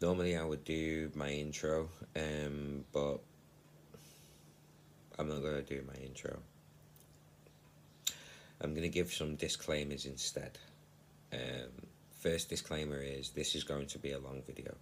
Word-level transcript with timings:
normally 0.00 0.36
I 0.36 0.44
would 0.44 0.64
do 0.64 1.10
my 1.14 1.30
intro, 1.30 1.88
um, 2.14 2.84
but 2.92 3.18
I'm 5.18 5.28
not 5.28 5.40
going 5.42 5.62
to 5.62 5.62
do 5.62 5.82
my 5.86 6.00
intro. 6.02 6.38
I'm 8.60 8.70
going 8.70 8.82
to 8.82 8.88
give 8.88 9.12
some 9.12 9.36
disclaimers 9.36 10.06
instead. 10.06 10.58
Um, 11.32 11.70
first 12.18 12.48
disclaimer 12.48 13.00
is 13.00 13.30
this 13.30 13.54
is 13.54 13.64
going 13.64 13.86
to 13.88 13.98
be 13.98 14.12
a 14.12 14.18
long 14.18 14.42
video. 14.46 14.74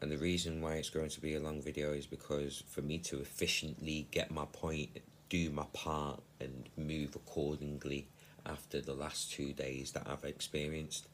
And 0.00 0.10
the 0.10 0.16
reason 0.16 0.62
why 0.62 0.74
it's 0.74 0.90
going 0.90 1.10
to 1.10 1.20
be 1.20 1.34
a 1.34 1.40
long 1.40 1.60
video 1.60 1.92
is 1.92 2.06
because 2.06 2.62
for 2.68 2.80
me 2.80 2.98
to 2.98 3.20
efficiently 3.20 4.08
get 4.10 4.30
my 4.30 4.46
point, 4.46 4.90
do 5.28 5.50
my 5.50 5.66
part, 5.74 6.22
and 6.40 6.68
move 6.76 7.14
accordingly 7.14 8.08
after 8.46 8.80
the 8.80 8.94
last 8.94 9.30
two 9.30 9.52
days 9.52 9.92
that 9.92 10.06
I've 10.08 10.24
experienced, 10.24 11.08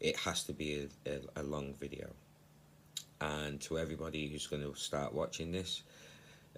it 0.00 0.16
has 0.16 0.44
to 0.44 0.52
be 0.52 0.88
a, 1.06 1.10
a, 1.10 1.42
a 1.42 1.42
long 1.42 1.74
video. 1.74 2.10
And 3.20 3.60
to 3.62 3.78
everybody 3.78 4.28
who's 4.28 4.46
going 4.46 4.62
to 4.62 4.78
start 4.78 5.14
watching 5.14 5.52
this, 5.52 5.82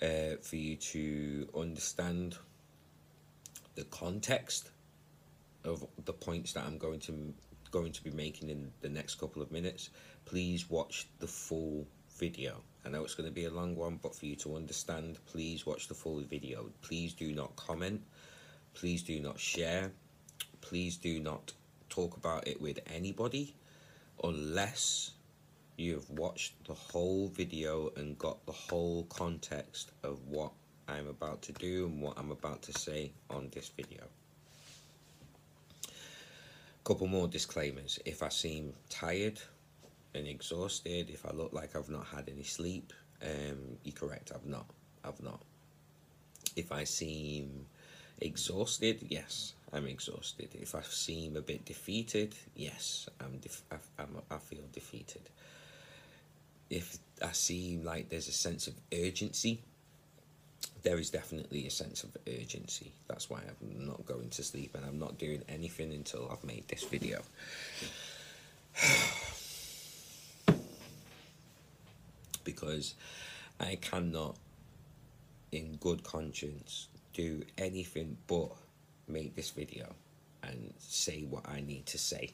uh, 0.02 0.36
for 0.42 0.56
you 0.56 0.76
to 0.76 1.48
understand 1.56 2.36
the 3.74 3.84
context 3.84 4.70
of 5.64 5.86
the 6.04 6.12
points 6.12 6.52
that 6.52 6.64
I'm 6.64 6.78
going 6.78 7.00
to 7.00 7.34
going 7.70 7.92
to 7.92 8.02
be 8.02 8.10
making 8.10 8.48
in 8.48 8.72
the 8.80 8.88
next 8.88 9.16
couple 9.16 9.42
of 9.42 9.52
minutes, 9.52 9.90
please 10.24 10.70
watch 10.70 11.06
the 11.18 11.26
full 11.26 11.86
video. 12.16 12.62
I 12.84 12.88
know 12.88 13.04
it's 13.04 13.14
going 13.14 13.28
to 13.28 13.34
be 13.34 13.44
a 13.44 13.50
long 13.50 13.76
one, 13.76 13.98
but 14.02 14.14
for 14.14 14.24
you 14.24 14.36
to 14.36 14.56
understand, 14.56 15.18
please 15.26 15.66
watch 15.66 15.88
the 15.88 15.94
full 15.94 16.20
video. 16.20 16.70
Please 16.80 17.12
do 17.12 17.32
not 17.34 17.54
comment. 17.56 18.02
Please 18.72 19.02
do 19.02 19.20
not 19.20 19.38
share. 19.38 19.90
Please 20.62 20.96
do 20.96 21.20
not 21.20 21.52
talk 21.98 22.16
about 22.16 22.46
it 22.46 22.60
with 22.60 22.78
anybody 22.94 23.52
unless 24.22 25.10
you 25.76 25.94
have 25.94 26.08
watched 26.10 26.52
the 26.68 26.74
whole 26.74 27.26
video 27.26 27.90
and 27.96 28.16
got 28.16 28.44
the 28.46 28.52
whole 28.52 29.02
context 29.08 29.90
of 30.04 30.24
what 30.28 30.52
I'm 30.86 31.08
about 31.08 31.42
to 31.42 31.52
do 31.54 31.86
and 31.86 32.00
what 32.00 32.16
I'm 32.16 32.30
about 32.30 32.62
to 32.62 32.72
say 32.72 33.10
on 33.30 33.48
this 33.52 33.68
video. 33.76 34.04
A 35.88 35.88
Couple 36.84 37.08
more 37.08 37.26
disclaimers. 37.26 37.98
If 38.04 38.22
I 38.22 38.28
seem 38.28 38.74
tired 38.88 39.40
and 40.14 40.28
exhausted, 40.28 41.10
if 41.10 41.26
I 41.26 41.32
look 41.32 41.52
like 41.52 41.74
I've 41.74 41.90
not 41.90 42.06
had 42.06 42.28
any 42.28 42.44
sleep, 42.44 42.92
um, 43.22 43.76
you're 43.82 43.92
correct, 43.92 44.30
I've 44.32 44.46
not. 44.46 44.66
I've 45.04 45.20
not. 45.20 45.42
If 46.54 46.70
I 46.70 46.84
seem 46.84 47.66
exhausted, 48.20 49.04
yes, 49.08 49.54
I'm 49.72 49.86
exhausted. 49.86 50.48
If 50.54 50.74
I 50.74 50.82
seem 50.82 51.36
a 51.36 51.42
bit 51.42 51.64
defeated, 51.64 52.34
yes, 52.54 53.08
I'm, 53.20 53.40
I, 53.70 53.76
I'm 54.02 54.16
I 54.30 54.38
feel 54.38 54.64
defeated 54.72 55.28
if 56.70 56.98
I 57.22 57.32
seem 57.32 57.84
like 57.84 58.08
there's 58.08 58.28
a 58.28 58.32
sense 58.32 58.68
of 58.68 58.74
urgency, 58.92 59.60
there 60.82 60.98
is 60.98 61.10
definitely 61.10 61.66
a 61.66 61.70
sense 61.70 62.04
of 62.04 62.16
urgency. 62.26 62.92
That's 63.08 63.28
why 63.30 63.40
I'm 63.40 63.86
not 63.86 64.06
going 64.06 64.30
to 64.30 64.42
sleep 64.42 64.74
and 64.74 64.84
I'm 64.84 64.98
not 64.98 65.18
doing 65.18 65.42
anything 65.48 65.92
until 65.92 66.28
I've 66.30 66.44
made 66.44 66.68
this 66.68 66.84
video. 66.84 67.22
because 72.44 72.94
I 73.60 73.76
cannot, 73.76 74.36
in 75.52 75.76
good 75.76 76.04
conscience, 76.04 76.88
do 77.14 77.42
anything 77.56 78.18
but 78.26 78.50
make 79.08 79.34
this 79.34 79.50
video 79.50 79.94
and 80.42 80.72
say 80.78 81.22
what 81.28 81.48
I 81.48 81.60
need 81.60 81.86
to 81.86 81.98
say 81.98 82.30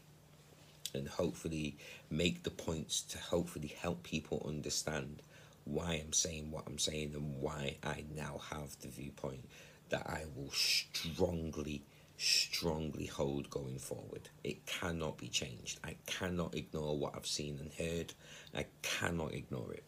and 0.94 1.08
hopefully 1.08 1.77
make 2.11 2.42
the 2.42 2.50
points 2.50 3.03
to 3.03 3.19
hopefully 3.19 3.75
help 3.81 4.03
people 4.03 4.44
understand 4.47 5.22
why 5.64 5.94
I'm 6.05 6.12
saying 6.12 6.50
what 6.50 6.65
I'm 6.66 6.78
saying 6.78 7.12
and 7.15 7.41
why 7.41 7.76
I 7.82 8.04
now 8.15 8.41
have 8.50 8.78
the 8.81 8.88
viewpoint 8.88 9.49
that 9.88 10.06
I 10.06 10.25
will 10.37 10.50
strongly, 10.53 11.82
strongly 12.16 13.06
hold 13.06 13.50
going 13.50 13.78
forward. 13.78 14.28
It 14.43 14.66
cannot 14.66 15.19
be 15.19 15.28
changed. 15.28 15.81
I 15.84 15.97
cannot 16.06 16.54
ignore 16.54 16.97
what 16.97 17.15
I've 17.16 17.26
seen 17.26 17.59
and 17.60 17.72
heard. 17.72 18.12
I 18.54 18.66
cannot 18.82 19.32
ignore 19.32 19.72
it. 19.72 19.84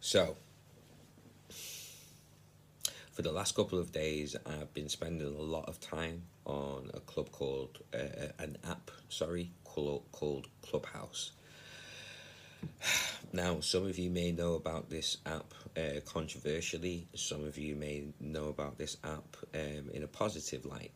So, 0.00 0.36
for 3.14 3.22
the 3.22 3.30
last 3.30 3.54
couple 3.54 3.78
of 3.78 3.92
days, 3.92 4.34
I've 4.44 4.74
been 4.74 4.88
spending 4.88 5.28
a 5.28 5.40
lot 5.40 5.68
of 5.68 5.80
time 5.80 6.22
on 6.44 6.90
a 6.94 7.00
club 7.00 7.30
called 7.30 7.78
uh, 7.94 7.98
uh, 7.98 8.28
an 8.40 8.58
app, 8.68 8.90
sorry, 9.08 9.52
called, 9.62 10.48
Clubhouse. 10.62 11.32
Now, 13.32 13.58
some 13.58 13.84
of 13.86 13.98
you 13.98 14.10
may 14.10 14.30
know 14.30 14.54
about 14.54 14.90
this 14.90 15.16
app 15.26 15.54
uh, 15.76 15.98
controversially. 16.04 17.08
Some 17.16 17.44
of 17.44 17.58
you 17.58 17.74
may 17.74 18.04
know 18.20 18.46
about 18.46 18.78
this 18.78 18.96
app 19.02 19.36
um, 19.52 19.90
in 19.92 20.04
a 20.04 20.06
positive 20.06 20.64
light. 20.64 20.92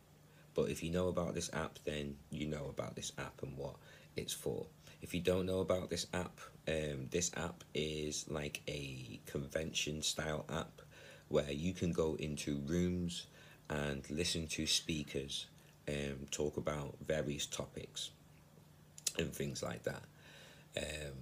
But 0.55 0.69
if 0.69 0.81
you 0.81 0.89
know 0.89 1.09
about 1.09 1.35
this 1.35 1.49
app, 1.53 1.79
then 1.83 2.15
you 2.29 2.47
know 2.47 2.67
about 2.69 2.95
this 2.95 3.11
app 3.17 3.43
and 3.43 3.57
what 3.57 3.75
it's 4.15 4.31
for. 4.31 4.67
If 5.01 5.13
you 5.13 5.19
don't 5.19 5.45
know 5.45 5.59
about 5.59 5.89
this 5.89 6.07
app, 6.13 6.39
um, 6.69 7.07
this 7.11 7.29
app 7.35 7.65
is 7.73 8.25
like 8.29 8.61
a 8.69 9.19
convention 9.25 10.01
style 10.01 10.45
app 10.49 10.81
where 11.29 11.51
you 11.51 11.73
can 11.73 11.93
go 11.93 12.15
into 12.19 12.59
rooms 12.67 13.27
and 13.69 14.09
listen 14.09 14.47
to 14.47 14.67
speakers 14.67 15.47
um, 15.87 16.27
talk 16.31 16.57
about 16.57 16.95
various 17.05 17.45
topics 17.45 18.11
and 19.17 19.33
things 19.33 19.63
like 19.63 19.83
that. 19.83 20.03
Um, 20.77 21.15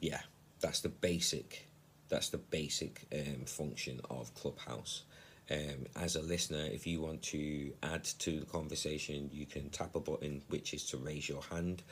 yeah, 0.00 0.20
that's 0.60 0.80
the 0.80 0.88
basic. 0.88 1.66
That's 2.08 2.28
the 2.30 2.38
basic 2.38 3.02
um, 3.12 3.44
function 3.46 4.00
of 4.10 4.34
Clubhouse. 4.34 5.04
Um, 5.50 5.86
as 5.96 6.16
a 6.16 6.22
listener, 6.22 6.64
if 6.72 6.86
you 6.86 7.02
want 7.02 7.22
to 7.24 7.72
add 7.82 8.04
to 8.04 8.40
the 8.40 8.46
conversation, 8.46 9.30
you 9.32 9.46
can 9.46 9.70
tap 9.70 9.94
a 9.96 10.00
button 10.00 10.42
which 10.48 10.72
is 10.74 10.86
to 10.86 10.96
raise 10.96 11.28
your 11.28 11.42
hand, 11.42 11.82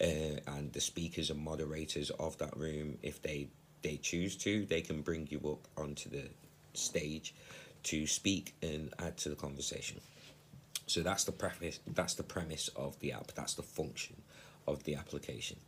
uh, 0.00 0.40
and 0.46 0.72
the 0.72 0.80
speakers 0.80 1.30
and 1.30 1.40
moderators 1.40 2.10
of 2.10 2.38
that 2.38 2.56
room, 2.56 2.98
if 3.02 3.22
they 3.22 3.48
they 3.82 3.96
choose 3.96 4.36
to, 4.36 4.66
they 4.66 4.82
can 4.82 5.02
bring 5.02 5.26
you 5.30 5.40
up 5.50 5.66
onto 5.82 6.10
the 6.10 6.24
stage 6.78 7.34
to 7.84 8.06
speak 8.06 8.54
and 8.62 8.92
add 8.98 9.16
to 9.18 9.28
the 9.28 9.36
conversation. 9.36 10.00
So 10.86 11.02
that's 11.02 11.24
the 11.24 11.32
preface. 11.32 11.80
That's 11.86 12.14
the 12.14 12.22
premise 12.22 12.68
of 12.68 12.98
the 13.00 13.12
app. 13.12 13.32
That's 13.34 13.54
the 13.54 13.62
function 13.62 14.16
of 14.66 14.84
the 14.84 14.94
application. 14.94 15.58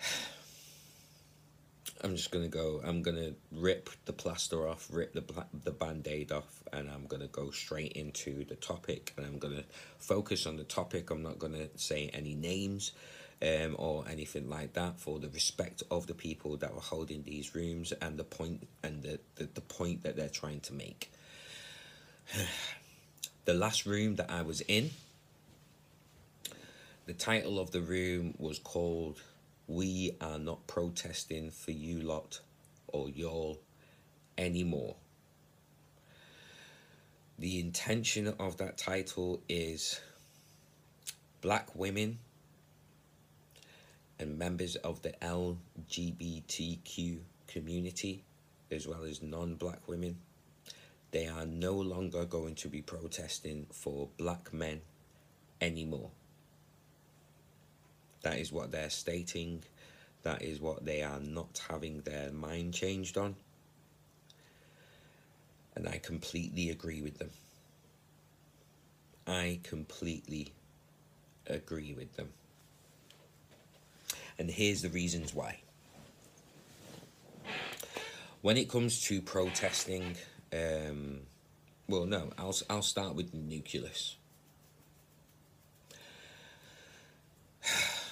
I'm 2.02 2.16
just 2.16 2.30
gonna 2.30 2.48
go. 2.48 2.80
I'm 2.84 3.02
gonna 3.02 3.32
rip 3.50 3.88
the 4.04 4.12
plaster 4.12 4.68
off, 4.68 4.88
rip 4.92 5.14
the 5.14 5.24
the 5.64 5.70
band-aid 5.70 6.32
off, 6.32 6.62
and 6.72 6.90
I'm 6.90 7.06
gonna 7.06 7.28
go 7.28 7.50
straight 7.50 7.92
into 7.92 8.44
the 8.44 8.56
topic. 8.56 9.12
And 9.16 9.24
I'm 9.26 9.38
gonna 9.38 9.64
focus 9.98 10.46
on 10.46 10.56
the 10.56 10.64
topic. 10.64 11.10
I'm 11.10 11.22
not 11.22 11.38
gonna 11.38 11.68
say 11.76 12.10
any 12.12 12.34
names 12.34 12.92
um, 13.42 13.76
or 13.78 14.04
anything 14.08 14.48
like 14.48 14.74
that 14.74 15.00
for 15.00 15.18
the 15.18 15.28
respect 15.28 15.82
of 15.90 16.06
the 16.06 16.14
people 16.14 16.56
that 16.58 16.74
were 16.74 16.80
holding 16.80 17.22
these 17.22 17.54
rooms 17.54 17.92
and 17.92 18.18
the 18.18 18.24
point 18.24 18.66
and 18.82 19.02
the, 19.02 19.18
the, 19.36 19.48
the 19.54 19.60
point 19.60 20.02
that 20.02 20.16
they're 20.16 20.28
trying 20.28 20.60
to 20.60 20.72
make. 20.72 21.12
the 23.44 23.54
last 23.54 23.86
room 23.86 24.16
that 24.16 24.30
I 24.30 24.42
was 24.42 24.60
in, 24.62 24.90
the 27.06 27.12
title 27.12 27.58
of 27.58 27.70
the 27.70 27.82
room 27.82 28.34
was 28.38 28.58
called 28.58 29.20
We 29.66 30.16
Are 30.20 30.38
Not 30.38 30.66
Protesting 30.66 31.50
for 31.50 31.72
You 31.72 32.00
Lot 32.00 32.40
or 32.88 33.10
Y'all 33.10 33.58
Anymore. 34.38 34.96
The 37.38 37.60
intention 37.60 38.32
of 38.38 38.58
that 38.58 38.78
title 38.78 39.42
is 39.48 40.00
black 41.40 41.74
women 41.74 42.18
and 44.24 44.38
members 44.38 44.76
of 44.76 45.02
the 45.02 45.12
LGBTQ 45.90 47.18
community, 47.46 48.24
as 48.70 48.88
well 48.88 49.04
as 49.04 49.20
non 49.22 49.54
black 49.56 49.86
women, 49.86 50.16
they 51.10 51.26
are 51.26 51.44
no 51.44 51.74
longer 51.74 52.24
going 52.24 52.54
to 52.54 52.68
be 52.68 52.80
protesting 52.80 53.66
for 53.70 54.08
black 54.16 54.50
men 54.52 54.80
anymore. 55.60 56.08
That 58.22 58.38
is 58.38 58.50
what 58.50 58.72
they're 58.72 58.88
stating. 58.88 59.62
That 60.22 60.40
is 60.40 60.58
what 60.58 60.86
they 60.86 61.02
are 61.02 61.20
not 61.20 61.60
having 61.68 62.00
their 62.00 62.32
mind 62.32 62.72
changed 62.72 63.18
on. 63.18 63.36
And 65.76 65.86
I 65.86 65.98
completely 65.98 66.70
agree 66.70 67.02
with 67.02 67.18
them. 67.18 67.28
I 69.26 69.60
completely 69.62 70.54
agree 71.46 71.92
with 71.92 72.16
them. 72.16 72.30
And 74.38 74.50
here's 74.50 74.82
the 74.82 74.88
reasons 74.88 75.34
why. 75.34 75.60
When 78.42 78.56
it 78.56 78.68
comes 78.68 79.00
to 79.04 79.22
protesting, 79.22 80.16
um, 80.52 81.20
well, 81.88 82.04
no, 82.04 82.30
I'll, 82.36 82.54
I'll 82.68 82.82
start 82.82 83.14
with 83.14 83.32
nucleus. 83.32 84.16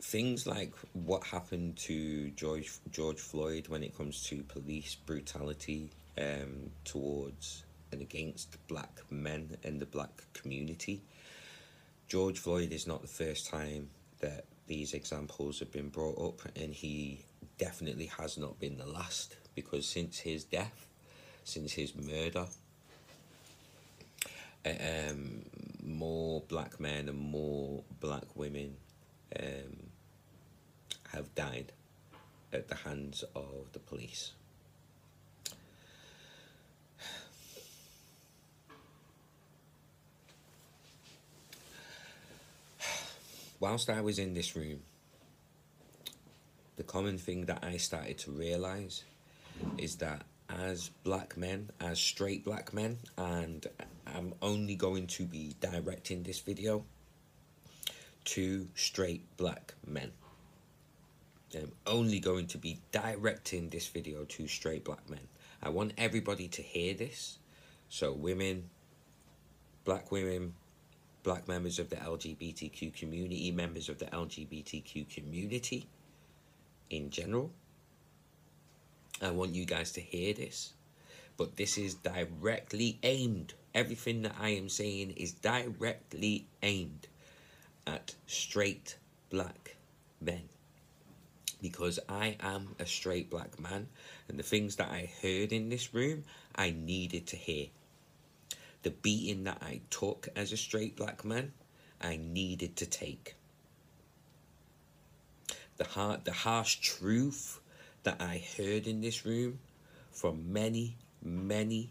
things 0.00 0.46
like 0.46 0.72
what 0.92 1.24
happened 1.24 1.76
to 1.76 2.30
George 2.30 2.70
George 2.92 3.18
Floyd 3.18 3.68
when 3.68 3.82
it 3.82 3.96
comes 3.96 4.22
to 4.24 4.42
police 4.44 4.94
brutality 4.94 5.90
um, 6.18 6.70
towards 6.84 7.64
and 7.90 8.00
against 8.02 8.56
black 8.68 9.00
men 9.10 9.56
and 9.64 9.80
the 9.80 9.86
black 9.86 10.10
community. 10.32 11.02
George 12.06 12.38
Floyd 12.38 12.72
is 12.72 12.86
not 12.86 13.02
the 13.02 13.08
first 13.08 13.48
time 13.48 13.88
that 14.20 14.44
these 14.66 14.94
examples 14.94 15.58
have 15.58 15.72
been 15.72 15.88
brought 15.88 16.18
up, 16.18 16.56
and 16.56 16.72
he 16.72 17.24
definitely 17.58 18.06
has 18.06 18.38
not 18.38 18.58
been 18.58 18.78
the 18.78 18.86
last 18.86 19.36
because 19.54 19.86
since 19.86 20.18
his 20.18 20.44
death, 20.44 20.86
since 21.44 21.72
his 21.72 21.94
murder, 21.94 22.46
um, 24.66 25.44
more 25.82 26.42
black 26.48 26.80
men 26.80 27.08
and 27.08 27.18
more 27.18 27.82
black 28.00 28.24
women 28.34 28.76
um, 29.38 29.90
have 31.12 31.34
died 31.34 31.72
at 32.52 32.68
the 32.68 32.74
hands 32.74 33.24
of 33.34 33.72
the 33.72 33.78
police. 33.78 34.32
Whilst 43.60 43.88
I 43.88 44.00
was 44.00 44.18
in 44.18 44.34
this 44.34 44.56
room, 44.56 44.80
the 46.76 46.82
common 46.82 47.18
thing 47.18 47.46
that 47.46 47.62
I 47.62 47.76
started 47.76 48.18
to 48.18 48.30
realize 48.30 49.04
is 49.78 49.96
that 49.96 50.22
as 50.48 50.90
black 51.04 51.36
men, 51.36 51.70
as 51.80 51.98
straight 51.98 52.44
black 52.44 52.74
men, 52.74 52.98
and 53.16 53.66
I'm 54.06 54.34
only 54.42 54.74
going 54.74 55.06
to 55.08 55.24
be 55.24 55.54
directing 55.60 56.22
this 56.22 56.40
video 56.40 56.84
to 58.24 58.66
straight 58.74 59.24
black 59.36 59.74
men. 59.86 60.12
I'm 61.54 61.72
only 61.86 62.18
going 62.18 62.48
to 62.48 62.58
be 62.58 62.80
directing 62.90 63.68
this 63.68 63.86
video 63.86 64.24
to 64.24 64.48
straight 64.48 64.84
black 64.84 65.08
men. 65.08 65.28
I 65.62 65.68
want 65.68 65.92
everybody 65.96 66.48
to 66.48 66.62
hear 66.62 66.94
this. 66.94 67.38
So 67.88 68.12
women, 68.12 68.70
black 69.84 70.10
women, 70.10 70.54
black 71.24 71.48
members 71.48 71.80
of 71.80 71.90
the 71.90 71.96
LGBTQ 71.96 72.94
community, 72.94 73.50
members 73.50 73.88
of 73.88 73.98
the 73.98 74.04
LGBTQ 74.06 75.08
community 75.08 75.88
in 76.90 77.10
general. 77.10 77.50
I 79.20 79.30
want 79.30 79.54
you 79.54 79.64
guys 79.64 79.90
to 79.92 80.00
hear 80.00 80.34
this. 80.34 80.74
But 81.36 81.56
this 81.56 81.78
is 81.78 81.94
directly 81.94 82.98
aimed. 83.02 83.54
Everything 83.74 84.22
that 84.22 84.36
I 84.40 84.50
am 84.50 84.68
saying 84.68 85.14
is 85.16 85.32
directly 85.32 86.46
aimed 86.62 87.08
at 87.86 88.14
straight 88.26 88.96
black 89.30 89.76
men. 90.20 90.42
Because 91.60 91.98
I 92.08 92.36
am 92.40 92.76
a 92.78 92.86
straight 92.86 93.30
black 93.30 93.58
man, 93.58 93.88
and 94.28 94.38
the 94.38 94.42
things 94.42 94.76
that 94.76 94.90
I 94.90 95.10
heard 95.22 95.50
in 95.52 95.70
this 95.70 95.94
room, 95.94 96.24
I 96.54 96.70
needed 96.70 97.26
to 97.28 97.36
hear. 97.36 97.68
The 98.84 98.90
beating 98.90 99.44
that 99.44 99.58
I 99.60 99.80
took 99.90 100.28
as 100.36 100.52
a 100.52 100.56
straight 100.56 100.96
black 100.96 101.24
man, 101.24 101.52
I 102.00 102.16
needed 102.16 102.76
to 102.76 102.86
take. 102.86 103.34
The, 105.76 105.84
hard, 105.84 106.24
the 106.24 106.32
harsh 106.32 106.76
truth 106.76 107.60
that 108.04 108.22
I 108.22 108.44
heard 108.56 108.86
in 108.86 109.00
this 109.00 109.26
room 109.26 109.58
from 110.12 110.52
many, 110.52 110.96
many 111.20 111.90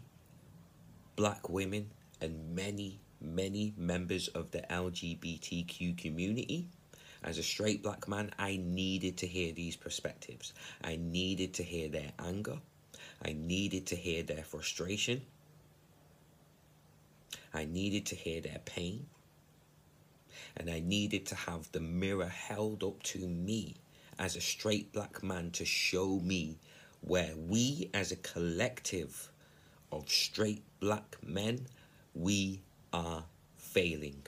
black 1.16 1.50
women 1.50 1.90
and 2.22 2.56
many 2.56 3.00
many 3.24 3.72
members 3.76 4.28
of 4.28 4.50
the 4.50 4.60
LGBTQ 4.70 5.96
community. 5.96 6.66
As 7.22 7.38
a 7.38 7.42
straight 7.42 7.82
black 7.82 8.06
man, 8.06 8.30
I 8.38 8.60
needed 8.62 9.16
to 9.18 9.26
hear 9.26 9.52
these 9.52 9.76
perspectives. 9.76 10.52
I 10.82 10.96
needed 10.96 11.54
to 11.54 11.62
hear 11.62 11.88
their 11.88 12.12
anger. 12.18 12.58
I 13.24 13.32
needed 13.32 13.86
to 13.86 13.96
hear 13.96 14.22
their 14.22 14.44
frustration. 14.44 15.22
I 17.54 17.64
needed 17.64 18.04
to 18.06 18.16
hear 18.16 18.40
their 18.40 18.60
pain. 18.64 19.06
And 20.56 20.68
I 20.68 20.80
needed 20.80 21.26
to 21.26 21.34
have 21.34 21.70
the 21.72 21.80
mirror 21.80 22.28
held 22.28 22.82
up 22.82 23.02
to 23.04 23.28
me 23.28 23.76
as 24.18 24.36
a 24.36 24.40
straight 24.40 24.92
black 24.92 25.22
man 25.22 25.50
to 25.52 25.64
show 25.64 26.20
me 26.20 26.58
where 27.00 27.34
we 27.36 27.90
as 27.94 28.12
a 28.12 28.16
collective 28.16 29.30
of 29.92 30.08
straight 30.10 30.62
black 30.80 31.16
men, 31.22 31.66
we 32.14 32.60
are 32.92 33.24
failing. 33.56 34.22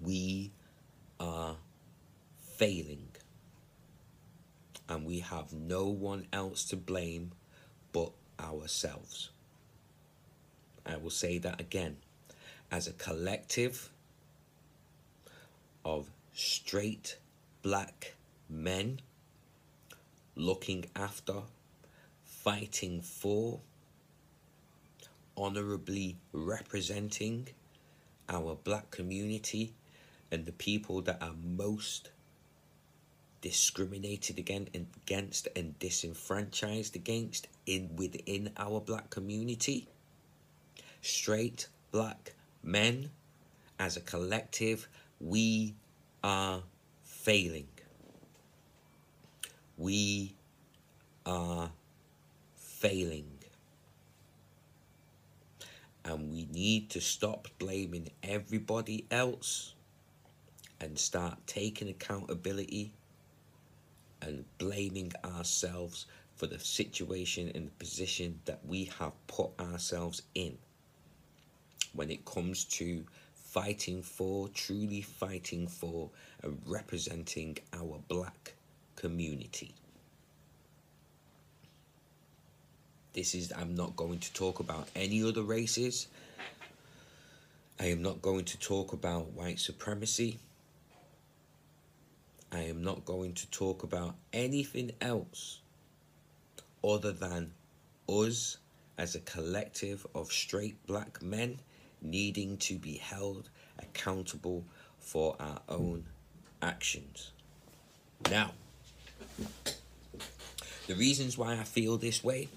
We 0.00 0.52
are 1.20 1.56
failing. 2.56 3.08
And 4.88 5.04
we 5.04 5.20
have 5.20 5.52
no 5.52 5.86
one 5.86 6.26
else 6.32 6.64
to 6.66 6.76
blame 6.76 7.32
but 7.92 8.12
ourselves. 8.40 9.30
I 10.86 10.96
will 10.96 11.10
say 11.10 11.38
that 11.38 11.60
again. 11.60 11.96
As 12.70 12.86
a 12.86 12.92
collective 12.92 13.90
of 15.84 16.10
straight 16.32 17.18
black 17.62 18.14
men 18.48 19.00
looking 20.34 20.86
after, 20.96 21.42
fighting 22.24 23.00
for, 23.00 23.60
honorably 25.36 26.16
representing 26.32 27.48
our 28.28 28.54
black 28.54 28.90
community 28.90 29.72
and 30.30 30.46
the 30.46 30.52
people 30.52 31.00
that 31.02 31.22
are 31.22 31.34
most 31.42 32.10
discriminated 33.40 34.38
against 34.38 35.48
and 35.54 35.78
disenfranchised 35.78 36.96
against 36.96 37.46
in 37.66 37.94
within 37.96 38.50
our 38.56 38.80
black 38.80 39.10
community 39.10 39.86
straight 41.04 41.68
black 41.90 42.32
men. 42.62 43.10
As 43.78 43.96
a 43.96 44.00
collective 44.00 44.88
we 45.20 45.74
are 46.22 46.62
failing. 47.02 47.68
We 49.76 50.34
are 51.26 51.70
failing. 52.54 53.30
And 56.04 56.30
we 56.30 56.46
need 56.52 56.90
to 56.90 57.00
stop 57.00 57.48
blaming 57.58 58.10
everybody 58.22 59.06
else 59.10 59.74
and 60.80 60.98
start 60.98 61.38
taking 61.46 61.88
accountability 61.88 62.92
and 64.20 64.44
blaming 64.58 65.12
ourselves 65.24 66.06
for 66.36 66.46
the 66.46 66.58
situation 66.58 67.50
and 67.54 67.68
the 67.68 67.72
position 67.72 68.40
that 68.44 68.60
we 68.66 68.90
have 68.98 69.12
put 69.26 69.50
ourselves 69.58 70.22
in 70.34 70.58
when 71.94 72.10
it 72.10 72.24
comes 72.24 72.64
to 72.64 73.04
fighting 73.34 74.02
for, 74.02 74.48
truly 74.48 75.00
fighting 75.00 75.66
for, 75.66 76.10
and 76.42 76.60
representing 76.66 77.56
our 77.72 78.00
black 78.08 78.54
community. 78.96 79.74
This 83.12 83.34
is, 83.34 83.52
I'm 83.56 83.76
not 83.76 83.94
going 83.94 84.18
to 84.18 84.32
talk 84.32 84.58
about 84.58 84.88
any 84.96 85.22
other 85.22 85.42
races. 85.42 86.08
I 87.78 87.86
am 87.86 88.02
not 88.02 88.20
going 88.20 88.44
to 88.46 88.58
talk 88.58 88.92
about 88.92 89.32
white 89.32 89.60
supremacy. 89.60 90.38
I 92.50 92.62
am 92.62 92.82
not 92.82 93.04
going 93.04 93.34
to 93.34 93.50
talk 93.50 93.84
about 93.84 94.16
anything 94.32 94.92
else 95.00 95.60
other 96.82 97.12
than 97.12 97.52
us 98.08 98.58
as 98.98 99.14
a 99.14 99.20
collective 99.20 100.06
of 100.14 100.32
straight 100.32 100.84
black 100.86 101.22
men 101.22 101.58
needing 102.04 102.56
to 102.58 102.78
be 102.78 102.96
held 102.98 103.48
accountable 103.78 104.64
for 104.98 105.36
our 105.40 105.60
own 105.68 106.04
actions. 106.62 107.32
Now, 108.30 108.52
the 110.86 110.94
reasons 110.94 111.36
why 111.36 111.54
I 111.54 111.64
feel 111.64 111.96
this 111.96 112.22
way 112.22 112.48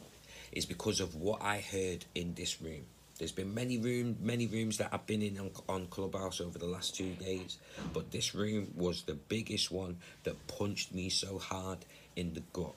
is 0.51 0.65
because 0.65 0.99
of 0.99 1.15
what 1.15 1.41
I 1.41 1.59
heard 1.59 2.05
in 2.15 2.33
this 2.35 2.61
room. 2.61 2.85
There's 3.17 3.31
been 3.31 3.53
many 3.53 3.79
room, 3.79 4.17
many 4.21 4.45
rooms 4.45 4.77
that 4.77 4.89
I've 4.91 5.07
been 5.07 5.23
in 5.23 5.39
on, 5.39 5.51
on 5.67 5.87
Clubhouse 5.87 6.39
over 6.39 6.59
the 6.59 6.67
last 6.67 6.95
two 6.95 7.13
days, 7.13 7.57
but 7.91 8.11
this 8.11 8.35
room 8.35 8.71
was 8.75 9.03
the 9.03 9.15
biggest 9.15 9.71
one 9.71 9.97
that 10.23 10.47
punched 10.47 10.93
me 10.93 11.09
so 11.09 11.39
hard 11.39 11.79
in 12.15 12.33
the 12.33 12.43
gut, 12.53 12.75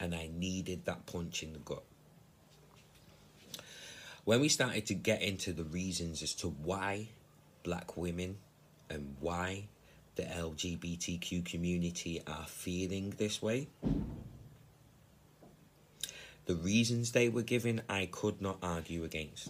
and 0.00 0.14
I 0.14 0.30
needed 0.36 0.84
that 0.86 1.06
punch 1.06 1.44
in 1.44 1.52
the 1.52 1.60
gut. 1.60 1.84
When 4.28 4.40
we 4.40 4.50
started 4.50 4.84
to 4.88 4.94
get 4.94 5.22
into 5.22 5.54
the 5.54 5.64
reasons 5.64 6.22
as 6.22 6.34
to 6.34 6.48
why 6.48 7.08
black 7.62 7.96
women 7.96 8.36
and 8.90 9.16
why 9.20 9.68
the 10.16 10.24
LGBTQ 10.24 11.46
community 11.46 12.20
are 12.26 12.44
feeling 12.44 13.14
this 13.16 13.40
way, 13.40 13.68
the 16.44 16.56
reasons 16.56 17.12
they 17.12 17.30
were 17.30 17.40
given, 17.40 17.80
I 17.88 18.04
could 18.12 18.42
not 18.42 18.58
argue 18.62 19.02
against. 19.02 19.48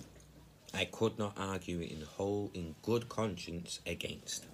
I 0.73 0.85
could 0.85 1.19
not 1.19 1.33
argue 1.37 1.81
in 1.81 2.03
whole, 2.17 2.53
in 2.55 2.77
good 2.83 3.09
conscience 3.09 3.81
against. 3.85 4.47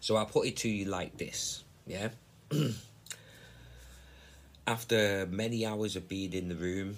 So 0.00 0.16
I 0.16 0.24
put 0.24 0.48
it 0.48 0.56
to 0.56 0.68
you 0.68 0.86
like 0.86 1.16
this, 1.16 1.62
yeah? 1.86 2.08
After 4.66 5.28
many 5.30 5.64
hours 5.64 5.94
of 5.94 6.08
being 6.08 6.32
in 6.32 6.48
the 6.48 6.56
room, 6.56 6.96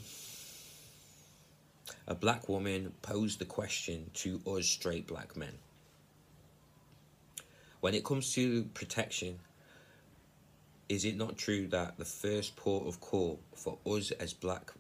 a 2.11 2.15
black 2.15 2.49
woman 2.49 2.93
posed 3.03 3.39
the 3.39 3.45
question 3.45 4.11
to 4.13 4.43
us 4.45 4.67
straight 4.67 5.07
black 5.07 5.37
men. 5.37 5.57
When 7.79 7.95
it 7.95 8.05
comes 8.05 8.35
to 8.35 8.65
protection, 8.75 9.39
is 10.89 11.05
it 11.05 11.17
not 11.17 11.39
true 11.39 11.69
that 11.69 11.99
the 11.99 12.05
first 12.05 12.57
port 12.57 12.89
of 12.89 13.01
call 13.01 13.39
for 13.55 13.79
us 13.87 14.11
as 14.11 14.33
black 14.33 14.73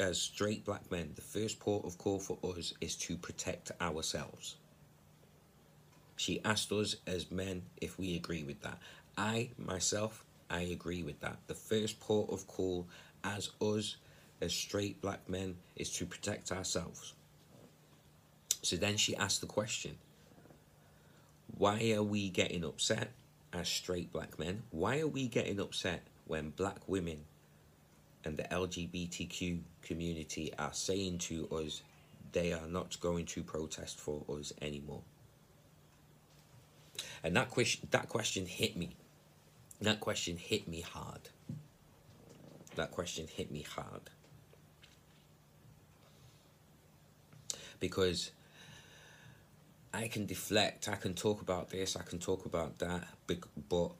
as 0.00 0.18
straight 0.18 0.64
black 0.64 0.90
men 0.90 1.12
the 1.14 1.20
first 1.20 1.60
port 1.60 1.84
of 1.84 1.98
call 1.98 2.18
for 2.18 2.38
us 2.42 2.72
is 2.80 2.96
to 2.96 3.18
protect 3.18 3.70
ourselves? 3.78 4.56
She 6.16 6.42
asked 6.42 6.72
us 6.72 6.96
as 7.06 7.30
men 7.30 7.64
if 7.82 7.98
we 7.98 8.16
agree 8.16 8.44
with 8.44 8.62
that. 8.62 8.78
I 9.18 9.50
myself 9.58 10.24
i 10.48 10.62
agree 10.62 11.02
with 11.02 11.20
that. 11.20 11.36
The 11.48 11.54
first 11.54 12.00
port 12.00 12.30
of 12.30 12.46
call 12.46 12.86
as 13.22 13.50
us 13.60 13.96
as 14.42 14.52
straight 14.52 15.00
black 15.00 15.28
men 15.28 15.56
is 15.76 15.90
to 15.90 16.04
protect 16.04 16.52
ourselves 16.52 17.14
so 18.60 18.76
then 18.76 18.96
she 18.96 19.16
asked 19.16 19.40
the 19.40 19.46
question 19.46 19.96
why 21.56 21.92
are 21.92 22.02
we 22.02 22.28
getting 22.28 22.64
upset 22.64 23.12
as 23.52 23.68
straight 23.68 24.12
black 24.12 24.38
men, 24.38 24.62
why 24.70 25.00
are 25.00 25.06
we 25.06 25.28
getting 25.28 25.60
upset 25.60 26.02
when 26.26 26.50
black 26.50 26.78
women 26.86 27.18
and 28.24 28.36
the 28.36 28.44
LGBTQ 28.44 29.60
community 29.82 30.52
are 30.58 30.72
saying 30.72 31.18
to 31.18 31.48
us 31.48 31.82
they 32.32 32.52
are 32.52 32.66
not 32.66 32.98
going 33.00 33.26
to 33.26 33.42
protest 33.42 34.00
for 34.00 34.24
us 34.28 34.52
anymore? 34.62 35.02
And 37.22 37.36
that 37.36 37.50
question, 37.50 37.86
that 37.90 38.08
question 38.08 38.46
hit 38.46 38.76
me. 38.76 38.96
That 39.80 40.00
question 40.00 40.36
hit 40.36 40.66
me 40.66 40.80
hard. 40.80 41.28
That 42.76 42.90
question 42.90 43.26
hit 43.28 43.50
me 43.50 43.62
hard. 43.62 44.10
Because 47.82 48.30
I 49.92 50.06
can 50.06 50.24
deflect, 50.24 50.88
I 50.88 50.94
can 50.94 51.14
talk 51.14 51.42
about 51.42 51.68
this, 51.68 51.96
I 51.96 52.02
can 52.02 52.20
talk 52.20 52.46
about 52.46 52.78
that, 52.78 53.08
but 53.68 53.90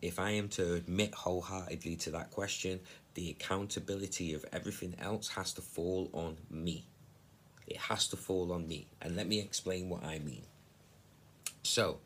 if 0.00 0.20
I 0.20 0.30
am 0.30 0.48
to 0.50 0.74
admit 0.74 1.12
wholeheartedly 1.12 1.96
to 1.96 2.12
that 2.12 2.30
question, 2.30 2.78
the 3.14 3.30
accountability 3.30 4.32
of 4.32 4.44
everything 4.52 4.94
else 5.00 5.28
has 5.30 5.52
to 5.54 5.60
fall 5.60 6.08
on 6.14 6.36
me. 6.50 6.86
It 7.66 7.78
has 7.78 8.06
to 8.08 8.16
fall 8.16 8.52
on 8.52 8.68
me. 8.68 8.86
And 9.00 9.16
let 9.16 9.26
me 9.26 9.40
explain 9.40 9.88
what 9.88 10.04
I 10.04 10.20
mean. 10.20 10.44
So, 11.64 11.98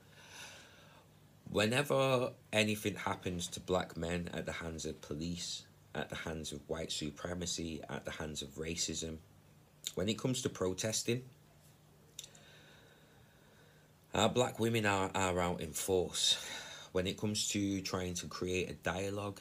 whenever 1.50 2.32
anything 2.54 2.94
happens 2.94 3.46
to 3.48 3.60
black 3.60 3.94
men 3.94 4.30
at 4.32 4.46
the 4.46 4.52
hands 4.52 4.86
of 4.86 5.02
police, 5.02 5.66
at 5.94 6.08
the 6.08 6.16
hands 6.16 6.52
of 6.52 6.66
white 6.66 6.92
supremacy, 6.92 7.82
at 7.90 8.06
the 8.06 8.10
hands 8.12 8.40
of 8.40 8.48
racism, 8.56 9.18
when 9.96 10.10
it 10.10 10.18
comes 10.18 10.42
to 10.42 10.50
protesting, 10.50 11.22
our 14.14 14.28
black 14.28 14.60
women 14.60 14.84
are, 14.84 15.10
are 15.14 15.40
out 15.40 15.60
in 15.62 15.72
force. 15.72 16.36
When 16.92 17.06
it 17.06 17.18
comes 17.18 17.48
to 17.48 17.80
trying 17.80 18.12
to 18.14 18.26
create 18.26 18.70
a 18.70 18.74
dialogue, 18.74 19.40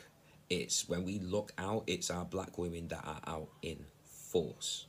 it's 0.49 0.87
when 0.87 1.03
we 1.03 1.19
look 1.19 1.51
out, 1.57 1.83
it's 1.87 2.09
our 2.09 2.23
black 2.23 2.57
women 2.57 2.87
that 2.87 3.05
are 3.05 3.19
out 3.27 3.49
in 3.61 3.85
force. 4.05 4.87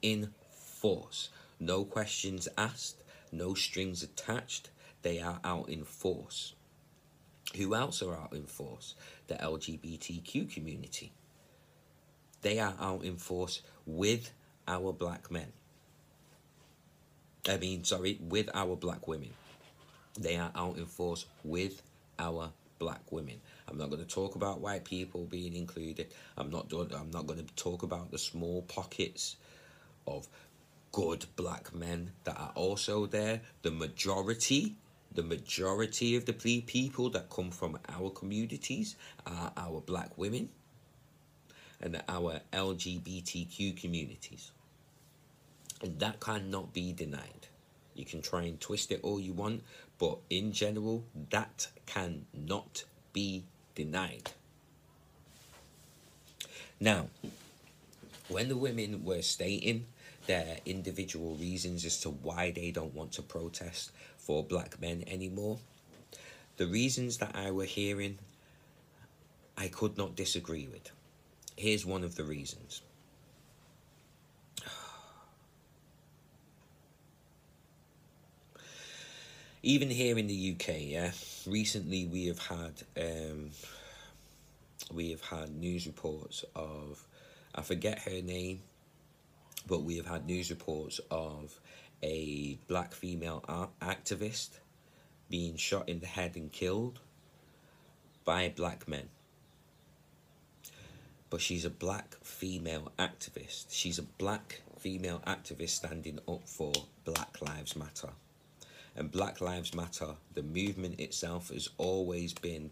In 0.00 0.32
force. 0.48 1.30
No 1.58 1.84
questions 1.84 2.46
asked, 2.56 3.02
no 3.32 3.54
strings 3.54 4.04
attached. 4.04 4.70
They 5.02 5.18
are 5.18 5.40
out 5.42 5.68
in 5.68 5.82
force. 5.82 6.54
Who 7.56 7.74
else 7.74 8.00
are 8.00 8.14
out 8.14 8.32
in 8.32 8.44
force? 8.44 8.94
The 9.26 9.34
LGBTQ 9.34 10.54
community. 10.54 11.12
They 12.42 12.60
are 12.60 12.74
out 12.80 13.02
in 13.02 13.16
force 13.16 13.62
with 13.86 14.32
our 14.70 14.92
black 14.92 15.30
men. 15.30 15.52
I 17.48 17.56
mean, 17.56 17.84
sorry, 17.84 18.18
with 18.20 18.48
our 18.54 18.76
black 18.76 19.08
women. 19.08 19.30
They 20.18 20.36
are 20.36 20.52
out 20.54 20.76
in 20.76 20.86
force 20.86 21.26
with 21.44 21.82
our 22.18 22.50
black 22.78 23.10
women. 23.10 23.40
I'm 23.68 23.78
not 23.78 23.90
going 23.90 24.02
to 24.04 24.08
talk 24.08 24.36
about 24.36 24.60
white 24.60 24.84
people 24.84 25.24
being 25.24 25.54
included. 25.54 26.12
I'm 26.36 26.50
not 26.50 26.72
I'm 26.72 27.10
not 27.10 27.26
going 27.26 27.44
to 27.44 27.54
talk 27.54 27.82
about 27.82 28.10
the 28.10 28.18
small 28.18 28.62
pockets 28.62 29.36
of 30.06 30.28
good 30.92 31.26
black 31.36 31.74
men 31.74 32.12
that 32.24 32.38
are 32.38 32.52
also 32.54 33.06
there. 33.06 33.40
The 33.62 33.70
majority, 33.70 34.76
the 35.14 35.22
majority 35.22 36.16
of 36.16 36.26
the 36.26 36.32
people 36.32 37.10
that 37.10 37.30
come 37.30 37.50
from 37.50 37.78
our 37.88 38.10
communities 38.10 38.96
are 39.26 39.52
our 39.56 39.80
black 39.80 40.16
women 40.18 40.48
and 41.80 42.02
our 42.08 42.40
LGBTQ 42.52 43.80
communities. 43.80 44.52
And 45.82 45.98
that 45.98 46.20
cannot 46.20 46.72
be 46.72 46.92
denied. 46.92 47.46
You 47.94 48.04
can 48.04 48.22
try 48.22 48.42
and 48.42 48.60
twist 48.60 48.92
it 48.92 49.00
all 49.02 49.20
you 49.20 49.32
want, 49.32 49.62
but 49.98 50.18
in 50.28 50.52
general, 50.52 51.04
that 51.30 51.68
cannot 51.86 52.84
be 53.12 53.44
denied. 53.74 54.32
Now, 56.78 57.08
when 58.28 58.48
the 58.48 58.56
women 58.56 59.04
were 59.04 59.22
stating 59.22 59.86
their 60.26 60.58
individual 60.64 61.34
reasons 61.34 61.84
as 61.84 62.00
to 62.00 62.10
why 62.10 62.52
they 62.52 62.70
don't 62.70 62.94
want 62.94 63.12
to 63.12 63.22
protest 63.22 63.90
for 64.16 64.44
black 64.44 64.80
men 64.80 65.04
anymore, 65.06 65.58
the 66.56 66.66
reasons 66.66 67.18
that 67.18 67.34
I 67.34 67.50
were 67.50 67.64
hearing, 67.64 68.18
I 69.56 69.68
could 69.68 69.98
not 69.98 70.14
disagree 70.14 70.68
with. 70.68 70.90
Here's 71.56 71.84
one 71.84 72.04
of 72.04 72.14
the 72.14 72.24
reasons. 72.24 72.82
Even 79.62 79.90
here 79.90 80.18
in 80.18 80.26
the 80.26 80.56
UK, 80.56 80.76
yeah, 80.78 81.10
recently 81.46 82.06
we 82.06 82.26
have 82.26 82.38
had 82.38 82.82
um, 82.96 83.50
we 84.92 85.10
have 85.10 85.20
had 85.20 85.54
news 85.54 85.86
reports 85.86 86.44
of 86.54 87.06
I 87.54 87.62
forget 87.62 88.00
her 88.00 88.22
name, 88.22 88.62
but 89.68 89.82
we 89.82 89.96
have 89.98 90.06
had 90.06 90.26
news 90.26 90.50
reports 90.50 91.00
of 91.10 91.60
a 92.02 92.58
black 92.68 92.94
female 92.94 93.44
activist 93.82 94.50
being 95.28 95.56
shot 95.56 95.88
in 95.88 96.00
the 96.00 96.06
head 96.06 96.36
and 96.36 96.50
killed 96.50 97.00
by 98.24 98.50
black 98.56 98.88
men. 98.88 99.10
But 101.28 101.42
she's 101.42 101.64
a 101.64 101.70
black 101.70 102.16
female 102.22 102.90
activist. 102.98 103.66
She's 103.70 103.98
a 103.98 104.02
black 104.02 104.62
female 104.78 105.22
activist 105.26 105.70
standing 105.70 106.18
up 106.26 106.48
for 106.48 106.72
Black 107.04 107.40
Lives 107.40 107.76
Matter 107.76 108.08
and 108.96 109.10
Black 109.10 109.40
Lives 109.40 109.74
Matter, 109.74 110.14
the 110.34 110.42
movement 110.42 111.00
itself 111.00 111.50
has 111.50 111.68
always 111.78 112.32
been 112.32 112.70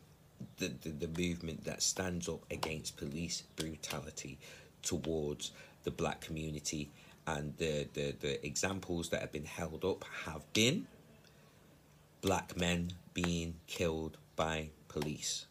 the, 0.59 0.69
the, 0.83 0.91
the 0.91 1.09
movement 1.09 1.65
that 1.65 1.83
stands 1.83 2.29
up 2.29 2.45
against 2.51 2.97
police 2.97 3.43
brutality 3.57 4.39
towards 4.83 5.53
the 5.85 5.91
black 5.91 6.21
community. 6.21 6.91
And 7.27 7.57
the, 7.59 7.87
the, 7.93 8.15
the 8.19 8.47
examples 8.47 9.11
that 9.11 9.21
have 9.21 9.33
been 9.33 9.45
held 9.45 9.85
up 9.85 10.05
have 10.25 10.51
been 10.53 10.87
black 12.21 12.57
men 12.57 12.93
being 13.15 13.55
killed 13.67 14.17
by 14.35 14.71
police. 14.89 15.47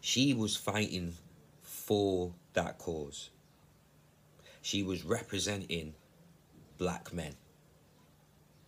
She 0.00 0.34
was 0.34 0.56
fighting 0.56 1.14
for 1.62 2.32
that 2.54 2.78
cause. 2.78 3.30
She 4.60 4.82
was 4.82 5.04
representing 5.04 5.94
black 6.78 7.12
men 7.12 7.34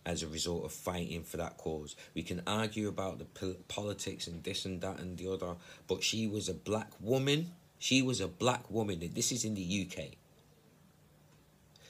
as 0.05 0.23
a 0.23 0.27
result 0.27 0.65
of 0.65 0.71
fighting 0.71 1.23
for 1.23 1.37
that 1.37 1.57
cause. 1.57 1.95
We 2.13 2.23
can 2.23 2.41
argue 2.47 2.87
about 2.87 3.19
the 3.19 3.55
politics 3.67 4.27
and 4.27 4.43
this 4.43 4.65
and 4.65 4.81
that 4.81 4.99
and 4.99 5.17
the 5.17 5.31
other, 5.31 5.55
but 5.87 6.03
she 6.03 6.27
was 6.27 6.49
a 6.49 6.53
black 6.53 6.91
woman. 6.99 7.51
She 7.77 8.01
was 8.01 8.21
a 8.21 8.27
black 8.27 8.69
woman. 8.69 9.01
and 9.01 9.13
This 9.13 9.31
is 9.31 9.45
in 9.45 9.55
the 9.55 9.87
UK. 9.87 10.15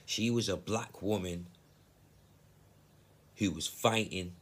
She 0.06 0.30
was 0.30 0.50
a 0.50 0.58
black 0.58 1.02
woman 1.02 1.48
who 3.38 3.52
was 3.52 3.66
fighting 3.66 4.34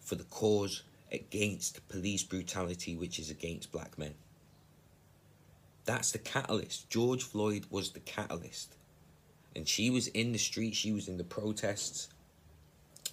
for 0.00 0.16
the 0.16 0.24
cause 0.24 0.82
against 1.12 1.86
police 1.88 2.22
brutality, 2.22 2.96
which 2.96 3.18
is 3.18 3.30
against 3.30 3.70
black 3.72 3.98
men. 3.98 4.14
That's 5.84 6.12
the 6.12 6.18
catalyst. 6.18 6.90
George 6.90 7.22
Floyd 7.22 7.66
was 7.70 7.90
the 7.90 8.00
catalyst. 8.00 8.76
And 9.54 9.66
she 9.66 9.90
was 9.90 10.06
in 10.08 10.32
the 10.32 10.38
street, 10.38 10.74
she 10.74 10.92
was 10.92 11.08
in 11.08 11.16
the 11.16 11.24
protests. 11.24 12.08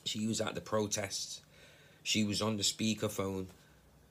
She 0.05 0.27
was 0.27 0.39
at 0.39 0.55
the 0.55 0.61
protests. 0.61 1.41
She 2.03 2.23
was 2.23 2.41
on 2.41 2.57
the 2.57 2.63
speakerphone 2.63 3.47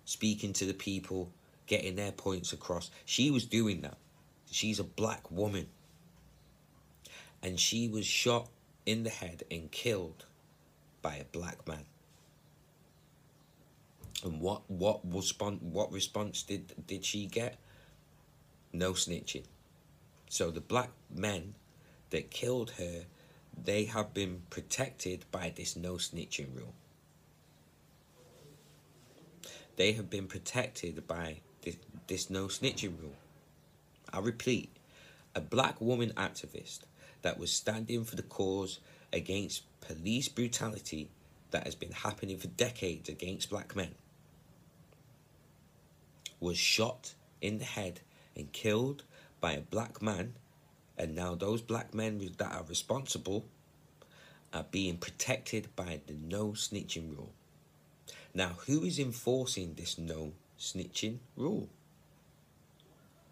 speaking 0.04 0.52
to 0.54 0.66
the 0.66 0.74
people, 0.74 1.30
getting 1.66 1.96
their 1.96 2.12
points 2.12 2.52
across. 2.52 2.90
She 3.04 3.30
was 3.30 3.46
doing 3.46 3.80
that. 3.82 3.96
She's 4.50 4.78
a 4.78 4.84
black 4.84 5.30
woman. 5.30 5.68
And 7.42 7.58
she 7.58 7.88
was 7.88 8.06
shot 8.06 8.48
in 8.84 9.02
the 9.02 9.10
head 9.10 9.44
and 9.50 9.70
killed 9.70 10.26
by 11.02 11.16
a 11.16 11.24
black 11.24 11.66
man. 11.66 11.84
And 14.24 14.40
what 14.40 14.62
what 14.68 15.00
response 15.04 15.60
what 15.60 15.92
response 15.92 16.42
did 16.42 16.72
did 16.86 17.04
she 17.04 17.26
get? 17.26 17.58
No 18.72 18.92
snitching. 18.92 19.44
So 20.28 20.50
the 20.50 20.60
black 20.60 20.90
men 21.14 21.54
that 22.10 22.30
killed 22.30 22.70
her, 22.72 23.04
they 23.64 23.84
have 23.84 24.12
been 24.14 24.42
protected 24.50 25.24
by 25.30 25.52
this 25.54 25.76
no 25.76 25.94
snitching 25.94 26.54
rule. 26.54 26.74
They 29.76 29.92
have 29.92 30.08
been 30.08 30.26
protected 30.26 31.06
by 31.06 31.40
this, 31.62 31.76
this 32.06 32.30
no 32.30 32.46
snitching 32.46 33.00
rule. 33.00 33.16
I 34.12 34.20
repeat, 34.20 34.70
a 35.34 35.40
black 35.40 35.80
woman 35.80 36.12
activist 36.16 36.80
that 37.22 37.38
was 37.38 37.52
standing 37.52 38.04
for 38.04 38.16
the 38.16 38.22
cause 38.22 38.78
against 39.12 39.62
police 39.80 40.28
brutality 40.28 41.10
that 41.50 41.64
has 41.64 41.74
been 41.74 41.92
happening 41.92 42.38
for 42.38 42.48
decades 42.48 43.08
against 43.08 43.50
black 43.50 43.76
men 43.76 43.94
was 46.40 46.58
shot 46.58 47.14
in 47.40 47.58
the 47.58 47.64
head 47.64 48.00
and 48.36 48.52
killed 48.52 49.04
by 49.40 49.52
a 49.52 49.60
black 49.60 50.02
man, 50.02 50.34
and 50.98 51.14
now 51.14 51.34
those 51.34 51.62
black 51.62 51.94
men 51.94 52.18
that 52.38 52.52
are 52.52 52.64
responsible 52.68 53.44
are 54.52 54.66
being 54.70 54.96
protected 54.96 55.68
by 55.76 56.00
the 56.06 56.14
no 56.14 56.48
snitching 56.48 57.16
rule. 57.16 57.32
Now, 58.34 58.56
who 58.66 58.84
is 58.84 58.98
enforcing 58.98 59.74
this 59.74 59.98
no 59.98 60.32
snitching 60.58 61.18
rule? 61.36 61.68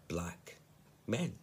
Black 0.07 0.57
men. 1.07 1.33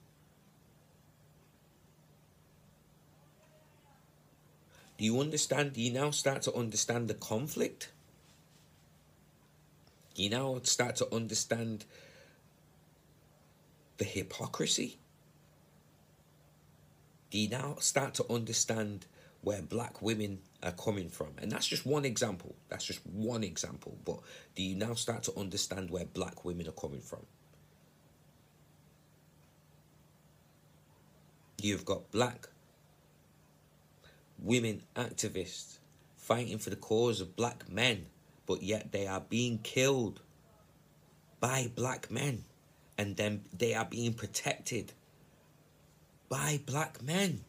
Do 4.99 5.05
you 5.05 5.21
understand? 5.21 5.73
Do 5.73 5.81
you 5.81 5.93
now 5.93 6.11
start 6.11 6.43
to 6.43 6.55
understand 6.55 7.09
the 7.09 7.15
conflict? 7.15 7.91
Do 10.15 10.23
You 10.23 10.31
now 10.31 10.61
start 10.63 10.97
to 10.97 11.13
understand 11.13 11.85
the 13.99 14.05
hypocrisy. 14.05 14.99
Do 17.33 17.39
you 17.39 17.49
now 17.49 17.77
start 17.81 18.13
to 18.15 18.27
understand 18.31 19.07
where 19.41 19.63
black 19.63 20.03
women 20.03 20.41
are 20.63 20.73
coming 20.73 21.09
from? 21.09 21.29
And 21.39 21.51
that's 21.51 21.67
just 21.67 21.87
one 21.87 22.05
example. 22.05 22.55
That's 22.69 22.85
just 22.85 23.01
one 23.07 23.43
example. 23.43 23.97
But 24.05 24.19
do 24.55 24.63
you 24.63 24.77
now 24.77 24.93
start 24.93 25.23
to 25.23 25.39
understand 25.39 25.89
where 25.89 26.05
black 26.05 26.45
women 26.45 26.69
are 26.69 26.73
coming 26.73 27.01
from? 27.01 27.21
You've 31.63 31.87
got 31.87 32.11
black 32.11 32.49
women 34.39 34.83
activists 34.95 35.79
fighting 36.19 36.59
for 36.59 36.69
the 36.69 36.77
cause 36.77 37.23
of 37.23 37.35
black 37.35 37.71
men 37.71 38.07
but 38.45 38.63
yet 38.63 38.93
they 38.93 39.07
are 39.07 39.21
being 39.21 39.59
killed 39.59 40.21
by 41.41 41.71
black 41.75 42.11
men 42.11 42.43
and 42.99 43.17
then 43.17 43.45
they 43.57 43.73
are 43.73 43.85
being 43.85 44.13
protected 44.13 44.93
by 46.33 46.59
black 46.65 47.03
men. 47.03 47.45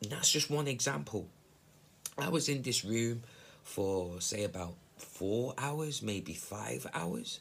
And 0.00 0.10
that's 0.10 0.32
just 0.32 0.50
one 0.50 0.66
example. 0.66 1.28
I 2.16 2.30
was 2.30 2.48
in 2.48 2.62
this 2.62 2.86
room 2.86 3.22
for, 3.62 4.18
say, 4.22 4.44
about 4.44 4.76
four 4.96 5.52
hours, 5.58 6.00
maybe 6.00 6.32
five 6.32 6.86
hours, 6.94 7.40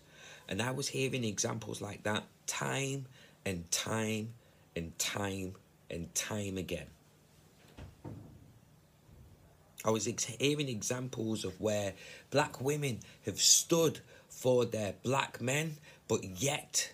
and 0.50 0.62
I 0.62 0.72
was 0.72 0.90
hearing 0.90 1.24
examples 1.24 1.82
like 1.82 2.04
that 2.04 2.26
time 2.48 3.06
and 3.46 3.72
time 3.72 4.34
and 4.76 5.00
time 5.00 5.54
and 5.90 6.14
time 6.14 6.58
again. 6.58 6.88
I 9.86 9.92
was 9.92 10.06
ex- 10.06 10.26
hearing 10.26 10.68
examples 10.68 11.46
of 11.46 11.62
where 11.62 11.94
black 12.30 12.60
women 12.60 13.00
have 13.26 13.40
stood 13.40 14.02
for 14.28 14.66
their 14.66 14.96
black 15.02 15.40
men, 15.40 15.78
but 16.10 16.26
yet 16.26 16.92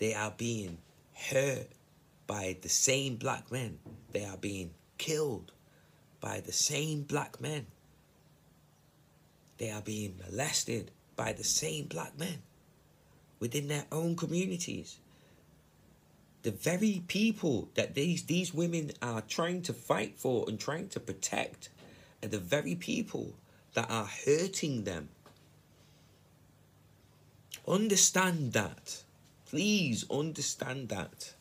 they 0.00 0.14
are 0.14 0.32
being 0.36 0.78
hurt 1.14 1.68
by 2.26 2.56
the 2.62 2.70
same 2.70 3.16
black 3.16 3.52
men. 3.52 3.78
They 4.12 4.24
are 4.24 4.38
being 4.38 4.70
killed 4.96 5.52
by 6.20 6.40
the 6.40 6.52
same 6.52 7.02
black 7.02 7.38
men. 7.40 7.66
They 9.58 9.70
are 9.70 9.82
being 9.82 10.16
molested 10.24 10.90
by 11.16 11.34
the 11.34 11.44
same 11.44 11.84
black 11.84 12.18
men 12.18 12.38
within 13.40 13.68
their 13.68 13.84
own 13.92 14.16
communities. 14.16 14.96
The 16.44 16.50
very 16.50 17.02
people 17.06 17.68
that 17.74 17.94
these, 17.94 18.22
these 18.22 18.54
women 18.54 18.92
are 19.02 19.20
trying 19.20 19.60
to 19.62 19.74
fight 19.74 20.16
for 20.16 20.46
and 20.48 20.58
trying 20.58 20.88
to 20.88 21.00
protect 21.00 21.68
are 22.22 22.28
the 22.28 22.38
very 22.38 22.74
people 22.74 23.34
that 23.74 23.90
are 23.90 24.08
hurting 24.24 24.84
them. 24.84 25.10
Understand 27.68 28.54
that. 28.54 29.04
Please 29.50 30.04
understand 30.08 30.90
that. 30.90 31.34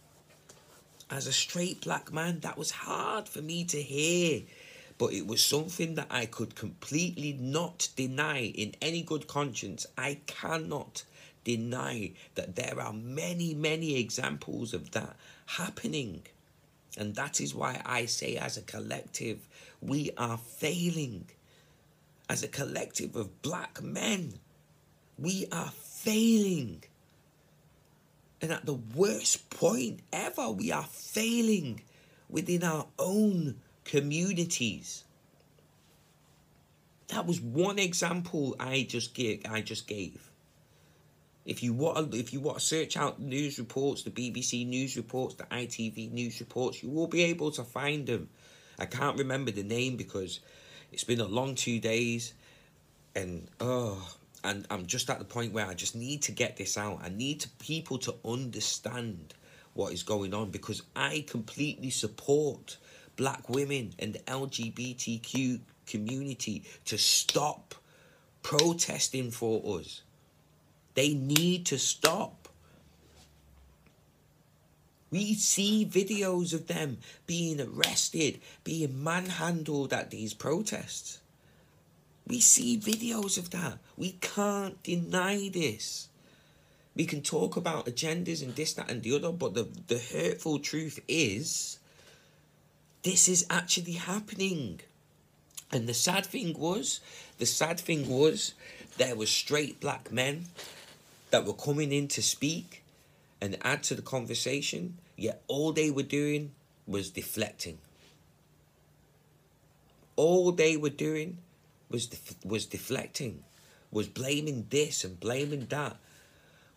As 1.11 1.27
a 1.27 1.31
straight 1.31 1.81
black 1.81 2.11
man, 2.11 2.39
that 2.39 2.57
was 2.57 2.71
hard 2.71 3.29
for 3.29 3.39
me 3.39 3.63
to 3.65 3.79
hear. 3.79 4.41
But 4.97 5.13
it 5.13 5.27
was 5.27 5.45
something 5.45 5.93
that 5.93 6.07
I 6.09 6.25
could 6.25 6.55
completely 6.55 7.37
not 7.39 7.89
deny 7.95 8.45
in 8.45 8.73
any 8.81 9.03
good 9.03 9.27
conscience. 9.27 9.85
I 9.95 10.21
cannot 10.25 11.03
deny 11.43 12.13
that 12.33 12.55
there 12.55 12.81
are 12.81 12.93
many, 12.93 13.53
many 13.53 13.99
examples 13.99 14.73
of 14.73 14.89
that 14.91 15.15
happening. 15.45 16.23
And 16.97 17.13
that 17.13 17.39
is 17.39 17.53
why 17.53 17.79
I 17.85 18.07
say, 18.07 18.37
as 18.37 18.57
a 18.57 18.63
collective, 18.63 19.47
we 19.81 20.09
are 20.17 20.39
failing. 20.39 21.29
As 22.27 22.41
a 22.41 22.47
collective 22.47 23.15
of 23.15 23.43
black 23.43 23.83
men, 23.83 24.39
we 25.19 25.45
are 25.51 25.69
failing. 25.69 26.83
And 28.41 28.51
at 28.51 28.65
the 28.65 28.73
worst 28.95 29.49
point 29.49 29.99
ever, 30.13 30.49
we 30.49 30.71
are 30.71 30.85
failing 30.85 31.81
within 32.29 32.63
our 32.63 32.87
own 32.97 33.55
communities. 33.83 35.03
That 37.09 37.25
was 37.25 37.41
one 37.41 37.79
example 37.79 38.55
I 38.59 38.85
just 38.87 39.13
gave. 39.13 39.41
I 39.49 39.61
just 39.61 39.87
gave. 39.87 40.29
If 41.45 41.63
you 41.63 41.73
want, 41.73 42.13
if 42.13 42.31
you 42.31 42.39
want 42.39 42.59
to 42.59 42.63
search 42.63 42.95
out 42.95 43.19
news 43.19 43.57
reports, 43.57 44.03
the 44.03 44.11
BBC 44.11 44.67
news 44.67 44.95
reports, 44.95 45.35
the 45.35 45.45
ITV 45.45 46.11
news 46.11 46.39
reports, 46.39 46.83
you 46.83 46.89
will 46.89 47.07
be 47.07 47.23
able 47.23 47.51
to 47.51 47.63
find 47.63 48.05
them. 48.05 48.29
I 48.77 48.85
can't 48.85 49.17
remember 49.17 49.49
the 49.49 49.63
name 49.63 49.97
because 49.97 50.39
it's 50.91 51.03
been 51.03 51.19
a 51.19 51.25
long 51.25 51.55
two 51.55 51.79
days, 51.79 52.33
and 53.15 53.47
oh, 53.59 54.15
and 54.43 54.65
I'm 54.69 54.85
just 54.85 55.09
at 55.09 55.19
the 55.19 55.25
point 55.25 55.53
where 55.53 55.65
I 55.65 55.73
just 55.73 55.95
need 55.95 56.21
to 56.23 56.31
get 56.31 56.57
this 56.57 56.77
out. 56.77 56.99
I 57.03 57.09
need 57.09 57.41
to, 57.41 57.49
people 57.59 57.97
to 57.99 58.15
understand 58.23 59.33
what 59.73 59.93
is 59.93 60.03
going 60.03 60.33
on 60.33 60.51
because 60.51 60.81
I 60.95 61.25
completely 61.27 61.89
support 61.89 62.77
black 63.15 63.49
women 63.49 63.93
and 63.99 64.13
the 64.13 64.19
LGBTQ 64.19 65.59
community 65.85 66.63
to 66.85 66.97
stop 66.97 67.75
protesting 68.41 69.31
for 69.31 69.79
us. 69.79 70.01
They 70.95 71.13
need 71.13 71.65
to 71.67 71.77
stop. 71.77 72.47
We 75.11 75.33
see 75.33 75.85
videos 75.85 76.53
of 76.53 76.67
them 76.67 76.99
being 77.25 77.59
arrested, 77.59 78.41
being 78.63 79.03
manhandled 79.03 79.91
at 79.91 80.11
these 80.11 80.33
protests. 80.33 81.19
We 82.29 82.39
see 82.39 82.77
videos 82.79 83.39
of 83.39 83.49
that. 83.49 83.79
We 83.97 84.11
can't 84.21 84.81
deny 84.83 85.49
this. 85.49 86.09
We 86.95 87.05
can 87.05 87.21
talk 87.21 87.57
about 87.57 87.87
agendas 87.87 88.43
and 88.43 88.55
this, 88.55 88.73
that, 88.73 88.91
and 88.91 89.01
the 89.01 89.15
other, 89.15 89.31
but 89.31 89.55
the, 89.55 89.67
the 89.87 89.97
hurtful 89.97 90.59
truth 90.59 90.99
is 91.07 91.79
this 93.03 93.27
is 93.27 93.47
actually 93.49 93.93
happening. 93.93 94.79
And 95.71 95.87
the 95.87 95.93
sad 95.93 96.25
thing 96.25 96.57
was, 96.57 96.99
the 97.39 97.45
sad 97.47 97.79
thing 97.79 98.07
was, 98.07 98.53
there 98.97 99.15
were 99.15 99.25
straight 99.25 99.79
black 99.79 100.11
men 100.11 100.45
that 101.31 101.45
were 101.45 101.53
coming 101.53 101.91
in 101.91 102.07
to 102.09 102.21
speak 102.21 102.83
and 103.41 103.57
add 103.61 103.81
to 103.83 103.95
the 103.95 104.01
conversation, 104.01 104.97
yet 105.15 105.41
all 105.47 105.71
they 105.71 105.89
were 105.89 106.03
doing 106.03 106.51
was 106.85 107.09
deflecting. 107.09 107.77
All 110.15 110.51
they 110.51 110.75
were 110.75 110.89
doing 110.89 111.37
was 111.89 112.07
def- 112.07 112.45
was 112.45 112.65
deflecting, 112.65 113.43
was 113.91 114.07
blaming 114.07 114.67
this 114.69 115.03
and 115.03 115.19
blaming 115.19 115.65
that. 115.67 115.97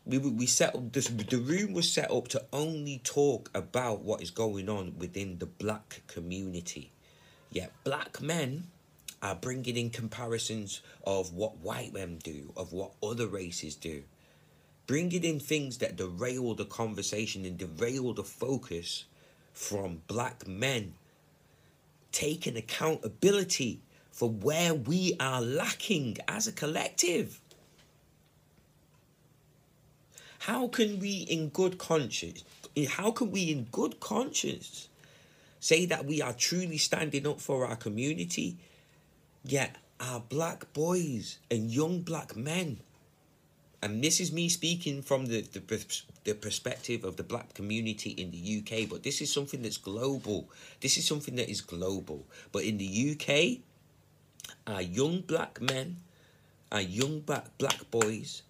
We 0.04 0.18
we 0.18 0.46
set 0.46 0.74
up 0.74 0.92
this. 0.92 1.08
The 1.08 1.38
room 1.38 1.72
was 1.72 1.92
set 1.92 2.10
up 2.10 2.28
to 2.28 2.44
only 2.52 3.00
talk 3.04 3.50
about 3.54 4.02
what 4.02 4.22
is 4.22 4.30
going 4.30 4.68
on 4.68 4.94
within 4.98 5.38
the 5.38 5.46
black 5.46 6.02
community. 6.06 6.90
Yet 7.50 7.72
black 7.84 8.20
men 8.20 8.68
are 9.20 9.34
bringing 9.36 9.76
in 9.76 9.90
comparisons 9.90 10.80
of 11.06 11.32
what 11.32 11.58
white 11.58 11.92
men 11.92 12.18
do, 12.18 12.52
of 12.56 12.72
what 12.72 12.92
other 13.02 13.26
races 13.26 13.76
do 13.76 14.02
bringing 14.86 15.24
in 15.24 15.40
things 15.40 15.78
that 15.78 15.96
derail 15.96 16.54
the 16.54 16.64
conversation 16.64 17.44
and 17.44 17.58
derail 17.58 18.12
the 18.12 18.24
focus 18.24 19.04
from 19.52 20.02
black 20.06 20.46
men 20.46 20.94
taking 22.10 22.56
accountability 22.56 23.80
for 24.12 24.28
where 24.30 24.74
we 24.74 25.16
are 25.18 25.40
lacking 25.40 26.18
as 26.28 26.46
a 26.46 26.52
collective. 26.52 27.40
How 30.40 30.68
can 30.68 31.00
we 31.00 31.22
in 31.22 31.48
good 31.48 31.78
conscience, 31.78 32.44
how 32.88 33.10
can 33.10 33.30
we 33.30 33.50
in 33.50 33.64
good 33.72 33.98
conscience 34.00 34.88
say 35.60 35.86
that 35.86 36.04
we 36.04 36.20
are 36.20 36.32
truly 36.32 36.78
standing 36.78 37.26
up 37.26 37.40
for 37.40 37.66
our 37.66 37.76
community, 37.76 38.58
yet 39.44 39.76
our 40.00 40.20
black 40.20 40.72
boys 40.72 41.38
and 41.50 41.70
young 41.70 42.02
black 42.02 42.36
men, 42.36 42.80
and 43.82 44.02
this 44.02 44.20
is 44.20 44.32
me 44.32 44.48
speaking 44.48 45.02
from 45.02 45.26
the, 45.26 45.40
the, 45.40 45.84
the 46.22 46.34
perspective 46.34 47.04
of 47.04 47.16
the 47.16 47.24
black 47.24 47.54
community 47.54 48.10
in 48.10 48.30
the 48.30 48.62
UK, 48.62 48.88
but 48.88 49.02
this 49.02 49.20
is 49.20 49.32
something 49.32 49.62
that's 49.62 49.76
global. 49.76 50.48
This 50.80 50.96
is 50.96 51.04
something 51.04 51.34
that 51.36 51.48
is 51.48 51.60
global. 51.60 52.24
But 52.52 52.62
in 52.62 52.78
the 52.78 53.16
UK, 53.16 53.62
our 54.66 54.82
young 54.82 55.20
black 55.20 55.60
men, 55.60 55.98
our 56.70 56.80
young 56.80 57.20
black, 57.20 57.56
black 57.58 57.90
boys, 57.90 58.42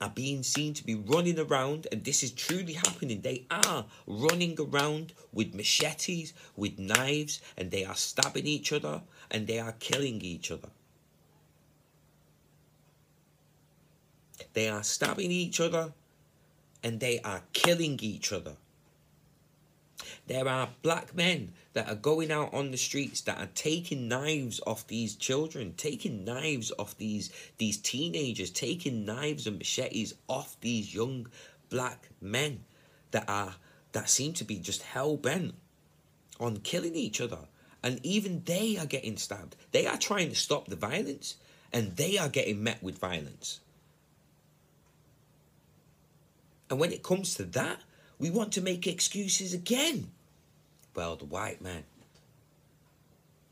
are 0.00 0.10
being 0.10 0.42
seen 0.42 0.74
to 0.74 0.84
be 0.84 0.94
running 0.94 1.38
around, 1.38 1.86
and 1.90 2.04
this 2.04 2.22
is 2.22 2.30
truly 2.32 2.74
happening. 2.74 3.20
They 3.20 3.46
are 3.50 3.86
running 4.06 4.56
around 4.60 5.12
with 5.32 5.54
machetes, 5.54 6.34
with 6.56 6.78
knives, 6.78 7.40
and 7.56 7.70
they 7.70 7.84
are 7.84 7.94
stabbing 7.94 8.46
each 8.46 8.72
other 8.72 9.02
and 9.30 9.46
they 9.46 9.58
are 9.58 9.72
killing 9.72 10.20
each 10.20 10.50
other. 10.50 10.68
They 14.52 14.68
are 14.68 14.82
stabbing 14.82 15.30
each 15.30 15.60
other 15.60 15.92
and 16.82 17.00
they 17.00 17.20
are 17.20 17.42
killing 17.52 17.98
each 18.02 18.32
other. 18.32 18.56
There 20.26 20.48
are 20.48 20.70
black 20.80 21.14
men 21.14 21.52
that 21.74 21.88
are 21.88 21.94
going 21.94 22.32
out 22.32 22.54
on 22.54 22.70
the 22.70 22.78
streets 22.78 23.20
that 23.22 23.38
are 23.38 23.50
taking 23.54 24.08
knives 24.08 24.60
off 24.66 24.86
these 24.86 25.16
children, 25.16 25.74
taking 25.76 26.24
knives 26.24 26.72
off 26.78 26.96
these 26.96 27.30
these 27.58 27.76
teenagers, 27.76 28.50
taking 28.50 29.04
knives 29.04 29.46
and 29.46 29.58
machetes 29.58 30.14
off 30.26 30.56
these 30.60 30.94
young 30.94 31.26
black 31.68 32.08
men 32.20 32.64
that 33.10 33.28
are 33.28 33.56
that 33.92 34.08
seem 34.08 34.32
to 34.34 34.44
be 34.44 34.58
just 34.58 34.82
hell 34.82 35.16
bent 35.16 35.54
on 36.40 36.56
killing 36.58 36.94
each 36.94 37.20
other. 37.20 37.38
And 37.82 38.00
even 38.02 38.42
they 38.46 38.78
are 38.78 38.86
getting 38.86 39.18
stabbed. 39.18 39.56
They 39.72 39.86
are 39.86 39.98
trying 39.98 40.30
to 40.30 40.34
stop 40.34 40.68
the 40.68 40.76
violence 40.76 41.36
and 41.70 41.96
they 41.96 42.16
are 42.16 42.30
getting 42.30 42.62
met 42.62 42.82
with 42.82 42.98
violence. 42.98 43.60
And 46.70 46.80
when 46.80 46.92
it 46.92 47.02
comes 47.02 47.34
to 47.34 47.44
that, 47.44 47.82
we 48.18 48.30
want 48.30 48.52
to 48.52 48.60
make 48.60 48.86
excuses 48.86 49.52
again. 49.52 50.10
Well, 50.94 51.16
the 51.16 51.24
white 51.24 51.60
man. 51.60 51.84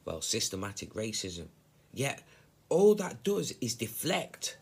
Well, 0.04 0.20
systematic 0.20 0.94
racism. 0.94 1.46
Yet, 1.92 2.22
all 2.68 2.94
that 2.96 3.22
does 3.22 3.52
is 3.60 3.74
deflect. 3.74 4.56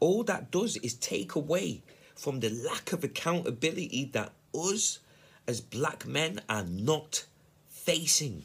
All 0.00 0.24
that 0.24 0.50
does 0.50 0.76
is 0.78 0.94
take 0.94 1.34
away 1.34 1.82
from 2.14 2.40
the 2.40 2.50
lack 2.50 2.92
of 2.92 3.04
accountability 3.04 4.10
that 4.12 4.32
us 4.54 5.00
as 5.46 5.60
black 5.60 6.06
men 6.06 6.40
are 6.48 6.64
not 6.64 7.26
facing. 7.68 8.44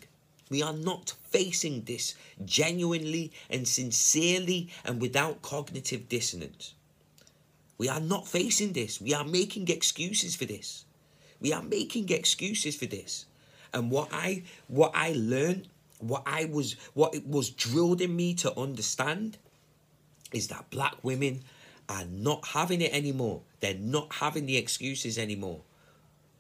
We 0.49 0.61
are 0.61 0.73
not 0.73 1.13
facing 1.29 1.83
this 1.83 2.15
genuinely 2.43 3.31
and 3.49 3.67
sincerely 3.67 4.69
and 4.83 5.01
without 5.01 5.41
cognitive 5.41 6.09
dissonance. 6.09 6.73
We 7.81 7.89
are 7.89 7.99
not 7.99 8.27
facing 8.27 8.73
this. 8.73 9.01
We 9.01 9.15
are 9.15 9.23
making 9.23 9.69
excuses 9.69 10.35
for 10.35 10.45
this. 10.45 10.85
We 11.39 11.51
are 11.51 11.63
making 11.63 12.09
excuses 12.09 12.75
for 12.75 12.85
this. 12.85 13.25
And 13.73 13.89
what 13.89 14.09
I 14.11 14.43
what 14.67 14.91
I 14.93 15.13
learned, 15.17 15.67
what 15.97 16.21
I 16.27 16.45
was 16.45 16.75
what 16.93 17.15
it 17.15 17.25
was 17.25 17.49
drilled 17.49 17.99
in 17.99 18.15
me 18.15 18.35
to 18.35 18.55
understand 18.55 19.39
is 20.31 20.49
that 20.49 20.69
black 20.69 21.03
women 21.03 21.41
are 21.89 22.05
not 22.05 22.49
having 22.49 22.81
it 22.81 22.93
anymore. 22.93 23.41
They're 23.61 23.73
not 23.73 24.13
having 24.13 24.45
the 24.45 24.57
excuses 24.57 25.17
anymore. 25.17 25.61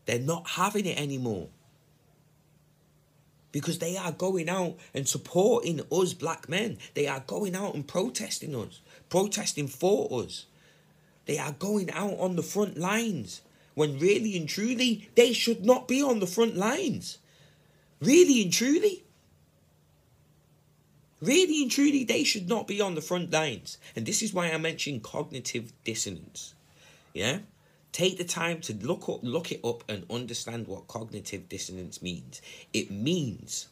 They're 0.05 0.19
not 0.19 0.47
having 0.47 0.85
it 0.85 0.99
anymore. 0.99 1.47
Because 3.51 3.79
they 3.79 3.97
are 3.97 4.11
going 4.11 4.47
out 4.47 4.77
and 4.93 5.07
supporting 5.07 5.81
us 5.91 6.13
black 6.13 6.47
men. 6.47 6.77
They 6.93 7.07
are 7.07 7.23
going 7.25 7.55
out 7.55 7.73
and 7.73 7.87
protesting 7.87 8.55
us, 8.55 8.81
protesting 9.09 9.67
for 9.67 10.21
us. 10.21 10.45
They 11.25 11.37
are 11.37 11.53
going 11.53 11.91
out 11.91 12.17
on 12.19 12.35
the 12.35 12.43
front 12.43 12.77
lines 12.77 13.41
when 13.73 13.99
really 13.99 14.37
and 14.37 14.49
truly 14.49 15.09
they 15.15 15.33
should 15.33 15.65
not 15.65 15.87
be 15.87 16.01
on 16.01 16.19
the 16.19 16.27
front 16.27 16.55
lines. 16.55 17.19
Really 17.99 18.41
and 18.41 18.51
truly. 18.51 19.03
Really 21.21 21.61
and 21.61 21.71
truly, 21.71 22.03
they 22.03 22.23
should 22.23 22.49
not 22.49 22.67
be 22.67 22.81
on 22.81 22.95
the 22.95 23.01
front 23.01 23.31
lines. 23.31 23.77
And 23.95 24.05
this 24.07 24.23
is 24.23 24.33
why 24.33 24.51
I 24.51 24.57
mentioned 24.57 25.03
cognitive 25.03 25.71
dissonance. 25.83 26.55
Yeah? 27.13 27.39
Take 27.91 28.17
the 28.17 28.23
time 28.23 28.61
to 28.61 28.73
look 28.73 29.07
up, 29.07 29.19
look 29.21 29.51
it 29.51 29.63
up 29.63 29.83
and 29.87 30.05
understand 30.09 30.67
what 30.67 30.87
cognitive 30.87 31.47
dissonance 31.47 32.01
means. 32.01 32.41
It 32.73 32.89
means 32.89 33.67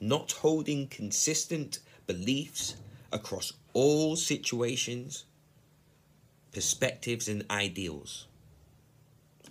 not 0.00 0.32
holding 0.32 0.88
consistent 0.88 1.78
beliefs 2.08 2.74
across 3.12 3.52
all 3.72 4.16
situations 4.16 5.24
perspectives, 6.52 7.28
and 7.28 7.44
ideals. 7.50 8.26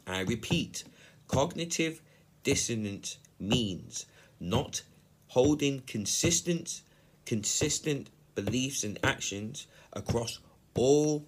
I 0.07 0.21
repeat, 0.21 0.83
cognitive 1.27 2.01
dissonance 2.43 3.17
means 3.39 4.05
not 4.39 4.81
holding 5.27 5.81
consistent 5.81 6.81
consistent 7.25 8.09
beliefs 8.35 8.83
and 8.83 8.99
actions 9.03 9.67
across 9.93 10.39
all 10.73 11.25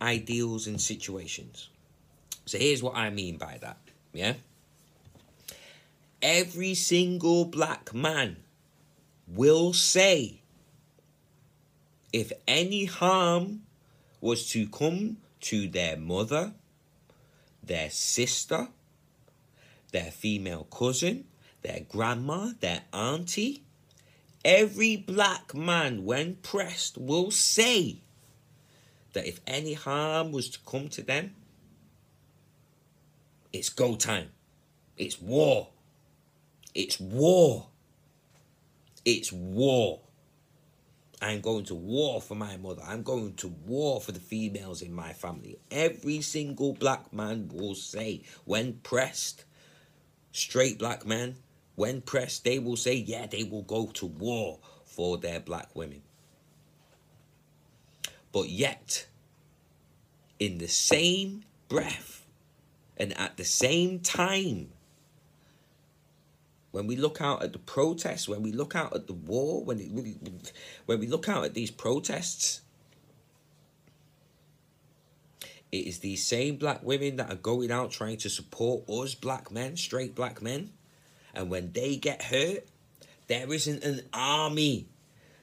ideals 0.00 0.66
and 0.66 0.80
situations. 0.80 1.70
So 2.44 2.58
here's 2.58 2.82
what 2.82 2.96
I 2.96 3.10
mean 3.10 3.36
by 3.38 3.58
that, 3.62 3.78
yeah? 4.12 4.34
Every 6.20 6.74
single 6.74 7.44
black 7.44 7.94
man 7.94 8.36
will 9.26 9.72
say 9.72 10.42
if 12.12 12.32
any 12.46 12.84
harm 12.84 13.62
was 14.22 14.48
to 14.52 14.66
come 14.68 15.18
to 15.40 15.68
their 15.68 15.96
mother, 15.96 16.52
their 17.62 17.90
sister, 17.90 18.68
their 19.90 20.10
female 20.10 20.64
cousin, 20.70 21.24
their 21.62 21.80
grandma, 21.80 22.52
their 22.60 22.82
auntie. 22.92 23.64
Every 24.44 24.96
black 24.96 25.54
man, 25.54 26.04
when 26.04 26.36
pressed, 26.36 26.96
will 26.96 27.30
say 27.30 27.98
that 29.12 29.26
if 29.26 29.40
any 29.46 29.74
harm 29.74 30.32
was 30.32 30.48
to 30.50 30.58
come 30.64 30.88
to 30.90 31.02
them, 31.02 31.34
it's 33.52 33.68
go 33.68 33.96
time. 33.96 34.30
It's 34.96 35.20
war. 35.20 35.68
It's 36.74 36.98
war. 36.98 37.66
It's 39.04 39.32
war. 39.32 40.00
I'm 41.22 41.40
going 41.40 41.64
to 41.66 41.74
war 41.76 42.20
for 42.20 42.34
my 42.34 42.56
mother. 42.56 42.82
I'm 42.84 43.04
going 43.04 43.34
to 43.34 43.48
war 43.48 44.00
for 44.00 44.10
the 44.10 44.20
females 44.20 44.82
in 44.82 44.92
my 44.92 45.12
family. 45.12 45.56
Every 45.70 46.20
single 46.20 46.72
black 46.74 47.12
man 47.12 47.48
will 47.52 47.76
say, 47.76 48.22
when 48.44 48.74
pressed, 48.82 49.44
straight 50.32 50.80
black 50.80 51.06
men, 51.06 51.36
when 51.76 52.00
pressed, 52.00 52.44
they 52.44 52.58
will 52.58 52.76
say, 52.76 52.94
yeah, 52.94 53.26
they 53.26 53.44
will 53.44 53.62
go 53.62 53.86
to 53.94 54.06
war 54.06 54.58
for 54.84 55.16
their 55.16 55.38
black 55.38 55.74
women. 55.76 56.02
But 58.32 58.48
yet, 58.48 59.06
in 60.40 60.58
the 60.58 60.68
same 60.68 61.44
breath 61.68 62.26
and 62.96 63.16
at 63.16 63.36
the 63.36 63.44
same 63.44 64.00
time, 64.00 64.70
when 66.72 66.86
we 66.86 66.96
look 66.96 67.20
out 67.20 67.42
at 67.42 67.52
the 67.52 67.58
protests, 67.58 68.28
when 68.28 68.42
we 68.42 68.50
look 68.50 68.74
out 68.74 68.94
at 68.96 69.06
the 69.06 69.12
war, 69.12 69.62
when, 69.62 69.78
it, 69.78 69.92
when 70.86 70.98
we 70.98 71.06
look 71.06 71.28
out 71.28 71.44
at 71.44 71.54
these 71.54 71.70
protests, 71.70 72.62
it 75.70 75.86
is 75.86 76.00
these 76.00 76.26
same 76.26 76.56
black 76.56 76.82
women 76.82 77.16
that 77.16 77.30
are 77.30 77.36
going 77.36 77.70
out 77.70 77.90
trying 77.90 78.16
to 78.18 78.30
support 78.30 78.88
us 78.88 79.14
black 79.14 79.50
men, 79.50 79.76
straight 79.76 80.14
black 80.14 80.42
men. 80.42 80.72
And 81.34 81.50
when 81.50 81.72
they 81.72 81.96
get 81.96 82.22
hurt, 82.24 82.66
there 83.26 83.50
isn't 83.52 83.84
an 83.84 84.02
army. 84.12 84.88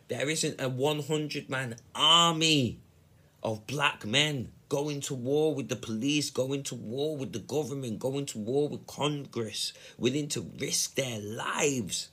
There 0.07 0.29
isn't 0.29 0.59
a 0.59 0.69
100 0.69 1.49
man 1.49 1.75
army 1.95 2.79
of 3.41 3.65
black 3.67 4.05
men 4.05 4.51
going 4.69 5.01
to 5.01 5.15
war 5.15 5.53
with 5.53 5.67
the 5.67 5.75
police, 5.75 6.29
going 6.29 6.63
to 6.63 6.75
war 6.75 7.17
with 7.17 7.33
the 7.33 7.39
government, 7.39 7.99
going 7.99 8.25
to 8.27 8.37
war 8.37 8.69
with 8.69 8.85
Congress, 8.85 9.73
willing 9.97 10.27
to 10.29 10.49
risk 10.59 10.95
their 10.95 11.19
lives 11.19 12.09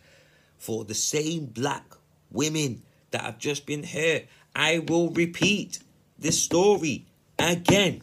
for 0.59 0.85
the 0.85 0.95
same 0.95 1.47
black 1.47 1.85
women 2.31 2.83
that 3.11 3.21
have 3.21 3.39
just 3.39 3.67
been 3.67 3.85
hurt. 3.85 4.25
I 4.55 4.79
will 4.79 5.11
repeat 5.11 5.81
this 6.19 6.43
story 6.43 7.07
again. 7.39 8.03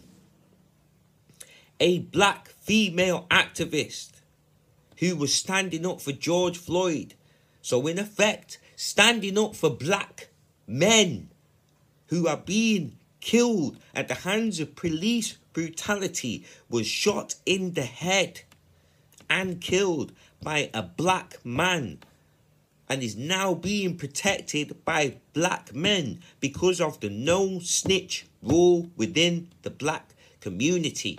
A 1.79 1.99
black 1.99 2.49
female 2.49 3.25
activist 3.29 4.11
who 4.99 5.15
was 5.15 5.33
standing 5.33 5.85
up 5.85 5.99
for 5.99 6.11
George 6.11 6.57
Floyd. 6.57 7.15
So, 7.61 7.87
in 7.87 7.97
effect, 7.97 8.59
standing 8.75 9.37
up 9.37 9.55
for 9.55 9.69
black 9.69 10.29
men 10.67 11.29
who 12.07 12.27
are 12.27 12.37
being 12.37 12.97
killed 13.23 13.77
at 13.95 14.09
the 14.09 14.15
hands 14.15 14.59
of 14.59 14.75
police 14.75 15.37
brutality 15.53 16.45
was 16.69 16.85
shot 16.85 17.35
in 17.45 17.73
the 17.73 17.85
head 17.85 18.41
and 19.29 19.61
killed 19.61 20.11
by 20.41 20.69
a 20.73 20.83
black 20.83 21.37
man 21.45 21.99
and 22.89 23.01
is 23.01 23.15
now 23.15 23.53
being 23.53 23.95
protected 23.95 24.83
by 24.83 25.15
black 25.31 25.73
men 25.73 26.19
because 26.41 26.81
of 26.81 26.99
the 26.99 27.09
no 27.09 27.59
snitch 27.59 28.25
rule 28.41 28.89
within 28.97 29.47
the 29.61 29.69
black 29.69 30.13
community. 30.41 31.17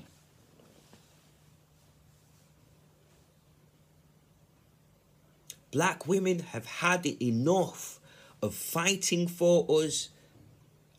Black 5.70 6.06
women 6.06 6.40
have 6.40 6.66
had 6.66 7.06
enough 7.06 7.98
of 8.42 8.54
fighting 8.54 9.26
for 9.26 9.64
us 9.82 10.10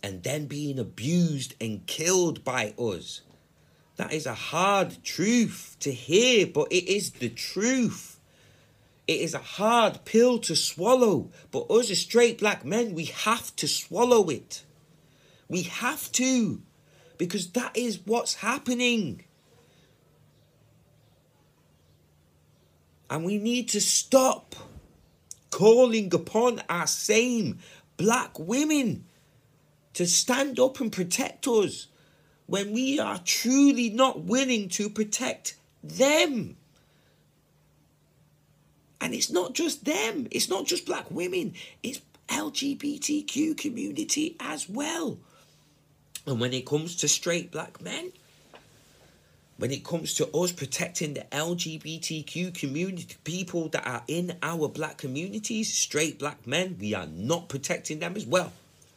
and 0.05 0.21
then 0.21 0.45
being 0.45 0.77
abused 0.77 1.55
and 1.59 1.87
killed 1.87 2.43
by 2.43 2.75
us. 2.77 3.21
That 3.95 4.13
is 4.13 4.27
a 4.27 4.35
hard 4.35 5.03
truth 5.03 5.77
to 5.79 5.91
hear, 5.91 6.45
but 6.45 6.71
it 6.71 6.87
is 6.87 7.09
the 7.09 7.29
truth. 7.29 8.19
It 9.07 9.21
is 9.21 9.33
a 9.33 9.39
hard 9.39 10.05
pill 10.05 10.37
to 10.39 10.55
swallow, 10.55 11.31
but 11.49 11.71
us 11.71 11.89
as 11.89 12.01
straight 12.01 12.37
black 12.37 12.63
men, 12.63 12.93
we 12.93 13.05
have 13.05 13.55
to 13.55 13.67
swallow 13.67 14.29
it. 14.29 14.63
We 15.47 15.63
have 15.63 16.11
to, 16.11 16.61
because 17.17 17.49
that 17.53 17.75
is 17.75 17.99
what's 18.05 18.35
happening. 18.35 19.23
And 23.09 23.25
we 23.25 23.39
need 23.39 23.69
to 23.69 23.81
stop 23.81 24.53
calling 25.49 26.13
upon 26.13 26.61
our 26.69 26.85
same 26.85 27.57
black 27.97 28.37
women 28.37 29.05
to 29.95 30.05
stand 30.05 30.59
up 30.59 30.79
and 30.79 30.91
protect 30.91 31.47
us 31.47 31.87
when 32.47 32.73
we 32.73 32.99
are 32.99 33.19
truly 33.25 33.89
not 33.89 34.23
willing 34.23 34.69
to 34.69 34.89
protect 34.89 35.55
them. 35.83 36.57
And 39.01 39.13
it's 39.13 39.31
not 39.31 39.53
just 39.53 39.85
them, 39.85 40.27
it's 40.31 40.49
not 40.49 40.65
just 40.65 40.85
black 40.85 41.09
women, 41.09 41.53
it's 41.81 42.01
LGBTQ 42.27 43.57
community 43.57 44.35
as 44.39 44.69
well. 44.69 45.17
And 46.27 46.39
when 46.39 46.53
it 46.53 46.65
comes 46.65 46.95
to 46.97 47.07
straight 47.07 47.51
black 47.51 47.81
men, 47.81 48.11
when 49.57 49.71
it 49.71 49.85
comes 49.85 50.13
to 50.15 50.27
us 50.35 50.51
protecting 50.51 51.13
the 51.13 51.25
LGBTQ 51.31 52.53
community, 52.53 53.15
people 53.23 53.69
that 53.69 53.87
are 53.87 54.03
in 54.07 54.37
our 54.43 54.67
black 54.67 54.97
communities, 54.97 55.73
straight 55.73 56.19
black 56.19 56.45
men, 56.45 56.75
we 56.79 56.93
are 56.93 57.07
not 57.07 57.47
protecting 57.47 57.99
them 57.99 58.17
as 58.17 58.25
well. 58.25 58.51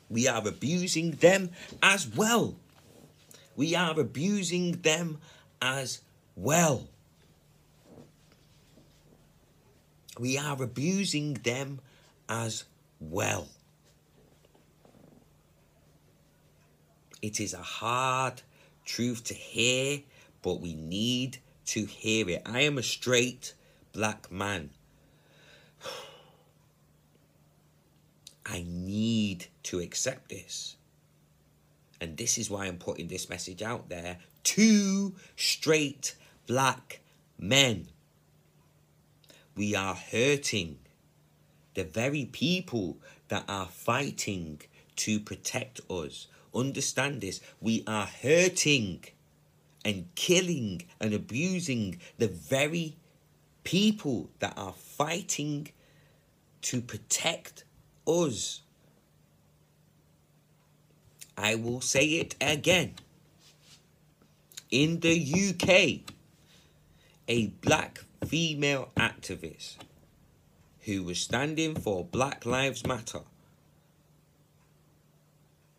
We 0.09 0.27
are 0.29 0.47
abusing 0.47 1.13
them 1.13 1.51
as 1.83 2.09
well. 2.09 2.57
We 3.57 3.75
are 3.75 3.99
abusing 3.99 4.73
them 4.83 5.19
as 5.61 6.01
well. 6.37 6.89
We 10.19 10.39
are 10.39 10.61
abusing 10.63 11.35
them 11.35 11.81
as 12.29 12.65
well. 13.01 13.49
It 17.21 17.41
is 17.41 17.53
a 17.53 17.63
hard 17.63 18.43
truth 18.85 19.25
to 19.25 19.35
hear, 19.35 20.01
but 20.43 20.61
we 20.61 20.75
need 20.75 21.39
to 21.67 21.85
hear 21.85 22.29
it. 22.29 22.43
I 22.47 22.61
am 22.61 22.79
a 22.79 22.83
straight 22.83 23.55
black 23.93 24.31
man. 24.31 24.71
I 28.49 28.65
need 28.67 29.47
to 29.65 29.81
accept 29.81 30.31
this. 30.31 30.77
And 32.01 32.17
this 32.17 32.39
is 32.39 32.49
why 32.49 32.67
I'm 32.67 32.79
putting 32.79 33.09
this 33.09 33.29
message 33.29 33.63
out 33.63 33.89
there 33.89 34.19
to 34.45 35.15
straight 35.37 36.15
black 36.47 37.01
men. 37.39 37.89
We 39.57 39.75
are 39.75 39.95
hurting 39.95 40.79
the 41.75 41.85
very 41.85 42.25
people 42.25 42.99
that 43.29 43.45
are 43.49 43.67
fighting 43.67 44.63
to 44.97 45.21
protect 45.21 45.81
us. 45.91 46.29
Understand 46.55 47.21
this. 47.21 47.41
We 47.61 47.85
are 47.87 48.07
hurting 48.07 49.05
and 49.85 50.09
killing 50.15 50.83
and 51.01 51.13
abusing 51.13 52.01
the 52.17 52.29
very 52.29 52.97
people 53.65 54.31
that 54.39 54.55
are 54.57 54.73
fighting 54.73 55.69
to 56.63 56.81
protect 56.81 57.65
us. 58.09 58.63
I 61.37 61.55
will 61.55 61.81
say 61.81 62.05
it 62.05 62.35
again. 62.41 62.95
In 64.71 65.01
the 65.01 65.15
UK, 65.15 66.13
a 67.29 67.47
black 67.61 68.05
female 68.27 68.91
activist 68.97 69.77
who 70.81 71.03
was 71.05 71.21
standing 71.21 71.75
for 71.75 72.05
Black 72.05 72.45
Lives 72.45 72.87
Matter, 72.87 73.21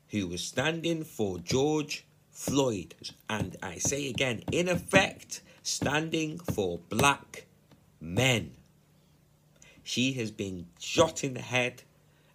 who 0.09 0.27
was 0.27 0.43
standing 0.43 1.03
for 1.03 1.39
George 1.39 2.05
Floyd, 2.31 2.95
and 3.29 3.57
I 3.61 3.79
say 3.79 4.07
again, 4.07 4.43
in 4.51 4.69
effect, 4.69 5.41
standing 5.61 6.39
for 6.39 6.79
black 6.89 7.45
men. 7.99 8.51
She 9.83 10.13
has 10.13 10.31
been 10.31 10.67
shot 10.79 11.23
in 11.23 11.33
the 11.33 11.41
head 11.41 11.83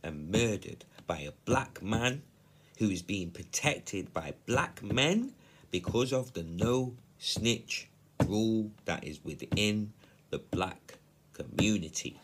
and 0.04 0.30
murdered 0.30 0.84
by 1.06 1.20
a 1.20 1.32
black 1.44 1.82
man 1.82 2.22
who 2.78 2.90
is 2.90 3.02
being 3.02 3.30
protected 3.30 4.12
by 4.12 4.34
black 4.46 4.82
men 4.82 5.32
because 5.70 6.12
of 6.12 6.34
the 6.34 6.42
no 6.42 6.94
snitch 7.18 7.88
rule 8.26 8.70
that 8.84 9.02
is 9.02 9.24
within 9.24 9.92
the 10.30 10.38
black 10.38 10.98
community. 11.32 12.20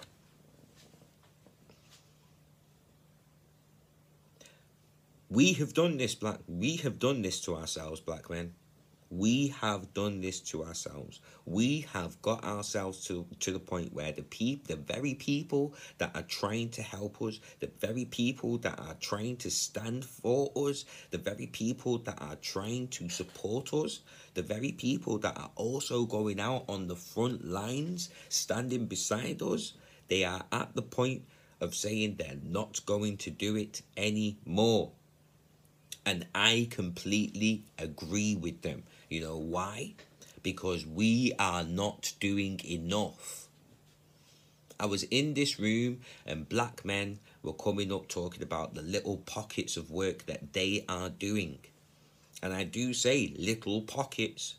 We 5.28 5.52
have 5.54 5.74
done 5.74 5.96
this, 5.96 6.14
black. 6.16 6.40
We 6.48 6.76
have 6.76 6.98
done 6.98 7.22
this 7.22 7.40
to 7.42 7.54
ourselves, 7.56 8.00
black 8.00 8.28
men. 8.28 8.54
We 9.10 9.48
have 9.60 9.92
done 9.92 10.20
this 10.20 10.38
to 10.52 10.64
ourselves. 10.64 11.18
We 11.44 11.80
have 11.92 12.22
got 12.22 12.44
ourselves 12.44 13.04
to, 13.06 13.26
to 13.40 13.50
the 13.50 13.58
point 13.58 13.92
where 13.92 14.12
the 14.12 14.22
peop, 14.22 14.68
the 14.68 14.76
very 14.76 15.14
people 15.14 15.74
that 15.98 16.14
are 16.14 16.22
trying 16.22 16.68
to 16.70 16.82
help 16.82 17.20
us, 17.20 17.40
the 17.58 17.70
very 17.80 18.04
people 18.04 18.58
that 18.58 18.78
are 18.78 18.94
trying 19.00 19.36
to 19.38 19.50
stand 19.50 20.04
for 20.04 20.52
us, 20.54 20.84
the 21.10 21.18
very 21.18 21.46
people 21.46 21.98
that 21.98 22.22
are 22.22 22.36
trying 22.36 22.86
to 22.88 23.08
support 23.08 23.74
us, 23.74 24.00
the 24.34 24.42
very 24.42 24.70
people 24.70 25.18
that 25.18 25.36
are 25.36 25.50
also 25.56 26.04
going 26.06 26.38
out 26.38 26.64
on 26.68 26.86
the 26.86 26.94
front 26.94 27.44
lines, 27.44 28.10
standing 28.28 28.86
beside 28.86 29.42
us, 29.42 29.72
they 30.06 30.22
are 30.22 30.44
at 30.52 30.74
the 30.76 30.82
point 30.82 31.24
of 31.60 31.74
saying 31.74 32.14
they're 32.14 32.38
not 32.44 32.86
going 32.86 33.16
to 33.16 33.30
do 33.30 33.56
it 33.56 33.82
anymore. 33.96 34.92
And 36.06 36.26
I 36.34 36.68
completely 36.70 37.64
agree 37.78 38.34
with 38.34 38.62
them. 38.62 38.84
You 39.10 39.20
know 39.22 39.36
why? 39.38 39.94
Because 40.40 40.86
we 40.86 41.32
are 41.36 41.64
not 41.64 42.12
doing 42.20 42.60
enough. 42.64 43.48
I 44.78 44.86
was 44.86 45.02
in 45.02 45.34
this 45.34 45.58
room 45.58 46.02
and 46.24 46.48
black 46.48 46.84
men 46.84 47.18
were 47.42 47.52
coming 47.52 47.92
up 47.92 48.06
talking 48.06 48.40
about 48.40 48.74
the 48.74 48.82
little 48.82 49.16
pockets 49.16 49.76
of 49.76 49.90
work 49.90 50.26
that 50.26 50.52
they 50.52 50.84
are 50.88 51.08
doing. 51.08 51.58
And 52.40 52.54
I 52.54 52.62
do 52.62 52.94
say 52.94 53.34
little 53.36 53.82
pockets 53.82 54.54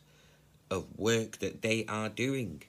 of 0.70 0.84
work 0.98 1.38
that 1.38 1.62
they 1.62 1.86
are 1.88 2.10
doing. 2.10 2.62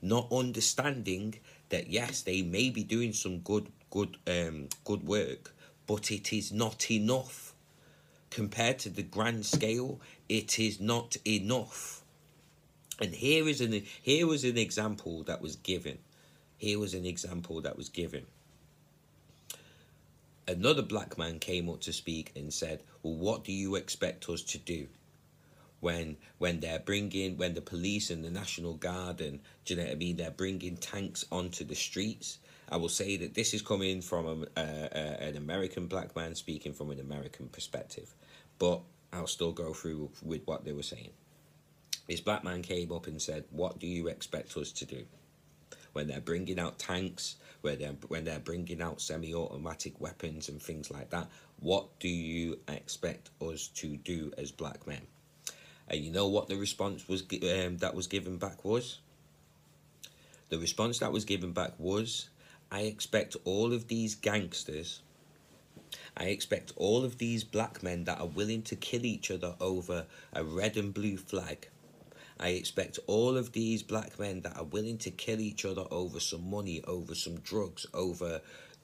Not 0.00 0.32
understanding 0.32 1.34
that 1.68 1.88
yes, 1.90 2.22
they 2.22 2.40
may 2.40 2.70
be 2.70 2.82
doing 2.82 3.12
some 3.12 3.40
good 3.40 3.70
good 3.90 4.16
um 4.26 4.68
good 4.84 5.06
work, 5.06 5.54
but 5.86 6.10
it 6.10 6.32
is 6.32 6.50
not 6.50 6.90
enough 6.90 7.52
compared 8.36 8.78
to 8.78 8.90
the 8.90 9.02
grand 9.02 9.46
scale, 9.46 9.98
it 10.28 10.58
is 10.58 10.78
not 10.78 11.16
enough. 11.26 12.02
And 13.00 13.14
here 13.14 13.48
is 13.48 13.62
an 13.62 13.82
here 14.02 14.26
was 14.26 14.44
an 14.44 14.58
example 14.58 15.22
that 15.22 15.40
was 15.40 15.56
given. 15.56 15.96
Here 16.58 16.78
was 16.78 16.92
an 16.92 17.06
example 17.06 17.62
that 17.62 17.78
was 17.78 17.88
given. 17.88 18.26
Another 20.46 20.82
black 20.82 21.16
man 21.16 21.38
came 21.38 21.70
up 21.70 21.80
to 21.80 21.94
speak 21.94 22.32
and 22.36 22.52
said, 22.52 22.82
"Well, 23.02 23.14
what 23.14 23.42
do 23.42 23.52
you 23.52 23.74
expect 23.74 24.28
us 24.28 24.42
to 24.52 24.58
do?" 24.58 24.88
When 25.80 26.18
when 26.36 26.60
they're 26.60 26.86
bringing 26.90 27.38
when 27.38 27.54
the 27.54 27.62
police 27.62 28.10
and 28.10 28.22
the 28.22 28.30
national 28.42 28.74
guard 28.74 29.22
and 29.22 29.40
do 29.64 29.72
you 29.72 29.80
know 29.80 29.86
what 29.86 29.92
I 29.92 30.02
mean 30.04 30.16
they're 30.18 30.42
bringing 30.42 30.76
tanks 30.76 31.24
onto 31.32 31.64
the 31.64 31.74
streets. 31.74 32.38
I 32.68 32.76
will 32.76 32.90
say 32.90 33.16
that 33.16 33.32
this 33.32 33.54
is 33.54 33.62
coming 33.62 34.02
from 34.02 34.46
a, 34.56 34.60
an 34.60 35.36
American 35.36 35.86
black 35.86 36.14
man 36.14 36.34
speaking 36.34 36.74
from 36.74 36.90
an 36.90 37.00
American 37.00 37.48
perspective 37.48 38.14
but 38.58 38.80
I'll 39.12 39.26
still 39.26 39.52
go 39.52 39.72
through 39.72 40.10
with 40.22 40.42
what 40.46 40.64
they 40.64 40.72
were 40.72 40.82
saying. 40.82 41.10
This 42.08 42.20
black 42.20 42.44
man 42.44 42.62
came 42.62 42.92
up 42.92 43.06
and 43.06 43.20
said, 43.20 43.44
What 43.50 43.78
do 43.78 43.86
you 43.86 44.08
expect 44.08 44.56
us 44.56 44.72
to 44.72 44.84
do? 44.84 45.04
when 45.96 46.08
they're 46.08 46.20
bringing 46.20 46.60
out 46.60 46.78
tanks, 46.78 47.36
when 47.62 47.78
they're, 47.78 47.96
when 48.08 48.22
they're 48.22 48.38
bringing 48.38 48.82
out 48.82 49.00
semi 49.00 49.32
automatic 49.32 49.98
weapons 49.98 50.50
and 50.50 50.60
things 50.60 50.90
like 50.90 51.08
that, 51.08 51.26
what 51.58 51.98
do 52.00 52.08
you 52.08 52.58
expect 52.68 53.30
us 53.40 53.68
to 53.68 53.96
do 53.96 54.30
as 54.36 54.52
black 54.52 54.86
men? 54.86 55.00
And 55.88 56.04
you 56.04 56.12
know 56.12 56.28
what 56.28 56.48
the 56.48 56.56
response 56.56 57.08
was 57.08 57.22
um, 57.22 57.78
that 57.78 57.94
was 57.94 58.08
given 58.08 58.36
back 58.36 58.62
was? 58.62 58.98
The 60.50 60.58
response 60.58 60.98
that 60.98 61.12
was 61.12 61.24
given 61.24 61.52
back 61.52 61.72
was, 61.78 62.28
I 62.70 62.80
expect 62.80 63.34
all 63.46 63.72
of 63.72 63.88
these 63.88 64.16
gangsters, 64.16 65.00
I 66.16 66.24
expect 66.26 66.72
all 66.76 67.04
of 67.04 67.18
these 67.18 67.44
black 67.44 67.82
men 67.82 68.04
that 68.04 68.18
are 68.18 68.26
willing 68.26 68.62
to 68.62 68.76
kill 68.76 69.04
each 69.04 69.30
other 69.30 69.54
over 69.60 70.06
a 70.32 70.44
red 70.44 70.76
and 70.76 70.94
blue 70.94 71.18
flag. 71.18 71.68
I 72.38 72.50
expect 72.50 72.98
all 73.06 73.36
of 73.36 73.52
these 73.52 73.82
black 73.82 74.18
men 74.18 74.40
that 74.42 74.56
are 74.56 74.64
willing 74.64 74.98
to 74.98 75.10
kill 75.10 75.40
each 75.40 75.64
other 75.64 75.84
over 75.90 76.20
some 76.20 76.48
money, 76.48 76.82
over 76.86 77.14
some 77.14 77.40
drugs, 77.40 77.86
over, 77.92 78.40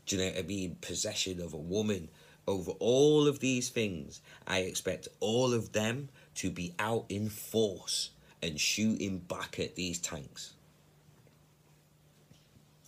do 0.07 0.17
you 0.17 0.23
know 0.23 0.29
what 0.31 0.39
I 0.39 0.43
mean, 0.43 0.77
possession 0.81 1.41
of 1.41 1.55
a 1.55 1.59
woman, 1.59 2.09
over 2.47 2.73
all 2.73 3.27
of 3.27 3.41
these 3.41 3.71
things. 3.71 4.21
I 4.47 4.61
expect 4.61 5.09
all 5.21 5.55
of 5.55 5.73
them 5.73 6.11
to 6.37 6.51
be 6.51 6.75
out 6.79 7.07
in 7.09 7.29
force 7.29 8.11
and 8.43 8.61
shooting 8.61 9.19
back 9.19 9.59
at 9.59 9.75
these 9.75 9.99
tanks. 9.99 10.55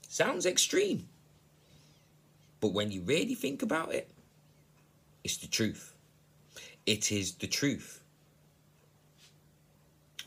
Sounds 0.08 0.46
extreme. 0.46 1.08
But 2.60 2.72
when 2.72 2.90
you 2.90 3.02
really 3.02 3.34
think 3.34 3.62
about 3.62 3.92
it, 3.92 4.10
it's 5.24 5.38
the 5.38 5.48
truth. 5.48 5.94
It 6.86 7.10
is 7.10 7.32
the 7.32 7.46
truth. 7.46 8.02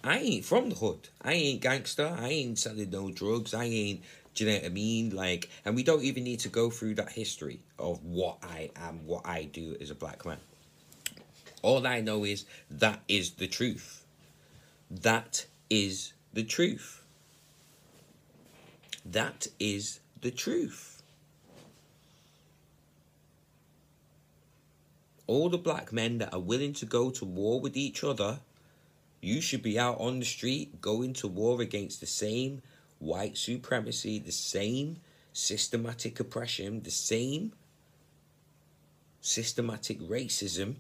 I 0.04 0.18
ain't 0.18 0.46
from 0.46 0.70
the 0.70 0.76
hood. 0.76 1.10
I 1.22 1.34
ain't 1.34 1.62
gangster. 1.62 2.16
I 2.20 2.30
ain't 2.30 2.60
selling 2.60 2.90
no 2.90 3.12
drugs. 3.12 3.54
I 3.54 3.66
ain't, 3.66 4.02
do 4.34 4.44
you 4.46 4.52
know 4.52 4.58
what 4.58 4.66
I 4.66 4.70
mean? 4.70 5.16
Like, 5.16 5.50
and 5.66 5.76
we 5.76 5.84
don't 5.84 6.04
even 6.04 6.24
need 6.24 6.40
to 6.42 6.50
go 6.50 6.70
through 6.70 6.96
that 6.96 7.12
history 7.12 7.60
of 7.78 8.04
what 8.04 8.38
I 8.42 8.72
am, 8.76 9.06
what 9.06 9.26
I 9.26 9.44
do 9.44 9.76
as 9.80 9.92
a 9.92 9.96
black 9.96 10.26
man. 10.26 10.38
All 11.62 11.86
I 11.86 12.02
know 12.02 12.24
is 12.24 12.46
that 12.72 13.02
is 13.08 13.32
the 13.32 13.48
truth. 13.48 14.04
That 14.90 15.46
is 15.70 16.14
the 16.34 16.44
truth. 16.44 17.04
That 19.06 19.48
is 19.60 20.00
the 20.22 20.32
truth. 20.32 20.97
All 25.28 25.50
the 25.50 25.58
black 25.58 25.92
men 25.92 26.20
that 26.20 26.34
are 26.34 26.40
willing 26.40 26.74
to 26.74 26.86
go 26.86 27.10
to 27.12 27.26
war 27.26 27.60
with 27.60 27.76
each 27.76 28.04
other, 28.04 28.40
you 29.22 29.42
should 29.42 29.62
be 29.62 29.78
out 29.78 30.00
on 30.00 30.20
the 30.20 30.26
street 30.26 30.80
going 30.80 31.14
to 31.14 31.28
war 31.28 31.62
against 31.62 32.00
the 32.00 32.06
same 32.06 32.62
white 33.00 33.38
supremacy, 33.38 34.20
the 34.20 34.32
same 34.32 34.98
systematic 35.34 36.20
oppression, 36.20 36.82
the 36.82 36.92
same 36.92 37.52
systematic 39.22 40.00
racism. 40.00 40.76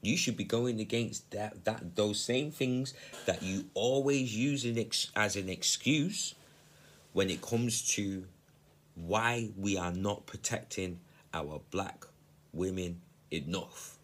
You 0.00 0.16
should 0.16 0.36
be 0.36 0.44
going 0.44 0.80
against 0.80 1.30
that 1.32 1.64
that 1.64 1.96
those 1.96 2.20
same 2.20 2.52
things 2.52 2.94
that 3.26 3.42
you 3.42 3.64
always 3.74 4.36
use 4.36 4.64
ex, 4.64 5.10
as 5.16 5.34
an 5.34 5.48
excuse 5.48 6.36
when 7.12 7.28
it 7.30 7.42
comes 7.42 7.82
to 7.96 8.24
why 8.94 9.48
we 9.56 9.76
are 9.76 9.92
not 9.92 10.26
protecting 10.26 11.00
our 11.34 11.60
black 11.70 12.07
women 12.58 13.00
enough. 13.30 13.96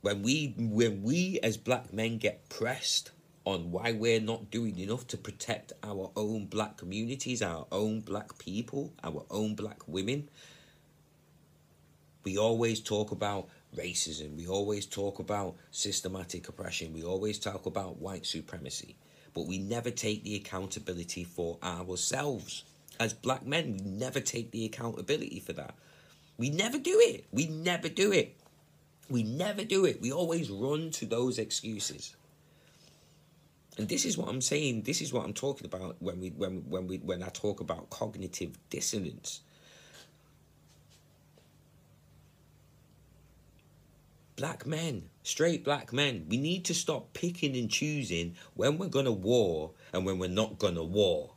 When 0.00 0.22
we 0.22 0.54
when 0.56 1.02
we 1.02 1.40
as 1.42 1.56
black 1.56 1.92
men 1.92 2.18
get 2.18 2.48
pressed 2.48 3.10
on 3.44 3.70
why 3.72 3.92
we're 3.92 4.20
not 4.20 4.50
doing 4.50 4.78
enough 4.78 5.06
to 5.08 5.16
protect 5.16 5.72
our 5.82 6.10
own 6.16 6.46
black 6.46 6.76
communities, 6.76 7.42
our 7.42 7.66
own 7.72 8.00
black 8.00 8.38
people, 8.38 8.92
our 9.02 9.24
own 9.30 9.54
black 9.54 9.80
women, 9.88 10.28
we 12.24 12.36
always 12.38 12.80
talk 12.80 13.10
about 13.10 13.48
racism. 13.76 14.36
We 14.36 14.46
always 14.46 14.86
talk 14.86 15.18
about 15.18 15.56
systematic 15.70 16.48
oppression. 16.48 16.92
We 16.92 17.02
always 17.02 17.38
talk 17.38 17.66
about 17.66 17.98
white 17.98 18.26
supremacy. 18.26 18.96
But 19.34 19.46
we 19.46 19.58
never 19.58 19.90
take 19.90 20.24
the 20.24 20.36
accountability 20.36 21.24
for 21.24 21.58
ourselves. 21.62 22.64
As 23.00 23.12
black 23.12 23.46
men, 23.46 23.72
we 23.72 23.90
never 23.90 24.20
take 24.20 24.50
the 24.50 24.64
accountability 24.64 25.40
for 25.40 25.52
that. 25.54 25.74
We 26.38 26.50
never 26.50 26.78
do 26.78 26.98
it. 27.02 27.26
We 27.32 27.46
never 27.48 27.88
do 27.88 28.12
it. 28.12 28.36
We 29.10 29.22
never 29.22 29.64
do 29.64 29.84
it. 29.84 30.00
We 30.00 30.12
always 30.12 30.50
run 30.50 30.90
to 30.92 31.06
those 31.06 31.38
excuses. 31.38 32.14
And 33.76 33.88
this 33.88 34.04
is 34.04 34.16
what 34.16 34.28
I'm 34.28 34.40
saying. 34.40 34.82
This 34.82 35.00
is 35.00 35.12
what 35.12 35.24
I'm 35.24 35.34
talking 35.34 35.66
about 35.66 35.96
when 36.00 36.20
we 36.20 36.30
when 36.30 36.68
when 36.68 36.86
we 36.86 36.98
when 36.98 37.22
I 37.22 37.28
talk 37.28 37.60
about 37.60 37.90
cognitive 37.90 38.56
dissonance. 38.70 39.40
black 44.38 44.64
men, 44.64 45.02
straight 45.24 45.64
black 45.64 45.92
men, 45.92 46.24
we 46.28 46.36
need 46.36 46.64
to 46.64 46.72
stop 46.72 47.12
picking 47.12 47.56
and 47.56 47.68
choosing 47.68 48.36
when 48.54 48.78
we're 48.78 48.86
to 49.04 49.12
war 49.12 49.72
and 49.92 50.06
when 50.06 50.18
we're 50.20 50.28
not 50.28 50.60
to 50.76 50.84
war. 50.84 51.30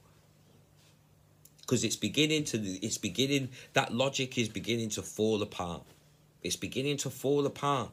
Because 1.72 1.86
it's 1.86 1.96
beginning 1.96 2.44
to, 2.44 2.58
it's 2.58 2.98
beginning, 2.98 3.48
that 3.72 3.94
logic 3.94 4.38
is 4.38 4.50
beginning 4.50 4.90
to 4.90 5.02
fall 5.02 5.42
apart. 5.42 5.84
It's 6.44 6.58
beginning 6.58 6.98
to 6.98 7.10
fall 7.10 7.46
apart. 7.46 7.92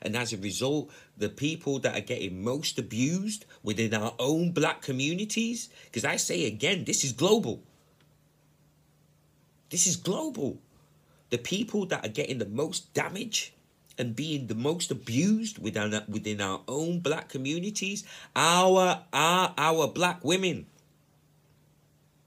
And 0.00 0.14
as 0.16 0.32
a 0.32 0.36
result, 0.36 0.92
the 1.16 1.28
people 1.28 1.80
that 1.80 1.98
are 1.98 2.06
getting 2.06 2.44
most 2.44 2.78
abused 2.78 3.44
within 3.64 3.94
our 3.94 4.14
own 4.20 4.52
black 4.52 4.80
communities, 4.80 5.70
because 5.86 6.04
I 6.04 6.18
say 6.18 6.46
again, 6.46 6.84
this 6.84 7.02
is 7.02 7.10
global. 7.10 7.64
This 9.70 9.88
is 9.88 9.96
global. 9.96 10.58
The 11.30 11.38
people 11.38 11.84
that 11.86 12.06
are 12.06 12.10
getting 12.10 12.38
the 12.38 12.46
most 12.46 12.94
damage 12.94 13.54
and 13.98 14.14
being 14.14 14.46
the 14.46 14.54
most 14.54 14.92
abused 14.92 15.58
within 15.58 15.92
our, 15.92 16.02
within 16.06 16.40
our 16.40 16.60
own 16.68 17.00
black 17.00 17.28
communities 17.28 18.04
our 18.36 19.02
are 19.12 19.52
our 19.58 19.88
black 19.88 20.22
women 20.22 20.66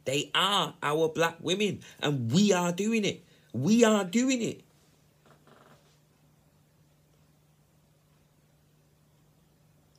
they 0.09 0.31
are 0.33 0.73
our 0.81 1.07
black 1.07 1.35
women 1.39 1.81
and 2.01 2.31
we 2.31 2.51
are 2.51 2.71
doing 2.71 3.05
it. 3.05 3.23
We 3.53 3.83
are 3.83 4.03
doing 4.03 4.41
it. 4.41 4.63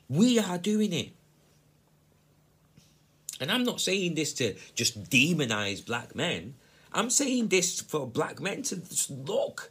We 0.09 0.41
are 0.41 0.59
doing 0.59 0.93
it. 0.93 1.11
And 3.41 3.53
i'm 3.53 3.63
not 3.63 3.81
saying 3.81 4.17
this 4.17 4.33
to 4.35 4.57
just 4.75 5.09
demonize 5.09 5.87
black 5.87 6.17
men. 6.17 6.55
I'm 6.93 7.09
saying 7.09 7.47
this 7.49 7.81
for 7.81 8.05
black 8.05 8.41
men 8.41 8.63
to 8.65 8.83
look. 9.11 9.71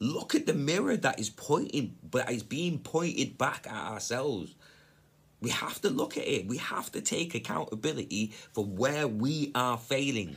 Look 0.00 0.34
at 0.34 0.46
the 0.46 0.54
mirror 0.54 0.96
that 0.96 1.20
is 1.20 1.30
pointing, 1.30 1.94
but 2.10 2.28
is 2.32 2.42
being 2.42 2.80
pointed 2.80 3.38
back 3.38 3.68
at 3.68 3.92
ourselves. 3.92 4.56
We 5.40 5.50
have 5.50 5.80
to 5.82 5.90
look 5.90 6.16
at 6.16 6.26
it. 6.26 6.46
We 6.46 6.56
have 6.56 6.90
to 6.92 7.00
take 7.00 7.34
accountability 7.34 8.32
for 8.52 8.64
where 8.64 9.06
we 9.06 9.52
are 9.54 9.78
failing. 9.78 10.36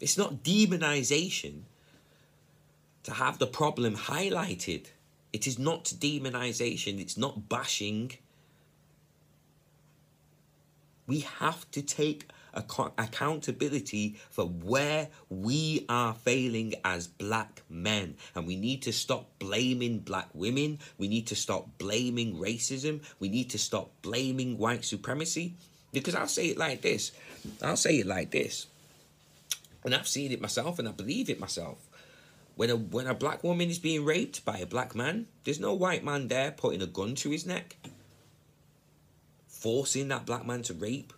It's 0.00 0.16
not 0.16 0.42
demonization 0.42 1.62
to 3.04 3.12
have 3.12 3.38
the 3.38 3.46
problem 3.46 3.96
highlighted. 3.96 4.86
It 5.32 5.46
is 5.46 5.58
not 5.58 5.84
demonization. 5.84 7.00
It's 7.00 7.18
not 7.18 7.48
bashing. 7.48 8.12
We 11.06 11.20
have 11.20 11.70
to 11.72 11.82
take 11.82 12.28
accountability 12.54 14.16
for 14.30 14.44
where 14.44 15.08
we 15.28 15.84
are 15.88 16.14
failing 16.14 16.74
as 16.84 17.06
black 17.06 17.62
men. 17.68 18.16
And 18.34 18.46
we 18.46 18.56
need 18.56 18.82
to 18.82 18.92
stop 18.92 19.28
blaming 19.38 19.98
black 19.98 20.28
women. 20.34 20.78
We 20.98 21.08
need 21.08 21.26
to 21.28 21.36
stop 21.36 21.78
blaming 21.78 22.36
racism. 22.36 23.02
We 23.18 23.28
need 23.28 23.50
to 23.50 23.58
stop 23.58 23.90
blaming 24.02 24.58
white 24.58 24.84
supremacy. 24.84 25.54
Because 25.92 26.14
I'll 26.14 26.28
say 26.28 26.48
it 26.48 26.58
like 26.58 26.82
this 26.82 27.12
I'll 27.62 27.76
say 27.76 27.98
it 27.98 28.06
like 28.06 28.30
this. 28.30 28.66
And 29.84 29.94
I've 29.94 30.08
seen 30.08 30.32
it 30.32 30.40
myself 30.40 30.78
and 30.78 30.88
I 30.88 30.92
believe 30.92 31.28
it 31.28 31.38
myself. 31.38 31.78
When 32.56 32.70
a 32.70 32.76
when 32.76 33.06
a 33.06 33.14
black 33.14 33.42
woman 33.42 33.68
is 33.68 33.78
being 33.78 34.04
raped 34.04 34.44
by 34.44 34.58
a 34.58 34.66
black 34.66 34.94
man, 34.94 35.26
there's 35.44 35.60
no 35.60 35.74
white 35.74 36.04
man 36.04 36.28
there 36.28 36.52
putting 36.52 36.82
a 36.82 36.86
gun 36.86 37.16
to 37.16 37.30
his 37.30 37.44
neck, 37.44 37.76
forcing 39.48 40.08
that 40.08 40.24
black 40.24 40.46
man 40.46 40.62
to 40.62 40.74
rape 40.74 41.12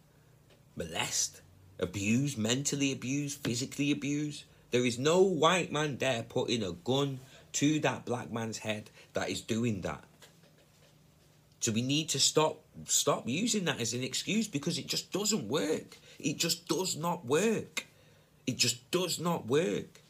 molest, 0.77 1.41
abuse, 1.81 2.37
mentally 2.37 2.93
abuse, 2.93 3.35
physically 3.35 3.91
abuse. 3.91 4.45
There 4.71 4.85
is 4.85 4.99
no 4.99 5.23
white 5.23 5.73
man 5.73 5.97
there 5.99 6.23
putting 6.23 6.63
a 6.63 6.73
gun 6.73 7.21
to 7.53 7.81
that 7.81 8.05
black 8.05 8.31
man's 8.31 8.59
head 8.59 8.91
that 9.15 9.31
is 9.31 9.41
doing 9.41 9.81
that. 9.81 10.05
So 11.61 11.73
we 11.73 11.83
need 11.83 12.11
to 12.11 12.21
stop 12.21 12.61
stop 12.85 13.27
using 13.27 13.65
that 13.65 13.81
as 13.81 13.95
an 13.95 14.03
excuse 14.03 14.47
because 14.47 14.79
it 14.79 14.87
just 14.87 15.11
doesn't 15.11 15.49
work. 15.49 15.99
It 16.19 16.37
just 16.37 16.69
does 16.69 16.97
not 16.97 17.25
work. 17.25 17.87
It 18.47 18.59
just 18.59 18.91
does 18.91 19.19
not 19.19 19.47
work. 19.47 20.03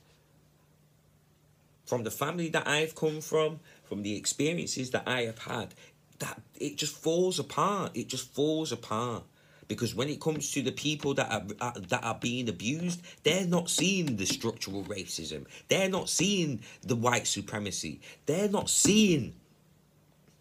From 1.87 2.03
the 2.03 2.11
family 2.11 2.49
that 2.49 2.67
I've 2.67 2.97
come 2.97 3.21
from, 3.21 3.61
from 3.85 4.03
the 4.03 4.17
experiences 4.17 4.91
that 4.91 5.05
I 5.07 5.23
have 5.23 5.39
had, 5.39 5.75
that 6.19 6.43
it 6.59 6.77
just 6.77 6.97
falls 6.97 7.39
apart. 7.39 7.93
It 7.95 8.09
just 8.09 8.35
falls 8.35 8.73
apart 8.73 9.23
Because 9.69 9.95
when 9.95 10.09
it 10.09 10.21
comes 10.21 10.51
to 10.53 10.62
the 10.62 10.73
people 10.73 11.14
that 11.14 11.31
are, 11.31 11.43
are 11.61 11.81
that 11.89 12.05
are 12.05 12.19
being 12.21 12.49
abused, 12.49 13.01
they're 13.25 13.47
not 13.47 13.69
seeing 13.69 14.17
the 14.17 14.27
structural 14.27 14.85
racism. 14.85 15.47
They're 15.69 15.89
not 15.89 16.09
seeing 16.09 16.61
the 16.83 16.97
white 16.97 17.27
supremacy. 17.27 18.01
They're 18.27 18.49
not 18.49 18.71
seeing 18.71 19.35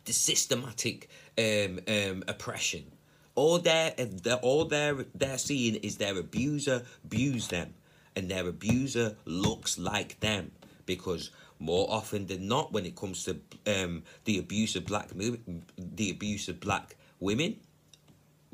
the 0.05 0.13
systematic 0.13 1.09
um, 1.37 1.79
um, 1.87 2.23
oppression. 2.27 2.85
All 3.33 3.57
they're, 3.57 3.93
they're 3.97 4.35
all 4.35 4.65
they're 4.65 5.05
they're 5.15 5.37
seeing 5.37 5.75
is 5.75 5.97
their 5.97 6.17
abuser 6.17 6.83
abuse 7.03 7.47
them, 7.47 7.73
and 8.15 8.29
their 8.29 8.47
abuser 8.47 9.17
looks 9.25 9.77
like 9.77 10.19
them 10.19 10.51
because 10.85 11.31
more 11.59 11.87
often 11.89 12.27
than 12.27 12.47
not, 12.47 12.71
when 12.73 12.85
it 12.85 12.95
comes 12.95 13.23
to 13.25 13.39
um, 13.65 14.03
the 14.25 14.37
abuse 14.37 14.75
of 14.75 14.85
black 14.85 15.09
the 15.77 16.11
abuse 16.11 16.47
of 16.47 16.59
black 16.59 16.95
women, 17.19 17.57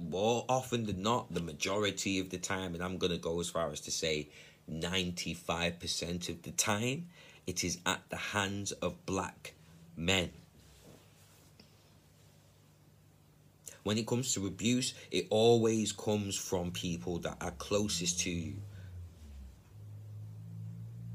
more 0.09 0.45
often 0.49 0.85
than 0.85 1.01
not, 1.01 1.33
the 1.33 1.41
majority 1.41 2.19
of 2.19 2.29
the 2.29 2.37
time, 2.37 2.73
and 2.73 2.83
I'm 2.83 2.97
gonna 2.97 3.17
go 3.17 3.39
as 3.39 3.49
far 3.49 3.71
as 3.71 3.81
to 3.81 3.91
say, 3.91 4.29
ninety 4.67 5.33
five 5.33 5.79
percent 5.79 6.29
of 6.29 6.41
the 6.43 6.51
time, 6.51 7.07
it 7.45 7.63
is 7.63 7.79
at 7.85 8.01
the 8.09 8.17
hands 8.17 8.71
of 8.73 9.05
black 9.05 9.53
men. 9.95 10.31
when 13.83 13.97
it 13.97 14.05
comes 14.05 14.33
to 14.33 14.47
abuse, 14.47 14.93
it 15.09 15.27
always 15.29 15.91
comes 15.91 16.35
from 16.35 16.71
people 16.71 17.19
that 17.19 17.37
are 17.41 17.51
closest 17.51 18.19
to 18.21 18.29
you. 18.29 18.55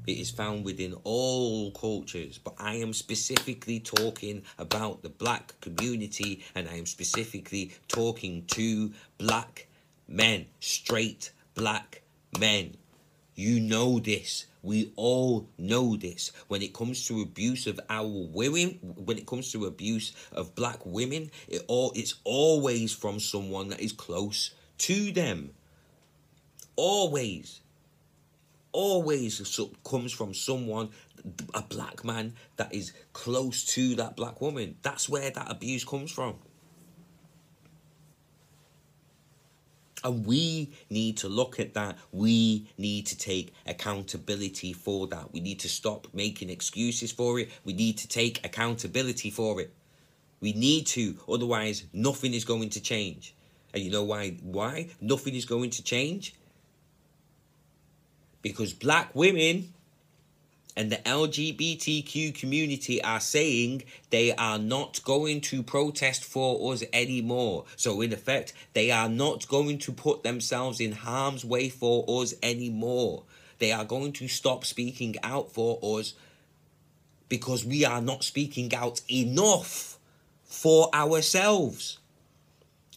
It 0.07 0.19
is 0.19 0.31
found 0.31 0.63
within 0.63 0.95
all 1.03 1.69
cultures, 1.71 2.37
but 2.37 2.55
I 2.57 2.75
am 2.75 2.93
specifically 2.93 3.81
talking 3.81 4.43
about 4.57 5.03
the 5.03 5.09
black 5.09 5.59
community 5.59 6.45
and 6.55 6.69
I 6.69 6.75
am 6.75 6.85
specifically 6.85 7.73
talking 7.89 8.45
to 8.47 8.93
black 9.17 9.67
men, 10.07 10.45
straight 10.61 11.31
black 11.55 12.03
men. 12.39 12.77
You 13.35 13.59
know 13.59 13.99
this. 13.99 14.45
We 14.63 14.93
all 14.95 15.49
know 15.57 15.97
this. 15.97 16.31
When 16.47 16.61
it 16.61 16.73
comes 16.73 17.05
to 17.07 17.21
abuse 17.21 17.67
of 17.67 17.77
our 17.89 18.07
women, 18.07 18.79
when 18.81 19.17
it 19.17 19.27
comes 19.27 19.51
to 19.51 19.65
abuse 19.65 20.13
of 20.31 20.55
black 20.55 20.85
women, 20.85 21.31
it 21.49 21.63
all 21.67 21.91
it's 21.95 22.15
always 22.23 22.93
from 22.93 23.19
someone 23.19 23.67
that 23.69 23.81
is 23.81 23.91
close 23.91 24.51
to 24.79 25.11
them. 25.11 25.51
Always. 26.77 27.59
Always 28.71 29.59
comes 29.83 30.13
from 30.13 30.33
someone, 30.33 30.89
a 31.53 31.61
black 31.61 32.03
man 32.03 32.33
that 32.57 32.73
is 32.73 32.93
close 33.13 33.65
to 33.65 33.95
that 33.95 34.15
black 34.15 34.39
woman. 34.41 34.75
That's 34.81 35.09
where 35.09 35.29
that 35.31 35.49
abuse 35.49 35.83
comes 35.83 36.11
from. 36.11 36.35
And 40.03 40.25
we 40.25 40.71
need 40.89 41.17
to 41.17 41.27
look 41.27 41.59
at 41.59 41.73
that. 41.73 41.97
We 42.11 42.67
need 42.77 43.07
to 43.07 43.17
take 43.17 43.53
accountability 43.65 44.73
for 44.73 45.07
that. 45.07 45.33
We 45.33 45.39
need 45.39 45.59
to 45.61 45.69
stop 45.69 46.07
making 46.13 46.49
excuses 46.49 47.11
for 47.11 47.39
it. 47.39 47.49
We 47.65 47.73
need 47.73 47.97
to 47.97 48.07
take 48.07 48.45
accountability 48.45 49.31
for 49.31 49.59
it. 49.59 49.73
We 50.39 50.53
need 50.53 50.85
to, 50.87 51.17
otherwise, 51.27 51.85
nothing 51.93 52.35
is 52.35 52.45
going 52.45 52.69
to 52.69 52.81
change. 52.81 53.33
And 53.73 53.83
you 53.83 53.89
know 53.89 54.03
why? 54.03 54.37
Why? 54.43 54.89
Nothing 55.01 55.33
is 55.33 55.45
going 55.45 55.71
to 55.71 55.83
change? 55.83 56.35
Because 58.41 58.73
black 58.73 59.13
women 59.13 59.73
and 60.77 60.91
the 60.91 60.97
LGBTQ 60.97 62.35
community 62.35 63.03
are 63.03 63.19
saying 63.19 63.83
they 64.11 64.31
are 64.35 64.59
not 64.59 65.03
going 65.03 65.41
to 65.41 65.63
protest 65.63 66.23
for 66.23 66.71
us 66.71 66.83
anymore. 66.93 67.65
So, 67.75 67.99
in 68.01 68.13
effect, 68.13 68.53
they 68.73 68.91
are 68.91 69.09
not 69.09 69.47
going 69.47 69.79
to 69.79 69.91
put 69.91 70.21
themselves 70.21 70.79
in 70.79 70.91
harm's 70.91 71.43
way 71.43 71.69
for 71.69 72.05
us 72.21 72.35
anymore. 72.43 73.23
They 73.57 73.71
are 73.71 73.85
going 73.85 74.13
to 74.13 74.27
stop 74.27 74.65
speaking 74.65 75.15
out 75.23 75.51
for 75.51 75.79
us 75.81 76.13
because 77.27 77.65
we 77.65 77.83
are 77.83 78.01
not 78.01 78.23
speaking 78.23 78.73
out 78.75 79.01
enough 79.11 79.97
for 80.43 80.93
ourselves. 80.93 81.97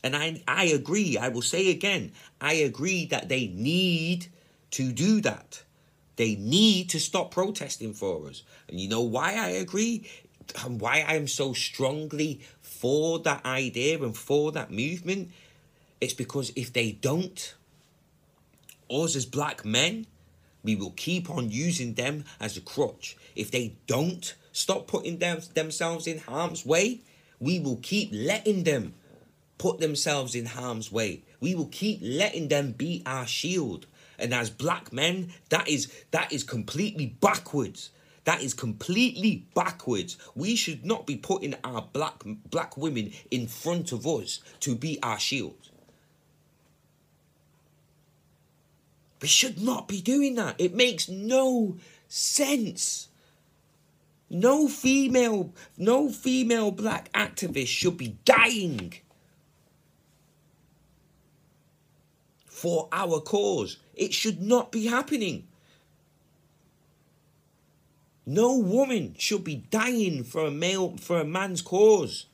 And 0.03 0.15
I, 0.15 0.43
I 0.47 0.67
agree, 0.67 1.19
I 1.19 1.29
will 1.29 1.43
say 1.43 1.71
again, 1.71 2.13
I 2.41 2.55
agree 2.55 3.07
that 3.07 3.29
they 3.29 3.49
need 3.49 4.29
to 4.73 4.93
do 4.93 5.21
that. 5.23 5.63
They 6.17 6.37
need 6.37 6.91
to 6.91 7.01
stop 7.01 7.31
protesting 7.31 7.95
for 7.95 8.29
us. 8.29 8.43
And 8.69 8.79
you 8.79 8.89
know 8.89 9.01
why 9.01 9.35
I 9.35 9.49
agree? 9.51 10.09
And 10.65 10.81
why 10.81 11.05
I 11.07 11.15
am 11.15 11.29
so 11.29 11.53
strongly 11.53 12.41
for 12.61 13.19
that 13.21 13.45
idea 13.47 14.03
and 14.03 14.17
for 14.17 14.53
that 14.53 14.71
movement? 14.71 15.31
It's 16.01 16.15
because 16.15 16.53
if 16.57 16.73
they 16.73 16.93
don't, 16.93 17.55
us 18.91 19.17
as 19.17 19.27
black 19.27 19.65
men, 19.65 20.07
we 20.63 20.77
will 20.77 20.91
keep 20.91 21.31
on 21.31 21.51
using 21.51 21.95
them 21.95 22.25
as 22.39 22.57
a 22.57 22.61
crutch. 22.61 23.17
If 23.35 23.51
they 23.51 23.77
don't 23.87 24.35
stop 24.53 24.87
putting 24.87 25.19
them, 25.19 25.41
themselves 25.55 26.07
in 26.07 26.19
harm's 26.19 26.67
way, 26.67 27.01
we 27.39 27.59
will 27.61 27.77
keep 27.77 28.11
letting 28.13 28.65
them 28.65 28.95
put 29.57 29.79
themselves 29.79 30.35
in 30.35 30.47
harm's 30.47 30.91
way. 30.93 31.23
We 31.41 31.55
will 31.55 31.69
keep 31.71 32.01
letting 32.03 32.49
them 32.49 32.73
be 32.73 33.03
our 33.07 33.27
shield 33.27 33.87
and 34.21 34.35
as 34.35 34.51
black 34.51 34.93
men 34.93 35.33
that 35.49 35.69
is 35.69 35.93
that 36.11 36.33
is 36.33 36.45
completely 36.45 37.07
backwards. 37.21 37.91
That 38.25 38.43
is 38.43 38.53
completely 38.53 39.47
backwards. 39.55 40.19
We 40.35 40.55
should 40.55 40.85
not 40.85 41.07
be 41.07 41.17
putting 41.17 41.55
our 41.65 41.89
black 41.93 42.23
black 42.51 42.77
women 42.77 43.13
in 43.31 43.47
front 43.47 43.93
of 43.93 44.07
us 44.07 44.41
to 44.61 44.75
be 44.75 45.03
our 45.03 45.19
shield. 45.19 45.71
We 49.21 49.29
should 49.29 49.61
not 49.61 49.89
be 49.89 50.01
doing 50.01 50.35
that. 50.37 50.57
It 50.59 50.75
makes 50.75 51.09
no 51.09 51.77
sense. 52.09 53.09
No 54.29 54.69
female 54.69 55.53
no 55.77 56.09
female 56.09 56.71
black 56.71 57.13
activist 57.13 57.69
should 57.69 57.97
be 57.97 58.19
dying 58.25 58.95
for 62.61 62.91
our 62.93 63.21
cause. 63.21 63.79
It 63.95 64.13
should 64.13 64.43
not 64.43 64.71
be 64.71 64.85
happening. 64.87 65.49
No 68.27 68.59
woman 68.59 69.15
should 69.19 69.45
be 69.45 69.65
dying 69.71 70.25
for 70.25 70.45
a 70.45 70.51
male 70.51 70.99
for 70.99 71.19
a 71.21 71.25
man's 71.25 71.63
cause. 71.63 72.27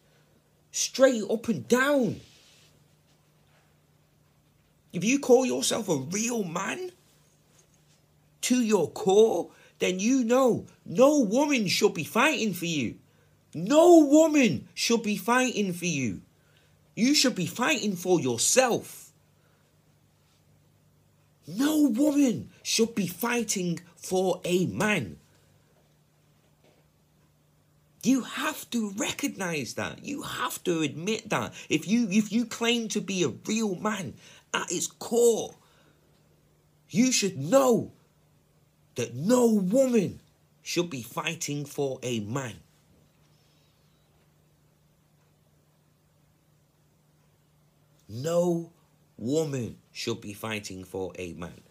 Straight 0.72 1.22
up 1.30 1.46
and 1.48 1.68
down. 1.68 2.20
If 4.92 5.04
you 5.04 5.20
call 5.20 5.46
yourself 5.46 5.88
a 5.88 5.96
real 5.96 6.42
man 6.42 6.90
to 8.40 8.60
your 8.60 8.90
core, 8.90 9.50
then 9.78 10.00
you 10.00 10.24
know 10.24 10.66
no 10.84 11.20
woman 11.20 11.68
should 11.68 11.94
be 11.94 12.04
fighting 12.04 12.52
for 12.52 12.66
you. 12.66 12.96
No 13.54 14.00
woman 14.00 14.66
should 14.74 15.04
be 15.04 15.16
fighting 15.16 15.72
for 15.72 15.86
you. 15.86 16.22
You 16.96 17.14
should 17.14 17.36
be 17.36 17.46
fighting 17.46 17.94
for 17.94 18.18
yourself. 18.18 19.05
No 21.46 21.82
woman 21.82 22.50
should 22.62 22.94
be 22.94 23.06
fighting 23.06 23.80
for 23.94 24.40
a 24.44 24.66
man. 24.66 25.18
You 28.02 28.22
have 28.22 28.68
to 28.70 28.90
recognize 28.96 29.74
that. 29.74 30.04
You 30.04 30.22
have 30.22 30.62
to 30.64 30.82
admit 30.82 31.30
that. 31.30 31.52
If 31.68 31.88
you 31.88 32.08
if 32.10 32.32
you 32.32 32.46
claim 32.46 32.88
to 32.88 33.00
be 33.00 33.22
a 33.22 33.28
real 33.28 33.74
man 33.76 34.14
at 34.54 34.70
its 34.70 34.86
core, 34.86 35.54
you 36.88 37.12
should 37.12 37.36
know 37.36 37.92
that 38.94 39.14
no 39.14 39.46
woman 39.46 40.20
should 40.62 40.90
be 40.90 41.02
fighting 41.02 41.64
for 41.64 41.98
a 42.02 42.20
man. 42.20 42.56
No 48.08 48.70
woman 49.18 49.76
should 49.96 50.20
be 50.20 50.34
fighting 50.34 50.84
for 50.84 51.10
a 51.18 51.32
man. 51.32 51.62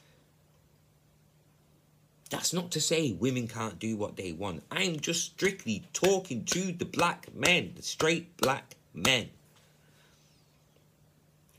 That's 2.32 2.54
not 2.54 2.72
to 2.72 2.82
say 2.82 3.12
women 3.12 3.48
can't 3.48 3.78
do 3.78 3.96
what 3.96 4.16
they 4.16 4.32
want. 4.32 4.64
I'm 4.72 5.00
just 5.00 5.24
strictly 5.24 5.88
talking 5.94 6.44
to 6.46 6.72
the 6.72 6.86
black 6.86 7.28
men, 7.36 7.74
the 7.76 7.84
straight 7.84 8.36
black 8.38 8.76
men. 8.96 9.30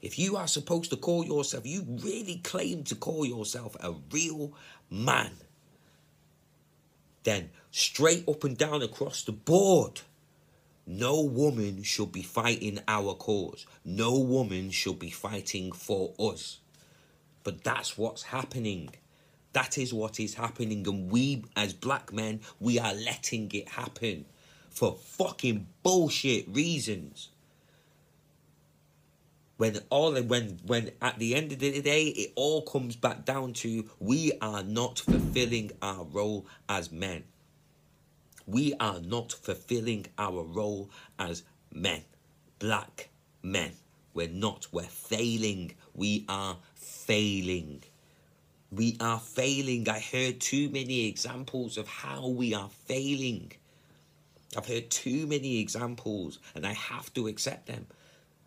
If 0.03 0.19
you 0.19 0.37
are 0.37 0.49
supposed 0.49 0.91
to 0.91 0.97
call 0.97 1.25
yourself, 1.25 1.65
you 1.67 1.85
really 1.87 2.41
claim 2.43 2.83
to 2.85 2.97
call 2.97 3.25
yourself 3.25 3.77
a 3.79 3.95
real 4.11 4.53
man, 4.91 5.31
then 7.23 7.51
straight 7.71 8.29
up 8.29 8.43
and 8.43 8.59
down 8.59 8.83
across 8.83 9.23
the 9.23 9.33
board, 9.33 10.01
no 10.87 11.21
woman 11.21 11.83
should 11.83 12.13
be 12.13 12.23
fighting 12.23 12.79
our 12.87 13.15
cause. 13.15 13.67
No 13.85 14.19
woman 14.19 14.71
should 14.71 14.99
be 14.99 15.11
fighting 15.11 15.73
for 15.73 16.15
us. 16.19 16.59
But 17.43 17.65
that's 17.65 17.99
what's 17.99 18.23
happening. 18.25 18.91
That 19.53 19.79
is 19.79 19.93
what 19.93 20.21
is 20.21 20.35
happening. 20.35 20.87
And 20.87 21.11
we, 21.11 21.45
as 21.57 21.73
black 21.73 22.13
men, 22.13 22.41
we 22.61 22.79
are 22.79 22.95
letting 22.95 23.51
it 23.53 23.69
happen 23.71 24.27
for 24.71 24.97
fucking 24.97 25.67
bullshit 25.83 26.47
reasons. 26.49 27.31
when 29.57 29.79
all 29.91 30.15
when 30.23 30.59
when 30.67 30.91
at 31.01 31.19
the 31.19 31.35
end 31.35 31.53
of 31.53 31.59
the 31.59 31.81
day 31.81 32.05
it 32.09 32.33
all 32.35 32.63
comes 32.63 32.97
back 32.97 33.25
down 33.25 33.53
to 33.53 33.89
we 33.99 34.33
are 34.41 34.63
not 34.63 34.99
fulfilling 34.99 35.71
our 35.83 36.05
role 36.05 36.47
as 36.69 36.93
men 36.93 37.25
we 38.47 38.75
are 38.81 39.01
not 39.01 39.33
fulfilling 39.33 40.07
our 40.19 40.43
role 40.43 40.91
as 41.19 41.43
men 41.73 42.03
black 42.59 43.09
men. 43.43 43.73
We're 44.15 44.29
not. 44.29 44.67
We're 44.73 44.83
failing. 44.85 45.75
We 45.95 46.25
are 46.29 46.57
failing. 46.75 47.83
We 48.71 48.97
are 49.01 49.21
failing. 49.21 49.89
I 49.89 50.01
heard 50.01 50.41
too 50.41 50.69
many 50.71 51.07
examples 51.07 51.77
of 51.77 51.87
how 51.87 52.29
we 52.29 52.55
are 52.55 52.71
failing. 52.87 53.53
I've 54.57 54.67
heard 54.67 54.91
too 54.91 55.27
many 55.27 55.59
examples 55.59 56.39
and 56.55 56.67
i 56.67 56.73
have 56.73 57.13
to 57.15 57.27
accept 57.27 57.67
them. 57.67 57.87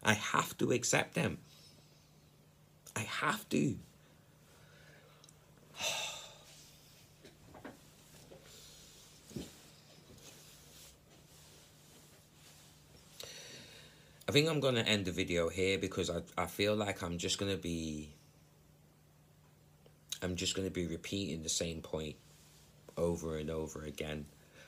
I 0.04 0.14
have 0.14 0.58
to 0.58 0.72
accept 0.72 1.14
them. 1.14 1.38
I 2.96 3.02
have 3.02 3.48
to. 3.50 3.78
I 14.30 14.32
think 14.32 14.48
I'm 14.48 14.60
going 14.60 14.76
to 14.76 14.88
end 14.88 15.06
the 15.06 15.12
video 15.12 15.50
here 15.50 15.80
because 15.80 16.12
I, 16.12 16.22
I 16.38 16.46
feel 16.46 16.76
like 16.76 17.02
I'm 17.02 17.18
just 17.18 17.40
going 17.40 17.52
to 17.52 17.58
be 17.58 18.14
I'm 20.22 20.36
just 20.36 20.56
going 20.56 20.68
to 20.68 20.72
be 20.72 20.86
repeating 20.86 21.42
the 21.42 21.50
same 21.50 21.82
point 21.82 22.16
over 22.96 23.38
and 23.38 23.50
over 23.50 23.86
again. 23.86 24.28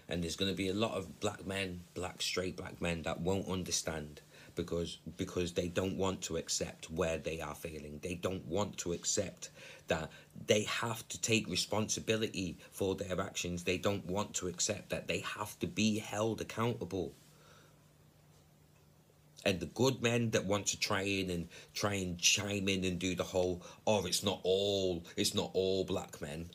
And 0.10 0.24
there's 0.24 0.36
going 0.36 0.50
to 0.50 0.58
be 0.58 0.70
a 0.70 0.74
lot 0.74 0.94
of 0.94 1.20
black 1.20 1.46
men, 1.46 1.82
black 1.94 2.24
straight 2.24 2.58
black 2.58 2.82
men 2.82 3.04
that 3.04 3.22
won't 3.22 3.48
understand 3.48 4.22
because 4.56 4.98
because 5.16 5.52
they 5.52 5.68
don't 5.68 5.96
want 5.96 6.24
to 6.24 6.38
accept 6.38 6.90
where 6.90 7.20
they 7.20 7.40
are 7.40 7.54
failing. 7.54 8.00
They 8.02 8.16
don't 8.16 8.44
want 8.48 8.80
to 8.80 8.94
accept 8.94 9.52
that 9.90 10.10
they 10.48 10.64
have 10.64 11.08
to 11.10 11.22
take 11.22 11.48
responsibility 11.48 12.58
for 12.72 12.96
their 12.96 13.22
actions. 13.22 13.64
They 13.64 13.78
don't 13.78 14.08
want 14.08 14.34
to 14.38 14.48
accept 14.48 14.90
that 14.90 15.08
they 15.08 15.20
have 15.20 15.60
to 15.60 15.68
be 15.68 16.00
held 16.00 16.42
accountable. 16.42 17.14
And 19.46 19.60
the 19.60 19.66
good 19.66 20.02
men 20.02 20.32
that 20.32 20.46
want 20.46 20.68
to 20.68 20.80
try 20.80 21.02
in 21.02 21.30
and 21.30 21.48
try 21.74 21.96
and 21.96 22.18
chime 22.20 22.70
in 22.70 22.84
and 22.84 23.00
do 23.00 23.16
the 23.16 23.24
whole, 23.24 23.64
oh, 23.88 24.06
it's 24.06 24.24
not 24.24 24.40
all, 24.44 25.04
it's 25.16 25.34
not 25.34 25.50
all 25.54 25.84
black 25.84 26.22
men. 26.22 26.52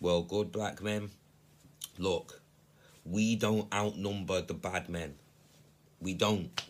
Well, 0.00 0.22
good 0.22 0.52
black 0.52 0.80
men, 0.80 1.10
look, 1.98 2.40
we 3.04 3.34
don't 3.34 3.72
outnumber 3.74 4.42
the 4.42 4.54
bad 4.54 4.88
men. 4.88 5.16
We 6.00 6.14
don't. 6.14 6.62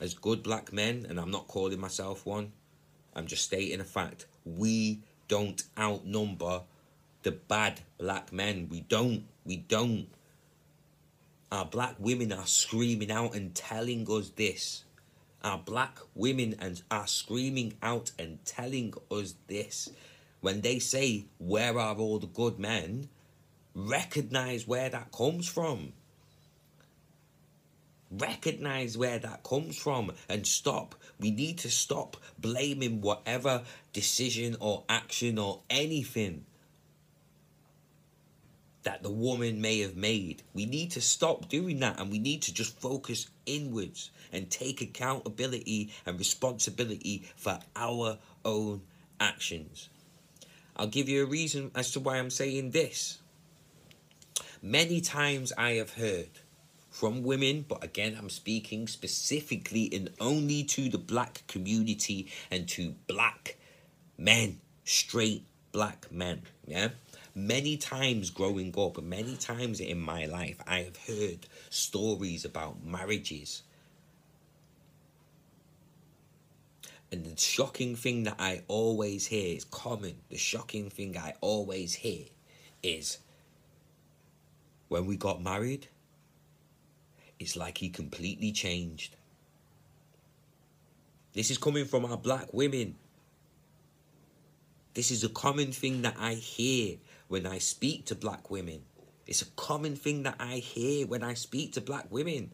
As 0.00 0.14
good 0.14 0.42
black 0.42 0.72
men, 0.72 1.06
and 1.08 1.20
I'm 1.20 1.30
not 1.30 1.48
calling 1.48 1.78
myself 1.78 2.24
one, 2.24 2.52
I'm 3.14 3.26
just 3.26 3.44
stating 3.44 3.80
a 3.80 3.84
fact. 3.84 4.26
We 4.44 5.00
don't 5.28 5.62
outnumber 5.78 6.62
the 7.22 7.32
bad 7.32 7.80
black 7.98 8.32
men. 8.32 8.68
We 8.70 8.80
don't. 8.80 9.24
We 9.44 9.58
don't. 9.58 10.08
Our 11.54 11.66
black 11.66 11.94
women 12.00 12.32
are 12.32 12.48
screaming 12.48 13.12
out 13.12 13.36
and 13.36 13.54
telling 13.54 14.08
us 14.10 14.30
this. 14.30 14.82
Our 15.44 15.58
black 15.58 15.98
women 16.16 16.56
and 16.58 16.82
are 16.90 17.06
screaming 17.06 17.74
out 17.80 18.10
and 18.18 18.44
telling 18.44 18.92
us 19.08 19.36
this. 19.46 19.88
When 20.40 20.62
they 20.62 20.80
say, 20.80 21.26
Where 21.38 21.78
are 21.78 21.94
all 21.94 22.18
the 22.18 22.26
good 22.26 22.58
men? 22.58 23.08
Recognize 23.72 24.66
where 24.66 24.88
that 24.88 25.12
comes 25.12 25.46
from 25.46 25.92
recognize 28.10 28.96
where 28.96 29.18
that 29.18 29.42
comes 29.42 29.76
from 29.76 30.12
and 30.28 30.46
stop. 30.46 30.94
We 31.18 31.32
need 31.32 31.58
to 31.58 31.68
stop 31.68 32.16
blaming 32.38 33.00
whatever 33.00 33.62
decision 33.92 34.56
or 34.60 34.84
action 34.88 35.36
or 35.36 35.62
anything 35.68 36.44
that 38.84 39.02
the 39.02 39.10
woman 39.10 39.60
may 39.60 39.80
have 39.80 39.96
made. 39.96 40.42
We 40.52 40.66
need 40.66 40.92
to 40.92 41.00
stop 41.00 41.48
doing 41.48 41.80
that 41.80 41.98
and 41.98 42.10
we 42.10 42.18
need 42.18 42.42
to 42.42 42.54
just 42.54 42.78
focus 42.78 43.28
inwards 43.46 44.10
and 44.32 44.50
take 44.50 44.80
accountability 44.80 45.92
and 46.06 46.18
responsibility 46.18 47.24
for 47.36 47.58
our 47.74 48.18
own 48.44 48.82
actions. 49.18 49.88
I'll 50.76 50.86
give 50.86 51.08
you 51.08 51.22
a 51.22 51.26
reason 51.26 51.70
as 51.74 51.92
to 51.92 52.00
why 52.00 52.18
I'm 52.18 52.30
saying 52.30 52.70
this. 52.70 53.18
Many 54.60 55.00
times 55.00 55.52
I 55.56 55.72
have 55.72 55.94
heard 55.94 56.30
from 56.90 57.22
women, 57.22 57.64
but 57.68 57.82
again, 57.82 58.16
I'm 58.18 58.30
speaking 58.30 58.86
specifically 58.86 59.90
and 59.92 60.10
only 60.20 60.62
to 60.64 60.88
the 60.88 60.98
black 60.98 61.42
community 61.46 62.28
and 62.50 62.68
to 62.70 62.94
black 63.06 63.56
men, 64.16 64.60
straight 64.84 65.44
black 65.72 66.10
men. 66.10 66.42
Yeah. 66.66 66.88
Many 67.34 67.76
times 67.76 68.30
growing 68.30 68.72
up, 68.78 69.02
many 69.02 69.36
times 69.36 69.80
in 69.80 69.98
my 69.98 70.26
life, 70.26 70.56
I 70.68 70.80
have 70.80 70.96
heard 70.96 71.46
stories 71.68 72.44
about 72.44 72.84
marriages. 72.84 73.62
And 77.10 77.24
the 77.24 77.36
shocking 77.36 77.96
thing 77.96 78.22
that 78.24 78.36
I 78.38 78.62
always 78.68 79.26
hear 79.26 79.56
is 79.56 79.64
common. 79.64 80.14
The 80.30 80.36
shocking 80.36 80.90
thing 80.90 81.16
I 81.18 81.34
always 81.40 81.94
hear 81.94 82.26
is 82.84 83.18
when 84.88 85.06
we 85.06 85.16
got 85.16 85.42
married, 85.42 85.88
it's 87.40 87.56
like 87.56 87.78
he 87.78 87.88
completely 87.88 88.52
changed. 88.52 89.16
This 91.32 91.50
is 91.50 91.58
coming 91.58 91.84
from 91.84 92.04
our 92.04 92.16
black 92.16 92.52
women. 92.52 92.94
This 94.94 95.10
is 95.10 95.24
a 95.24 95.28
common 95.28 95.72
thing 95.72 96.02
that 96.02 96.14
I 96.18 96.34
hear 96.34 96.98
when 97.34 97.46
I 97.48 97.58
speak 97.58 98.06
to 98.06 98.14
black 98.14 98.48
women. 98.48 98.82
It's 99.26 99.42
a 99.42 99.46
common 99.56 99.96
thing 99.96 100.22
that 100.22 100.36
I 100.38 100.58
hear 100.58 101.04
when 101.04 101.24
I 101.24 101.34
speak 101.34 101.72
to 101.72 101.80
black 101.80 102.06
women. 102.08 102.52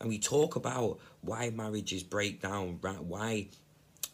And 0.00 0.08
we 0.08 0.18
talk 0.18 0.56
about 0.56 0.98
why 1.20 1.50
marriages 1.50 2.02
break 2.02 2.40
down, 2.40 2.78
why 2.80 3.48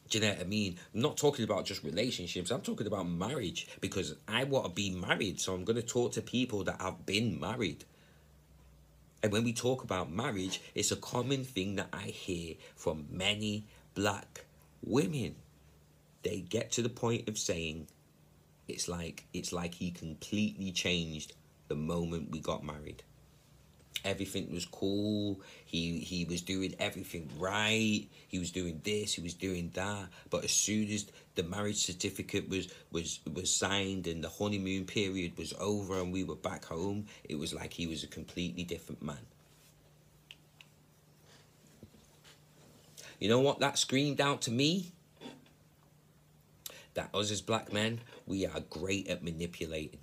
do 0.08 0.18
you 0.18 0.24
know 0.24 0.32
what 0.32 0.40
I 0.40 0.44
mean? 0.48 0.76
I'm 0.92 1.00
not 1.00 1.16
talking 1.16 1.44
about 1.44 1.64
just 1.64 1.84
relationships. 1.84 2.50
I'm 2.50 2.60
talking 2.60 2.88
about 2.88 3.08
marriage 3.08 3.68
because 3.80 4.16
I 4.26 4.42
want 4.42 4.66
to 4.66 4.72
be 4.72 4.90
married. 4.90 5.40
So 5.40 5.54
I'm 5.54 5.62
going 5.62 5.76
to 5.76 5.82
talk 5.82 6.10
to 6.14 6.22
people 6.22 6.64
that 6.64 6.82
have 6.82 7.06
been 7.06 7.38
married. 7.38 7.84
And 9.22 9.30
when 9.30 9.44
we 9.44 9.52
talk 9.52 9.84
about 9.84 10.10
marriage, 10.10 10.60
it's 10.74 10.90
a 10.90 10.96
common 10.96 11.44
thing 11.44 11.76
that 11.76 11.90
I 11.92 12.06
hear 12.08 12.56
from 12.74 13.06
many 13.12 13.66
black 13.94 14.44
women. 14.82 15.36
They 16.24 16.40
get 16.40 16.72
to 16.72 16.82
the 16.82 16.88
point 16.88 17.28
of 17.28 17.38
saying, 17.38 17.86
it's 18.66 18.88
like 18.88 19.26
it's 19.32 19.52
like 19.52 19.74
he 19.74 19.90
completely 19.90 20.72
changed 20.72 21.34
the 21.68 21.76
moment 21.76 22.30
we 22.32 22.40
got 22.40 22.64
married 22.64 23.02
everything 24.04 24.52
was 24.52 24.66
cool. 24.66 25.40
He 25.64 25.98
he 25.98 26.24
was 26.24 26.42
doing 26.42 26.74
everything 26.78 27.28
right. 27.38 28.06
He 28.28 28.38
was 28.38 28.50
doing 28.50 28.80
this. 28.84 29.14
He 29.14 29.22
was 29.22 29.34
doing 29.34 29.70
that. 29.74 30.08
But 30.30 30.44
as 30.44 30.52
soon 30.52 30.90
as 30.90 31.06
the 31.34 31.42
marriage 31.42 31.84
certificate 31.84 32.48
was 32.48 32.68
was 32.92 33.20
was 33.32 33.54
signed 33.54 34.06
and 34.06 34.22
the 34.22 34.28
honeymoon 34.28 34.84
period 34.84 35.36
was 35.38 35.54
over 35.58 36.00
and 36.00 36.12
we 36.12 36.24
were 36.24 36.36
back 36.36 36.64
home, 36.64 37.06
it 37.24 37.36
was 37.36 37.54
like 37.54 37.72
he 37.72 37.86
was 37.86 38.04
a 38.04 38.08
completely 38.08 38.64
different 38.64 39.02
man. 39.02 39.26
You 43.18 43.28
know 43.28 43.40
what 43.40 43.60
that 43.60 43.78
screamed 43.78 44.20
out 44.20 44.42
to 44.42 44.50
me? 44.50 44.92
That 46.94 47.10
us 47.12 47.30
as 47.30 47.40
black 47.40 47.72
men, 47.72 48.00
we 48.26 48.46
are 48.46 48.60
great 48.70 49.08
at 49.08 49.22
manipulating. 49.22 49.98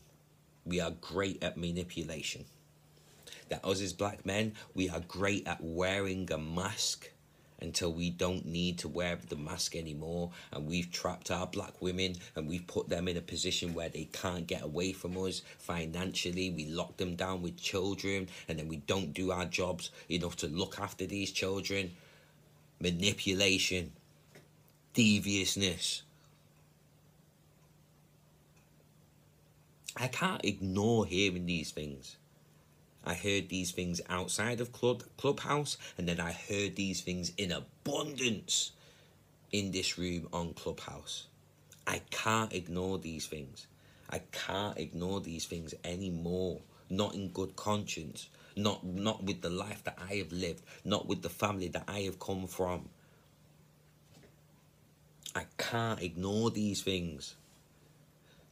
We 0.66 0.80
are 0.80 0.92
great 0.92 1.42
at 1.44 1.58
manipulation. 1.58 2.46
That 3.50 3.66
us 3.66 3.82
as 3.82 3.94
black 3.94 4.26
men, 4.26 4.54
we 4.76 4.90
are 4.90 5.00
great 5.00 5.48
at 5.48 5.64
wearing 5.64 6.30
a 6.32 6.38
mask 6.38 7.10
until 7.62 7.94
we 7.94 8.10
don't 8.10 8.46
need 8.46 8.80
to 8.80 8.88
wear 8.90 9.18
the 9.30 9.36
mask 9.36 9.76
anymore 9.76 10.32
and 10.52 10.68
we've 10.68 10.92
trapped 10.92 11.30
our 11.30 11.46
black 11.46 11.80
women 11.80 12.16
and 12.36 12.48
we've 12.48 12.66
put 12.66 12.90
them 12.90 13.08
in 13.08 13.18
a 13.18 13.22
position 13.22 13.74
where 13.74 13.90
they 13.90 14.06
can't 14.06 14.48
get 14.48 14.64
away 14.64 14.92
from 14.92 15.16
us 15.18 15.44
financially. 15.60 16.50
We 16.50 16.66
lock 16.66 16.98
them 16.98 17.16
down 17.16 17.42
with 17.42 17.58
children 17.58 18.28
and 18.48 18.58
then 18.58 18.68
we 18.68 18.78
don't 18.78 19.14
do 19.14 19.32
our 19.32 19.46
jobs 19.46 19.92
enough 20.10 20.36
to 20.38 20.48
look 20.48 20.80
after 20.80 21.06
these 21.06 21.32
children. 21.32 21.92
Manipulation. 22.80 23.92
Deviousness 24.94 26.02
I 29.96 30.08
can't 30.08 30.44
ignore 30.46 31.06
hearing 31.06 31.46
these 31.46 31.72
things 31.72 32.18
I 33.04 33.16
heard 33.16 33.50
these 33.50 33.72
things 33.72 34.00
outside 34.10 34.62
of 34.62 34.72
club 34.72 35.04
clubhouse, 35.18 35.78
and 35.98 36.08
then 36.08 36.20
I 36.20 36.34
heard 36.34 36.76
these 36.76 37.02
things 37.02 37.32
in 37.36 37.52
abundance 37.52 38.72
in 39.52 39.72
this 39.72 39.98
room 39.98 40.28
on 40.32 40.54
clubhouse. 40.54 41.26
I 41.88 42.02
can't 42.12 42.54
ignore 42.54 43.00
these 43.00 43.26
things. 43.26 43.66
I 44.10 44.20
can't 44.32 44.78
ignore 44.78 45.20
these 45.20 45.46
things 45.46 45.74
anymore. 45.84 46.62
not 46.90 47.16
in 47.16 47.30
good 47.30 47.56
conscience, 47.56 48.28
not 48.56 48.84
not 48.86 49.24
with 49.24 49.42
the 49.42 49.50
life 49.50 49.82
that 49.86 49.98
I 49.98 50.16
have 50.16 50.32
lived, 50.34 50.62
not 50.84 51.08
with 51.08 51.22
the 51.22 51.30
family 51.30 51.70
that 51.70 51.86
I 51.88 52.02
have 52.02 52.20
come 52.20 52.48
from. 52.48 52.90
I 55.34 55.46
can't 55.58 56.02
ignore 56.02 56.52
these 56.52 56.82
things. 56.82 57.36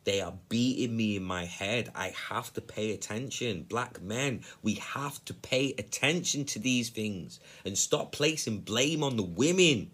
They 0.05 0.21
are 0.21 0.33
beating 0.47 0.95
me 0.95 1.17
in 1.17 1.23
my 1.23 1.45
head. 1.45 1.91
I 1.93 2.13
have 2.29 2.53
to 2.53 2.61
pay 2.61 2.93
attention. 2.93 3.63
Black 3.63 4.01
men, 4.01 4.41
we 4.61 4.75
have 4.75 5.23
to 5.25 5.33
pay 5.33 5.75
attention 5.77 6.45
to 6.45 6.59
these 6.59 6.89
things 6.89 7.39
and 7.65 7.77
stop 7.77 8.11
placing 8.11 8.61
blame 8.61 9.03
on 9.03 9.17
the 9.17 9.23
women. 9.23 9.91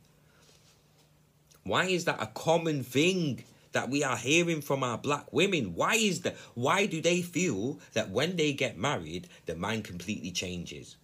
Why 1.64 1.86
is 1.86 2.06
that 2.06 2.22
a 2.22 2.28
common 2.28 2.84
thing 2.84 3.44
that 3.72 3.90
we 3.90 4.04
are 4.04 4.16
hearing 4.16 4.62
from 4.62 4.84
our 4.84 4.98
black 4.98 5.34
women? 5.34 5.74
Why 5.74 5.96
is 5.96 6.22
that? 6.22 6.38
Why 6.54 6.86
do 6.86 7.02
they 7.02 7.22
feel 7.22 7.80
that 7.94 8.10
when 8.10 8.36
they 8.36 8.54
get 8.54 8.78
married, 8.78 9.28
the 9.48 9.56
man 9.56 9.82
completely 9.82 10.32
changes? 10.32 10.96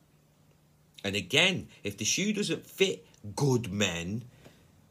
And 1.03 1.15
again, 1.15 1.67
if 1.83 1.97
the 1.97 2.05
shoe 2.05 2.31
doesn't 2.31 2.67
fit 2.67 3.05
good 3.35 3.73
men, 3.73 4.23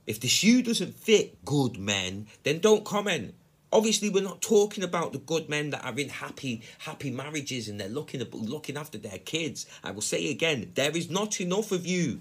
if 0.07 0.19
the 0.19 0.29
shoe 0.29 0.63
doesn't 0.63 0.97
fit 0.97 1.45
good 1.45 1.79
men, 1.79 2.27
then 2.43 2.59
don't 2.59 2.85
comment. 2.85 3.35
Obviously, 3.73 4.11
we're 4.11 4.23
not 4.23 4.43
talking 4.43 4.83
about 4.83 5.13
the 5.13 5.19
good 5.19 5.49
men 5.49 5.71
that 5.71 5.85
are 5.85 5.97
in 5.97 6.09
happy, 6.09 6.63
happy 6.79 7.11
marriages 7.11 7.69
and 7.69 7.81
they're 7.81 7.89
looking 7.89 8.21
looking 8.33 8.77
after 8.77 8.99
their 8.99 9.19
kids. 9.19 9.67
I 9.85 9.93
will 9.93 10.01
say 10.01 10.31
again, 10.31 10.73
there 10.75 10.97
is 10.97 11.09
not 11.09 11.41
enough 11.41 11.71
of 11.71 11.87
you. 11.87 12.21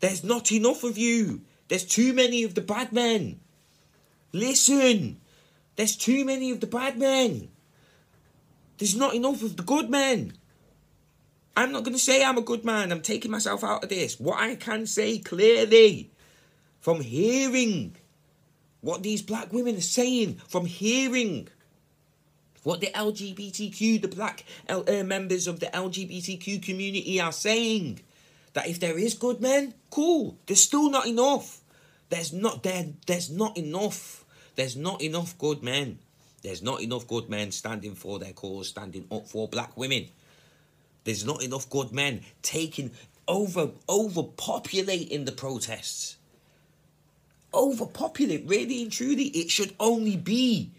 There's 0.00 0.22
not 0.22 0.52
enough 0.52 0.84
of 0.84 0.96
you. 0.96 1.42
There's 1.68 1.84
too 1.84 2.12
many 2.12 2.44
of 2.44 2.54
the 2.54 2.60
bad 2.60 2.92
men. 2.92 3.40
Listen, 4.32 5.20
there's 5.76 5.96
too 5.96 6.24
many 6.24 6.50
of 6.50 6.60
the 6.60 6.66
bad 6.66 6.98
men. 6.98 7.48
There's 8.78 8.96
not 8.96 9.14
enough 9.14 9.42
of 9.42 9.56
the 9.56 9.62
good 9.62 9.90
men. 9.90 10.34
I'm 11.56 11.72
not 11.72 11.84
going 11.84 11.94
to 11.94 12.02
say 12.02 12.24
I'm 12.24 12.38
a 12.38 12.42
good 12.42 12.64
man. 12.64 12.92
I'm 12.92 13.02
taking 13.02 13.30
myself 13.30 13.62
out 13.62 13.82
of 13.82 13.90
this. 13.90 14.18
What 14.18 14.40
I 14.40 14.54
can 14.56 14.86
say 14.86 15.18
clearly 15.18 16.10
from 16.80 17.00
hearing 17.00 17.96
what 18.82 19.02
these 19.02 19.22
black 19.22 19.52
women 19.52 19.76
are 19.76 19.80
saying, 19.80 20.40
from 20.46 20.66
hearing 20.66 21.48
what 22.62 22.80
the 22.80 22.88
LGBTQ, 22.88 24.02
the 24.02 24.08
black 24.08 24.44
uh, 24.68 24.82
members 25.02 25.46
of 25.46 25.60
the 25.60 25.66
LGBTQ 25.66 26.62
community 26.62 27.20
are 27.20 27.32
saying, 27.32 28.00
that 28.54 28.68
if 28.68 28.80
there 28.80 28.98
is 28.98 29.14
good 29.14 29.40
men, 29.40 29.74
cool. 29.90 30.38
There's 30.46 30.62
still 30.62 30.90
not 30.90 31.06
enough. 31.06 31.60
There's 32.10 32.32
not 32.32 32.62
there. 32.62 32.86
There's 33.06 33.30
not 33.30 33.56
enough. 33.56 34.24
There's 34.56 34.76
not 34.76 35.00
enough 35.00 35.36
good 35.38 35.62
men. 35.62 35.98
There's 36.42 36.62
not 36.62 36.82
enough 36.82 37.06
good 37.06 37.30
men 37.30 37.52
standing 37.52 37.94
for 37.94 38.18
their 38.18 38.32
cause, 38.32 38.68
standing 38.68 39.06
up 39.10 39.28
for 39.28 39.48
black 39.48 39.76
women. 39.76 40.08
There's 41.04 41.24
not 41.24 41.42
enough 41.42 41.70
good 41.70 41.92
men 41.92 42.22
taking 42.42 42.90
over, 43.26 43.68
overpopulating 43.88 45.24
the 45.24 45.32
protests. 45.32 46.16
Overpopulate, 47.54 48.48
really 48.48 48.82
and 48.82 48.92
truly, 48.92 49.24
it 49.24 49.50
should 49.50 49.74
only 49.78 50.16
be 50.16 50.70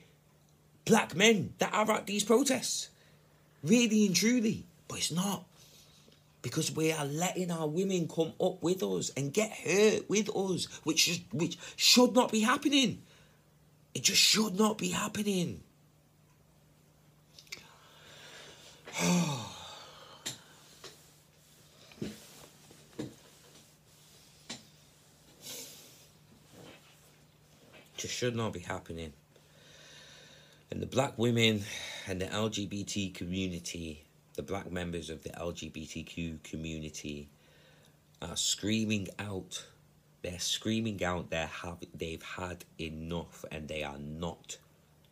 black 0.85 1.15
men 1.15 1.53
that 1.59 1.73
are 1.73 1.91
at 1.91 2.07
these 2.07 2.23
protests. 2.23 2.89
Really 3.63 4.05
and 4.05 4.15
truly. 4.15 4.65
But 4.87 4.97
it's 4.99 5.11
not 5.11 5.45
because 6.41 6.75
we 6.75 6.91
are 6.91 7.05
letting 7.05 7.51
our 7.51 7.67
women 7.67 8.07
come 8.07 8.33
up 8.41 8.61
with 8.61 8.83
us 8.83 9.11
and 9.15 9.33
get 9.33 9.51
hurt 9.51 10.09
with 10.09 10.29
us, 10.35 10.65
which 10.83 11.07
is, 11.07 11.21
which 11.31 11.57
should 11.75 12.13
not 12.13 12.31
be 12.31 12.41
happening. 12.41 13.01
It 13.93 14.03
just 14.03 14.21
should 14.21 14.57
not 14.57 14.77
be 14.77 14.89
happening. 14.89 15.61
just 28.03 28.13
should 28.13 28.35
not 28.35 28.51
be 28.51 28.59
happening. 28.59 29.13
And 30.69 30.81
the 30.81 30.85
black 30.85 31.17
women 31.17 31.63
and 32.07 32.19
the 32.19 32.25
LGBT 32.25 33.13
community 33.13 34.03
the 34.35 34.41
black 34.41 34.71
members 34.71 35.09
of 35.09 35.21
the 35.21 35.29
LGBTQ 35.29 36.41
community 36.43 37.29
are 38.21 38.35
screaming 38.35 39.07
out. 39.19 39.63
They're 40.23 40.39
screaming 40.39 41.03
out 41.03 41.29
they 41.29 41.47
have 41.61 41.77
they've 41.93 42.23
had 42.23 42.65
enough 42.79 43.45
and 43.51 43.67
they 43.67 43.83
are 43.83 43.99
not 43.99 44.57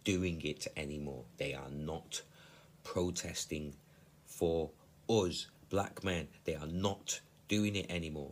doing 0.04 0.42
it 0.44 0.68
anymore. 0.76 1.24
They 1.38 1.54
are 1.54 1.70
not 1.70 2.24
protesting 2.84 3.76
for 4.26 4.72
us, 5.08 5.48
black 5.70 6.04
men. 6.04 6.28
They 6.46 6.56
are 6.56 6.68
not 6.68 7.20
doing 7.48 7.76
it 7.76 7.92
anymore. 7.92 8.32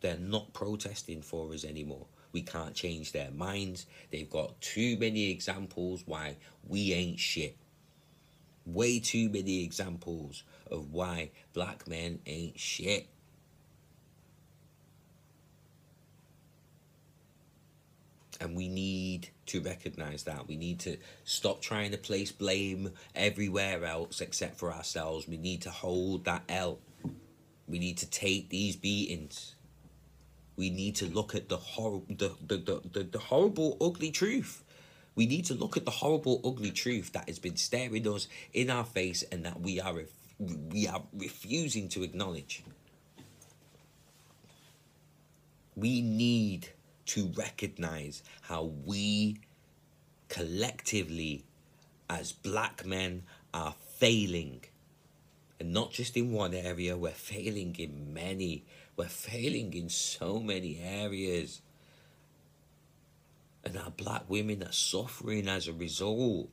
They're 0.00 0.16
not 0.16 0.52
protesting 0.52 1.20
for 1.22 1.52
us 1.52 1.64
anymore. 1.64 2.06
We 2.34 2.42
can't 2.42 2.74
change 2.74 3.12
their 3.12 3.30
minds. 3.30 3.86
They've 4.10 4.28
got 4.28 4.60
too 4.60 4.98
many 4.98 5.30
examples 5.30 6.02
why 6.04 6.36
we 6.68 6.92
ain't 6.92 7.18
shit 7.18 7.56
way 8.66 8.98
too 8.98 9.28
many 9.28 9.62
examples 9.62 10.42
of 10.70 10.92
why 10.92 11.30
black 11.52 11.86
men 11.86 12.20
ain't 12.26 12.58
shit. 12.58 13.08
And 18.40 18.56
we 18.56 18.68
need 18.68 19.28
to 19.46 19.60
recognize 19.60 20.24
that. 20.24 20.48
We 20.48 20.56
need 20.56 20.80
to 20.80 20.98
stop 21.24 21.62
trying 21.62 21.92
to 21.92 21.98
place 21.98 22.32
blame 22.32 22.90
everywhere 23.14 23.84
else 23.84 24.20
except 24.20 24.58
for 24.58 24.72
ourselves. 24.72 25.28
We 25.28 25.36
need 25.38 25.62
to 25.62 25.70
hold 25.70 26.24
that 26.24 26.42
L. 26.48 26.78
We 27.68 27.78
need 27.78 27.98
to 27.98 28.10
take 28.10 28.50
these 28.50 28.76
beatings. 28.76 29.54
We 30.56 30.70
need 30.70 30.96
to 30.96 31.06
look 31.06 31.34
at 31.34 31.48
the 31.48 31.56
horrible, 31.56 32.06
the, 32.08 32.34
the, 32.46 32.56
the, 32.56 32.80
the, 32.92 33.02
the 33.04 33.18
horrible, 33.18 33.76
ugly 33.80 34.10
truth 34.10 34.64
we 35.14 35.26
need 35.26 35.44
to 35.46 35.54
look 35.54 35.76
at 35.76 35.84
the 35.84 35.90
horrible, 35.90 36.40
ugly 36.44 36.70
truth 36.70 37.12
that 37.12 37.28
has 37.28 37.38
been 37.38 37.56
staring 37.56 38.06
us 38.08 38.26
in 38.52 38.70
our 38.70 38.84
face 38.84 39.22
and 39.30 39.44
that 39.44 39.60
we 39.60 39.80
are 39.80 39.94
we 40.40 40.88
are 40.88 41.02
refusing 41.12 41.88
to 41.90 42.02
acknowledge. 42.02 42.64
We 45.76 46.02
need 46.02 46.68
to 47.06 47.32
recognize 47.36 48.22
how 48.42 48.72
we 48.84 49.38
collectively, 50.28 51.44
as 52.10 52.32
black 52.32 52.84
men, 52.84 53.22
are 53.52 53.74
failing. 53.96 54.64
And 55.60 55.72
not 55.72 55.92
just 55.92 56.16
in 56.16 56.32
one 56.32 56.54
area, 56.54 56.96
we're 56.96 57.10
failing 57.10 57.76
in 57.78 58.12
many. 58.12 58.64
We're 58.96 59.06
failing 59.06 59.72
in 59.74 59.88
so 59.88 60.40
many 60.40 60.80
areas 60.80 61.60
and 63.64 63.76
our 63.78 63.90
black 63.90 64.24
women 64.28 64.62
are 64.62 64.72
suffering 64.72 65.48
as 65.48 65.68
a 65.68 65.72
result. 65.72 66.48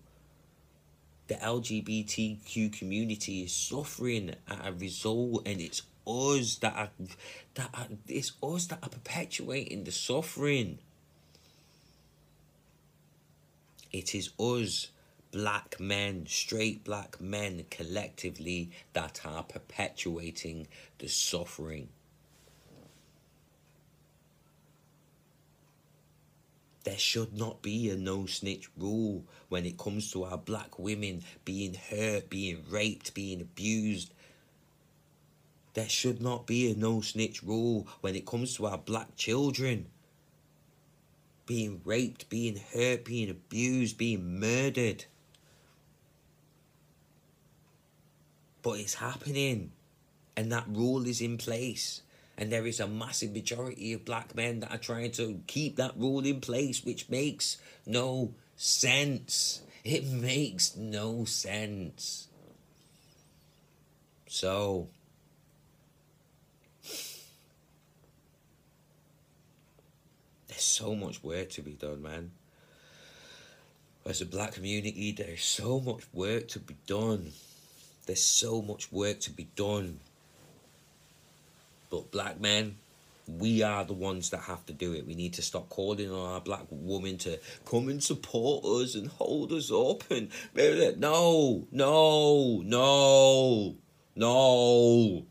The 1.27 1.35
LGBTQ 1.35 2.77
community 2.77 3.43
is 3.43 3.53
suffering 3.53 4.35
as 4.49 4.57
a 4.63 4.73
result, 4.73 5.47
and 5.47 5.61
it's 5.61 5.83
us 6.07 6.55
that 6.57 6.75
are 6.75 6.89
that 7.55 7.69
are, 7.73 7.87
it's 8.07 8.33
us 8.41 8.65
that 8.67 8.79
are 8.81 8.89
perpetuating 8.89 9.83
the 9.83 9.91
suffering. 9.91 10.79
It 13.91 14.15
is 14.15 14.31
us, 14.39 14.87
black 15.31 15.79
men, 15.79 16.25
straight 16.27 16.83
black 16.83 17.19
men, 17.21 17.65
collectively 17.69 18.71
that 18.93 19.21
are 19.25 19.43
perpetuating 19.43 20.67
the 20.99 21.07
suffering. 21.07 21.89
there 26.83 26.97
should 26.97 27.37
not 27.37 27.61
be 27.61 27.89
a 27.89 27.95
no 27.95 28.25
snitch 28.25 28.69
rule 28.77 29.23
when 29.49 29.65
it 29.65 29.77
comes 29.77 30.11
to 30.11 30.23
our 30.23 30.37
black 30.37 30.79
women 30.79 31.23
being 31.45 31.75
hurt, 31.75 32.29
being 32.29 32.63
raped, 32.69 33.13
being 33.13 33.39
abused. 33.39 34.13
There 35.73 35.89
should 35.89 36.21
not 36.21 36.47
be 36.47 36.71
a 36.71 36.75
no 36.75 37.01
snitch 37.01 37.43
rule 37.43 37.87
when 38.01 38.15
it 38.15 38.25
comes 38.25 38.55
to 38.55 38.65
our 38.65 38.77
black 38.77 39.15
children 39.15 39.87
being 41.45 41.81
raped, 41.83 42.29
being 42.29 42.59
hurt, 42.73 43.03
being 43.03 43.29
abused, 43.29 43.97
being 43.97 44.39
murdered. 44.39 45.05
But 48.61 48.79
it's 48.79 48.95
happening, 48.95 49.71
and 50.35 50.51
that 50.51 50.65
rule 50.67 51.07
is 51.07 51.21
in 51.21 51.37
place. 51.37 52.01
And 52.37 52.51
there 52.51 52.65
is 52.65 52.79
a 52.79 52.87
massive 52.87 53.33
majority 53.33 53.93
of 53.93 54.05
black 54.05 54.35
men 54.35 54.61
that 54.61 54.71
are 54.71 54.77
trying 54.77 55.11
to 55.11 55.41
keep 55.47 55.75
that 55.75 55.97
rule 55.97 56.25
in 56.25 56.41
place, 56.41 56.83
which 56.83 57.09
makes 57.09 57.57
no 57.85 58.33
sense. 58.55 59.61
It 59.83 60.05
makes 60.07 60.75
no 60.75 61.25
sense. 61.25 62.27
So, 64.27 64.87
there's 70.47 70.61
so 70.61 70.95
much 70.95 71.21
work 71.21 71.49
to 71.51 71.61
be 71.61 71.73
done, 71.73 72.01
man. 72.01 72.31
As 74.05 74.21
a 74.21 74.25
black 74.25 74.53
community, 74.53 75.11
there's 75.11 75.43
so 75.43 75.79
much 75.79 76.03
work 76.13 76.47
to 76.49 76.59
be 76.59 76.75
done. 76.87 77.33
There's 78.05 78.23
so 78.23 78.61
much 78.61 78.91
work 78.91 79.19
to 79.21 79.31
be 79.31 79.47
done. 79.55 79.99
But 81.89 82.11
black 82.11 82.39
men, 82.39 82.77
we 83.27 83.61
are 83.63 83.83
the 83.83 83.93
ones 83.93 84.29
that 84.31 84.41
have 84.41 84.65
to 84.65 84.73
do 84.73 84.93
it. 84.93 85.05
We 85.05 85.15
need 85.15 85.33
to 85.33 85.41
stop 85.41 85.69
calling 85.69 86.11
on 86.11 86.33
our 86.33 86.41
black 86.41 86.65
women 86.69 87.17
to 87.19 87.39
come 87.65 87.89
and 87.89 88.03
support 88.03 88.65
us 88.65 88.95
and 88.95 89.07
hold 89.07 89.51
us 89.51 89.71
up 89.71 90.09
and 90.09 90.29
no, 90.99 91.67
no, 91.71 92.61
no, 92.61 93.75
no. 94.15 95.25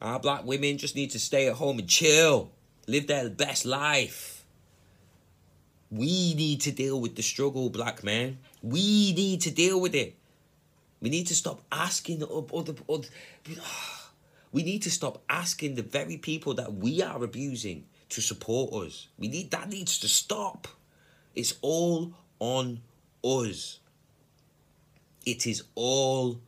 Our 0.00 0.18
black 0.20 0.44
women 0.44 0.78
just 0.78 0.96
need 0.96 1.10
to 1.10 1.18
stay 1.18 1.48
at 1.48 1.54
home 1.54 1.78
and 1.78 1.88
chill, 1.88 2.52
live 2.86 3.06
their 3.06 3.28
best 3.28 3.66
life. 3.66 4.44
We 5.90 6.34
need 6.34 6.60
to 6.62 6.70
deal 6.70 7.00
with 7.00 7.16
the 7.16 7.22
struggle, 7.22 7.68
black 7.68 8.04
men. 8.04 8.38
We 8.62 9.12
need 9.12 9.40
to 9.42 9.50
deal 9.50 9.80
with 9.80 9.94
it. 9.94 10.16
We 11.00 11.10
need 11.10 11.26
to 11.28 11.34
stop 11.34 11.62
asking 11.72 12.22
other, 12.22 12.74
other 12.88 13.08
we 14.52 14.62
need 14.62 14.82
to 14.82 14.90
stop 14.90 15.22
asking 15.28 15.74
the 15.74 15.82
very 15.82 16.16
people 16.16 16.54
that 16.54 16.74
we 16.74 17.02
are 17.02 17.22
abusing 17.22 17.86
to 18.10 18.20
support 18.20 18.72
us. 18.72 19.08
We 19.18 19.28
need 19.28 19.50
that 19.52 19.68
needs 19.68 19.98
to 20.00 20.08
stop. 20.08 20.68
It's 21.34 21.54
all 21.62 22.12
on 22.38 22.80
us. 23.24 23.78
It 25.24 25.46
is 25.46 25.64
all 25.74 26.40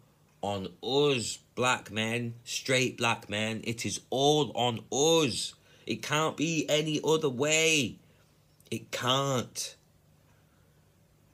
on 0.43 0.69
us, 0.83 1.39
black 1.55 1.91
men, 1.91 2.35
straight 2.45 2.99
black 2.99 3.31
men. 3.31 3.61
It 3.65 3.87
is 3.87 4.01
all 4.11 4.51
on 4.55 4.81
us. 4.91 5.55
It 5.87 6.03
can't 6.03 6.37
be 6.37 6.67
any 6.69 7.01
other 7.05 7.29
way. 7.29 7.97
It 8.71 8.91
can't. 8.91 9.77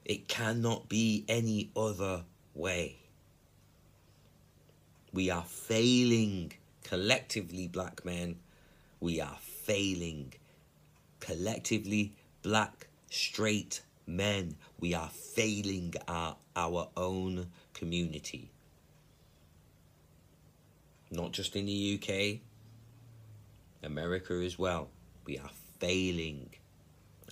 It 0.05 0.27
cannot 0.27 0.89
be 0.89 1.25
any 1.27 1.71
other 1.75 2.23
way. 2.53 2.98
We 5.11 5.31
are 5.31 5.43
failing 5.43 6.53
collectively, 6.83 7.67
black 7.67 8.05
men. 8.05 8.37
We 8.99 9.19
are 9.21 9.37
failing. 9.39 10.33
Collectively, 11.19 12.13
black, 12.43 12.87
straight 13.09 13.81
men. 14.05 14.55
We 14.79 14.93
are 14.93 15.09
failing 15.09 15.95
our, 16.07 16.35
our 16.55 16.89
own 16.95 17.47
community. 17.73 18.51
Not 21.11 21.31
just 21.31 21.55
in 21.55 21.65
the 21.65 21.99
UK, 21.99 22.41
America 23.83 24.33
as 24.33 24.59
well. 24.59 24.89
We 25.25 25.39
are 25.39 25.49
failing. 25.79 26.49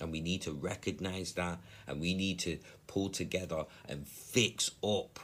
And 0.00 0.10
we 0.10 0.20
need 0.20 0.42
to 0.42 0.52
recognize 0.52 1.32
that 1.32 1.58
and 1.86 2.00
we 2.00 2.14
need 2.14 2.38
to 2.40 2.58
pull 2.86 3.08
together 3.08 3.64
and 3.88 4.06
fix 4.06 4.70
up 4.82 5.18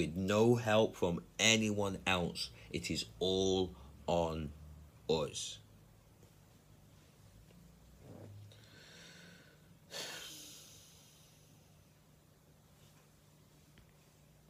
with 0.00 0.16
no 0.16 0.54
help 0.54 0.96
from 0.96 1.20
anyone 1.38 1.98
else. 2.06 2.48
It 2.70 2.90
is 2.90 3.04
all 3.18 3.74
on 4.06 4.50
us. 5.10 5.58